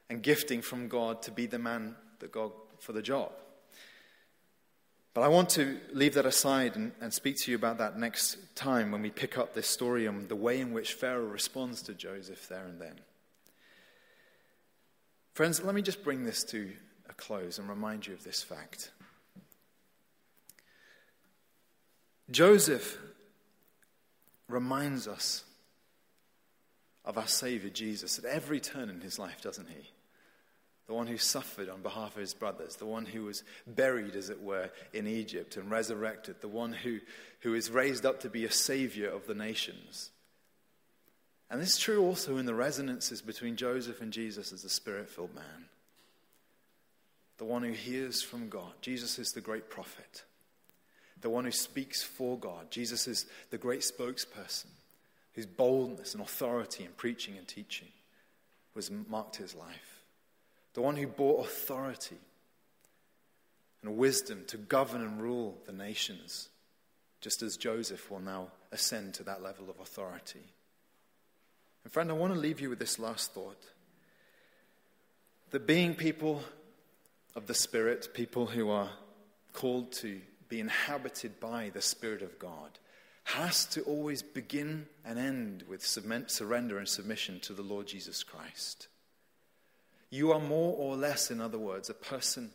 and 0.08 0.22
gifting 0.22 0.62
from 0.62 0.88
God 0.88 1.22
to 1.22 1.30
be 1.30 1.46
the 1.46 1.58
man 1.58 1.96
that 2.20 2.32
God 2.32 2.52
for 2.78 2.92
the 2.92 3.02
job. 3.02 3.32
But 5.14 5.22
I 5.22 5.28
want 5.28 5.48
to 5.50 5.80
leave 5.92 6.14
that 6.14 6.26
aside 6.26 6.76
and, 6.76 6.92
and, 7.00 7.12
speak 7.12 7.36
to 7.38 7.50
you 7.50 7.56
about 7.56 7.78
that 7.78 7.98
next 7.98 8.36
time 8.54 8.90
when 8.92 9.00
we 9.00 9.08
pick 9.08 9.38
up 9.38 9.54
this 9.54 9.66
story 9.66 10.04
and 10.04 10.28
the 10.28 10.36
way 10.36 10.60
in 10.60 10.74
which 10.74 10.92
Pharaoh 10.92 11.24
responds 11.24 11.80
to 11.82 11.94
Joseph 11.94 12.48
there 12.48 12.66
and 12.66 12.78
then. 12.78 13.00
Friends, 15.32 15.62
let 15.62 15.74
me 15.74 15.80
just 15.80 16.04
bring 16.04 16.24
this 16.24 16.44
to 16.44 16.70
close 17.16 17.58
and 17.58 17.68
remind 17.68 18.06
you 18.06 18.14
of 18.14 18.24
this 18.24 18.42
fact. 18.42 18.90
Joseph 22.30 22.98
reminds 24.48 25.06
us 25.06 25.44
of 27.04 27.18
our 27.18 27.28
Savior 27.28 27.70
Jesus 27.70 28.18
at 28.18 28.24
every 28.24 28.60
turn 28.60 28.90
in 28.90 29.00
his 29.00 29.18
life, 29.18 29.40
doesn't 29.40 29.68
he? 29.68 29.90
The 30.86 30.94
one 30.94 31.06
who 31.06 31.18
suffered 31.18 31.68
on 31.68 31.82
behalf 31.82 32.14
of 32.14 32.20
his 32.20 32.34
brothers, 32.34 32.76
the 32.76 32.86
one 32.86 33.06
who 33.06 33.24
was 33.24 33.42
buried, 33.66 34.14
as 34.14 34.30
it 34.30 34.40
were, 34.40 34.70
in 34.92 35.06
Egypt 35.06 35.56
and 35.56 35.70
resurrected, 35.70 36.40
the 36.40 36.48
one 36.48 36.72
who, 36.72 37.00
who 37.40 37.54
is 37.54 37.70
raised 37.70 38.06
up 38.06 38.20
to 38.20 38.30
be 38.30 38.44
a 38.44 38.50
Savior 38.50 39.08
of 39.08 39.26
the 39.26 39.34
nations. 39.34 40.10
And 41.50 41.60
this 41.60 41.74
is 41.74 41.78
true 41.78 42.04
also 42.04 42.38
in 42.38 42.46
the 42.46 42.54
resonances 42.54 43.22
between 43.22 43.56
Joseph 43.56 44.00
and 44.00 44.12
Jesus 44.12 44.52
as 44.52 44.64
a 44.64 44.68
spirit 44.68 45.08
filled 45.08 45.34
man. 45.34 45.66
The 47.38 47.44
one 47.44 47.62
who 47.62 47.72
hears 47.72 48.22
from 48.22 48.48
God. 48.48 48.72
Jesus 48.80 49.18
is 49.18 49.32
the 49.32 49.40
great 49.40 49.68
prophet, 49.68 50.24
the 51.20 51.30
one 51.30 51.44
who 51.44 51.50
speaks 51.50 52.02
for 52.02 52.38
God. 52.38 52.70
Jesus 52.70 53.06
is 53.06 53.26
the 53.50 53.58
great 53.58 53.80
spokesperson 53.80 54.66
whose 55.34 55.46
boldness 55.46 56.14
and 56.14 56.22
authority 56.22 56.84
in 56.84 56.90
preaching 56.92 57.36
and 57.36 57.46
teaching 57.46 57.88
was 58.74 58.90
marked 58.90 59.36
his 59.36 59.54
life. 59.54 60.02
The 60.72 60.80
one 60.80 60.96
who 60.96 61.06
bore 61.06 61.40
authority 61.42 62.16
and 63.82 63.96
wisdom 63.96 64.44
to 64.48 64.56
govern 64.56 65.02
and 65.02 65.20
rule 65.20 65.58
the 65.66 65.72
nations, 65.72 66.48
just 67.20 67.42
as 67.42 67.56
Joseph 67.56 68.10
will 68.10 68.20
now 68.20 68.48
ascend 68.72 69.14
to 69.14 69.22
that 69.24 69.42
level 69.42 69.68
of 69.70 69.78
authority. 69.78 70.42
And 71.84 71.92
friend, 71.92 72.10
I 72.10 72.14
want 72.14 72.32
to 72.34 72.38
leave 72.38 72.60
you 72.60 72.70
with 72.70 72.78
this 72.78 72.98
last 72.98 73.32
thought 73.32 73.62
that 75.50 75.66
being 75.66 75.94
people 75.94 76.42
of 77.36 77.46
the 77.46 77.54
Spirit, 77.54 78.08
people 78.14 78.46
who 78.46 78.70
are 78.70 78.90
called 79.52 79.92
to 79.92 80.20
be 80.48 80.58
inhabited 80.58 81.38
by 81.38 81.70
the 81.72 81.82
Spirit 81.82 82.22
of 82.22 82.38
God, 82.38 82.70
has 83.24 83.66
to 83.66 83.82
always 83.82 84.22
begin 84.22 84.86
and 85.04 85.18
end 85.18 85.64
with 85.68 85.84
surrender 85.84 86.78
and 86.78 86.88
submission 86.88 87.38
to 87.40 87.52
the 87.52 87.62
Lord 87.62 87.86
Jesus 87.86 88.22
Christ. 88.24 88.88
You 90.10 90.32
are 90.32 90.40
more 90.40 90.74
or 90.76 90.96
less, 90.96 91.30
in 91.30 91.40
other 91.40 91.58
words, 91.58 91.90
a 91.90 91.94
person 91.94 92.52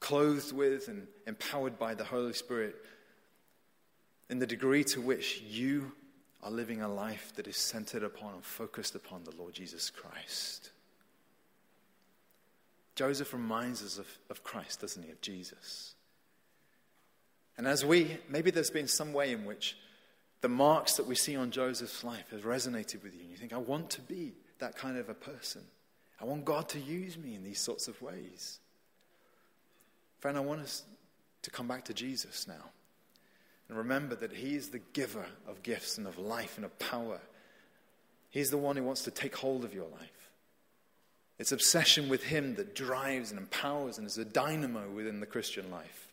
clothed 0.00 0.52
with 0.52 0.88
and 0.88 1.06
empowered 1.26 1.78
by 1.78 1.94
the 1.94 2.04
Holy 2.04 2.34
Spirit 2.34 2.76
in 4.28 4.38
the 4.38 4.46
degree 4.46 4.84
to 4.84 5.00
which 5.00 5.42
you 5.42 5.92
are 6.42 6.50
living 6.50 6.82
a 6.82 6.88
life 6.92 7.32
that 7.36 7.46
is 7.46 7.56
centered 7.56 8.02
upon 8.02 8.34
and 8.34 8.44
focused 8.44 8.94
upon 8.94 9.24
the 9.24 9.34
Lord 9.36 9.54
Jesus 9.54 9.90
Christ. 9.90 10.70
Joseph 13.02 13.32
reminds 13.32 13.82
us 13.82 13.98
of, 13.98 14.06
of 14.30 14.44
Christ, 14.44 14.80
doesn't 14.80 15.02
he? 15.02 15.10
Of 15.10 15.20
Jesus. 15.20 15.96
And 17.58 17.66
as 17.66 17.84
we, 17.84 18.16
maybe 18.28 18.52
there's 18.52 18.70
been 18.70 18.86
some 18.86 19.12
way 19.12 19.32
in 19.32 19.44
which 19.44 19.76
the 20.40 20.48
marks 20.48 20.98
that 20.98 21.08
we 21.08 21.16
see 21.16 21.34
on 21.34 21.50
Joseph's 21.50 22.04
life 22.04 22.30
has 22.30 22.42
resonated 22.42 23.02
with 23.02 23.12
you. 23.12 23.22
And 23.22 23.30
you 23.30 23.36
think, 23.36 23.52
I 23.52 23.56
want 23.56 23.90
to 23.90 24.00
be 24.02 24.34
that 24.60 24.76
kind 24.76 24.96
of 24.98 25.08
a 25.08 25.14
person. 25.14 25.62
I 26.20 26.26
want 26.26 26.44
God 26.44 26.68
to 26.68 26.78
use 26.78 27.18
me 27.18 27.34
in 27.34 27.42
these 27.42 27.58
sorts 27.58 27.88
of 27.88 28.00
ways. 28.00 28.60
Friend, 30.20 30.36
I 30.38 30.40
want 30.40 30.60
us 30.60 30.84
to 31.42 31.50
come 31.50 31.66
back 31.66 31.86
to 31.86 31.94
Jesus 31.94 32.46
now. 32.46 32.70
And 33.68 33.78
remember 33.78 34.14
that 34.14 34.32
He 34.32 34.54
is 34.54 34.68
the 34.68 34.78
giver 34.92 35.26
of 35.48 35.64
gifts 35.64 35.98
and 35.98 36.06
of 36.06 36.18
life 36.18 36.52
and 36.54 36.64
of 36.64 36.78
power. 36.78 37.18
He's 38.30 38.52
the 38.52 38.58
one 38.58 38.76
who 38.76 38.84
wants 38.84 39.02
to 39.02 39.10
take 39.10 39.34
hold 39.34 39.64
of 39.64 39.74
your 39.74 39.88
life. 39.88 40.21
It's 41.42 41.50
obsession 41.50 42.08
with 42.08 42.22
Him 42.22 42.54
that 42.54 42.72
drives 42.72 43.32
and 43.32 43.40
empowers 43.40 43.98
and 43.98 44.06
is 44.06 44.16
a 44.16 44.24
dynamo 44.24 44.88
within 44.88 45.18
the 45.18 45.26
Christian 45.26 45.72
life. 45.72 46.06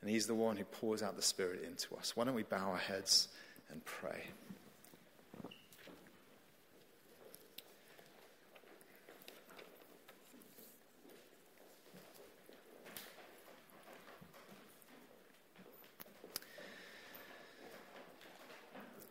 And 0.00 0.08
He's 0.08 0.26
the 0.26 0.34
one 0.34 0.56
who 0.56 0.64
pours 0.64 1.02
out 1.02 1.16
the 1.16 1.22
Spirit 1.22 1.62
into 1.64 1.94
us. 1.96 2.16
Why 2.16 2.24
don't 2.24 2.34
we 2.34 2.44
bow 2.44 2.70
our 2.70 2.78
heads 2.78 3.28
and 3.70 3.84
pray? 3.84 4.22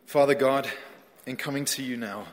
Father 0.07 0.33
God, 0.33 0.67
in 1.27 1.35
coming 1.35 1.65
to 1.65 1.83
you 1.83 1.95
now, 1.95 2.25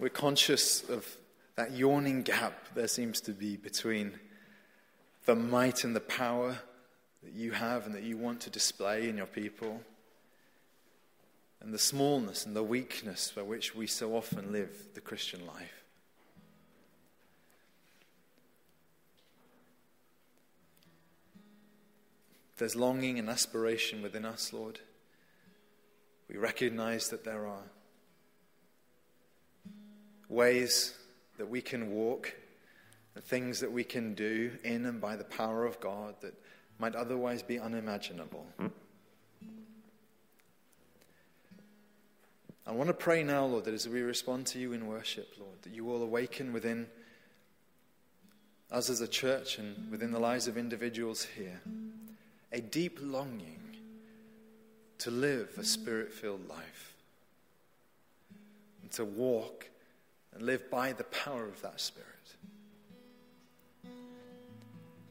we're 0.00 0.08
conscious 0.08 0.88
of 0.88 1.06
that 1.56 1.72
yawning 1.72 2.22
gap 2.22 2.54
there 2.74 2.88
seems 2.88 3.20
to 3.20 3.32
be 3.32 3.56
between 3.56 4.18
the 5.26 5.36
might 5.36 5.84
and 5.84 5.94
the 5.94 6.00
power 6.00 6.58
that 7.22 7.34
you 7.34 7.52
have 7.52 7.84
and 7.84 7.94
that 7.94 8.02
you 8.02 8.16
want 8.16 8.40
to 8.40 8.50
display 8.50 9.10
in 9.10 9.18
your 9.18 9.26
people, 9.26 9.82
and 11.60 11.74
the 11.74 11.78
smallness 11.78 12.46
and 12.46 12.56
the 12.56 12.62
weakness 12.62 13.30
by 13.36 13.42
which 13.42 13.74
we 13.74 13.86
so 13.86 14.16
often 14.16 14.50
live 14.50 14.94
the 14.94 15.00
Christian 15.00 15.46
life. 15.46 15.80
there's 22.56 22.76
longing 22.76 23.18
and 23.18 23.30
aspiration 23.30 24.02
within 24.02 24.26
us, 24.26 24.52
Lord, 24.52 24.80
we 26.28 26.36
recognize 26.36 27.08
that 27.08 27.24
there 27.24 27.46
are 27.46 27.64
ways 30.30 30.94
that 31.36 31.46
we 31.46 31.60
can 31.60 31.90
walk 31.90 32.34
and 33.14 33.22
things 33.22 33.60
that 33.60 33.70
we 33.70 33.84
can 33.84 34.14
do 34.14 34.52
in 34.64 34.86
and 34.86 35.00
by 35.00 35.16
the 35.16 35.24
power 35.24 35.66
of 35.66 35.78
God 35.80 36.14
that 36.22 36.32
might 36.78 36.94
otherwise 36.94 37.42
be 37.42 37.58
unimaginable. 37.58 38.46
I 42.66 42.72
want 42.72 42.88
to 42.88 42.94
pray 42.94 43.24
now, 43.24 43.44
Lord, 43.46 43.64
that 43.64 43.74
as 43.74 43.88
we 43.88 44.00
respond 44.00 44.46
to 44.46 44.60
you 44.60 44.72
in 44.72 44.86
worship, 44.86 45.34
Lord, 45.38 45.60
that 45.62 45.74
you 45.74 45.84
will 45.84 46.02
awaken 46.02 46.52
within 46.52 46.86
us 48.70 48.88
as 48.88 49.00
a 49.00 49.08
church 49.08 49.58
and 49.58 49.90
within 49.90 50.12
the 50.12 50.20
lives 50.20 50.46
of 50.46 50.56
individuals 50.56 51.24
here 51.24 51.60
a 52.52 52.60
deep 52.60 52.98
longing 53.00 53.60
to 54.98 55.10
live 55.10 55.50
a 55.56 55.64
spirit 55.64 56.12
filled 56.12 56.48
life 56.48 56.94
and 58.82 58.90
to 58.92 59.04
walk 59.04 59.69
and 60.32 60.42
live 60.42 60.70
by 60.70 60.92
the 60.92 61.04
power 61.04 61.44
of 61.44 61.60
that 61.62 61.80
spirit. 61.80 62.06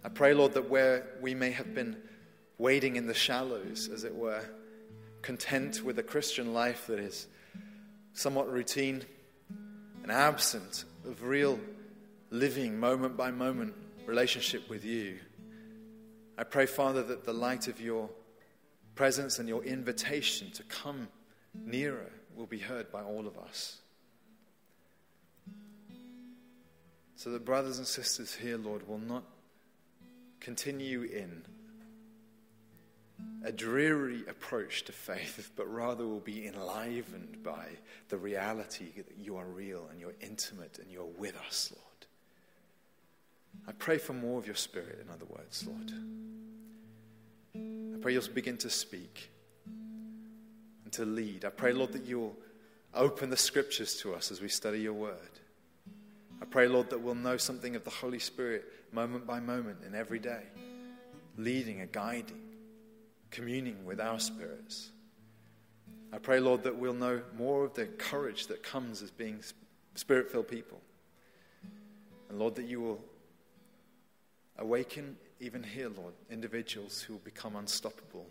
I 0.04 0.10
pray, 0.10 0.34
Lord, 0.34 0.54
that 0.54 0.70
where 0.70 1.08
we 1.22 1.36
may 1.36 1.52
have 1.52 1.74
been 1.76 1.98
wading 2.58 2.96
in 2.96 3.08
the 3.08 3.14
shallows, 3.14 3.90
as 3.94 4.04
it 4.04 4.16
were, 4.16 4.44
content 5.22 5.84
with 5.84 6.00
a 6.00 6.04
Christian 6.04 6.54
life 6.54 6.88
that 6.88 7.00
is 7.00 7.28
somewhat 8.14 8.52
routine 8.52 9.04
and 10.04 10.12
absent 10.12 10.86
of 11.06 11.24
real 11.24 11.60
living 12.30 12.80
moment 12.80 13.18
by 13.18 13.32
moment 13.32 13.74
relationship 14.06 14.70
with 14.70 14.86
you. 14.86 15.20
I 16.38 16.44
pray, 16.44 16.66
Father, 16.66 17.04
that 17.04 17.26
the 17.26 17.34
light 17.34 17.68
of 17.68 17.82
your 17.82 18.10
presence 18.96 19.40
and 19.40 19.50
your 19.50 19.64
invitation 19.64 20.52
to 20.52 20.64
come 20.64 21.10
nearer 21.54 22.12
will 22.36 22.46
be 22.46 22.60
heard 22.60 22.92
by 22.92 23.02
all 23.02 23.28
of 23.28 23.38
us. 23.38 23.82
So 27.20 27.32
that 27.32 27.44
brothers 27.44 27.80
and 27.80 27.86
sisters 27.86 28.34
here, 28.34 28.58
Lord, 28.58 28.88
will 28.88 28.98
not 28.98 29.26
continue 30.40 31.02
in 31.02 31.44
a 33.44 33.52
dreary 33.52 34.24
approach 34.30 34.86
to 34.86 34.94
faith, 34.94 35.52
but 35.58 35.70
rather 35.70 36.08
will 36.08 36.22
be 36.22 36.48
enlivened 36.48 37.44
by 37.44 37.66
the 38.08 38.16
reality 38.16 38.86
that 38.96 39.18
you 39.18 39.36
are 39.36 39.44
real 39.44 39.90
and 39.92 40.00
you're 40.00 40.14
intimate 40.22 40.80
and 40.80 40.90
you're 40.90 41.12
with 41.18 41.36
us, 41.46 41.74
Lord. 41.76 43.68
I 43.68 43.74
pray 43.74 43.98
for 43.98 44.14
more 44.14 44.40
of 44.40 44.46
your 44.46 44.56
spirit, 44.56 45.06
in 45.06 45.14
other 45.14 45.26
words, 45.26 45.68
Lord. 45.68 45.92
I 47.98 48.02
pray 48.02 48.14
you'll 48.14 48.30
begin 48.34 48.56
to 48.60 48.70
speak 48.70 49.30
and 49.66 50.94
to 50.94 51.04
lead. 51.04 51.44
I 51.44 51.50
pray, 51.50 51.74
Lord, 51.74 51.92
that 51.92 52.06
you'll 52.06 52.38
open 52.94 53.30
the 53.30 53.36
scriptures 53.36 53.98
to 53.98 54.16
us 54.16 54.32
as 54.32 54.40
we 54.40 54.48
study 54.48 54.80
your 54.80 54.94
word. 54.94 55.39
Pray, 56.52 56.68
Lord, 56.68 56.90
that 56.90 57.02
we'll 57.02 57.16
know 57.16 57.38
something 57.38 57.76
of 57.76 57.84
the 57.84 57.90
Holy 57.90 58.20
Spirit 58.20 58.66
moment 58.92 59.28
by 59.28 59.40
moment 59.40 59.78
in 59.86 59.94
every 59.94 60.20
day, 60.20 60.44
leading 61.38 61.82
and 61.82 61.92
guiding, 61.92 62.42
communing 63.30 63.86
with 63.86 64.00
our 64.00 64.20
spirits. 64.20 64.90
I 66.12 66.18
pray, 66.18 66.40
Lord, 66.40 66.64
that 66.64 66.76
we'll 66.76 66.94
know 66.94 67.22
more 67.38 67.66
of 67.66 67.76
the 67.76 67.86
courage 67.86 68.48
that 68.48 68.64
comes 68.64 69.04
as 69.04 69.12
being 69.12 69.42
spirit 69.94 70.32
filled 70.32 70.48
people. 70.48 70.82
And 72.30 72.40
Lord, 72.40 72.56
that 72.56 72.66
you 72.66 72.82
will 72.82 73.00
Awaken, 74.60 75.16
even 75.40 75.64
here, 75.64 75.88
Lord, 75.88 76.14
individuals 76.30 77.02
who 77.02 77.14
will 77.14 77.22
become 77.22 77.56
unstoppable. 77.56 78.28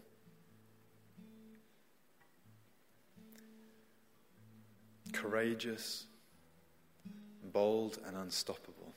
Courageous, 5.15 6.05
bold, 7.49 7.99
and 8.07 8.17
unstoppable. 8.17 8.93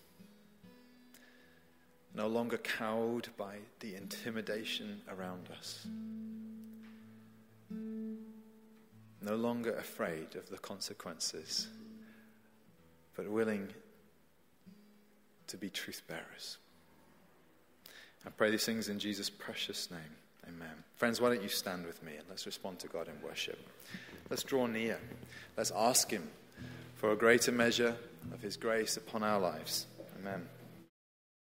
No 2.13 2.27
longer 2.27 2.57
cowed 2.57 3.29
by 3.37 3.55
the 3.79 3.95
intimidation 3.95 5.01
around 5.09 5.49
us. 5.57 5.87
No 9.21 9.35
longer 9.35 9.73
afraid 9.75 10.35
of 10.35 10.49
the 10.49 10.57
consequences, 10.57 11.67
but 13.15 13.29
willing 13.29 13.69
to 15.47 15.57
be 15.57 15.69
truth 15.69 16.01
bearers. 16.07 16.57
I 18.25 18.29
pray 18.29 18.51
these 18.51 18.65
things 18.65 18.89
in 18.89 18.99
Jesus' 18.99 19.29
precious 19.29 19.89
name. 19.89 19.99
Amen. 20.47 20.83
Friends, 20.95 21.21
why 21.21 21.29
don't 21.29 21.43
you 21.43 21.49
stand 21.49 21.85
with 21.85 22.01
me 22.03 22.15
and 22.15 22.25
let's 22.29 22.45
respond 22.45 22.79
to 22.79 22.87
God 22.87 23.07
in 23.07 23.21
worship? 23.21 23.59
Let's 24.29 24.43
draw 24.43 24.65
near. 24.65 24.99
Let's 25.57 25.71
ask 25.75 26.09
Him 26.09 26.27
for 26.95 27.11
a 27.11 27.15
greater 27.15 27.51
measure 27.51 27.95
of 28.33 28.41
His 28.41 28.57
grace 28.57 28.97
upon 28.97 29.23
our 29.23 29.39
lives. 29.39 29.87
Amen. 30.19 30.47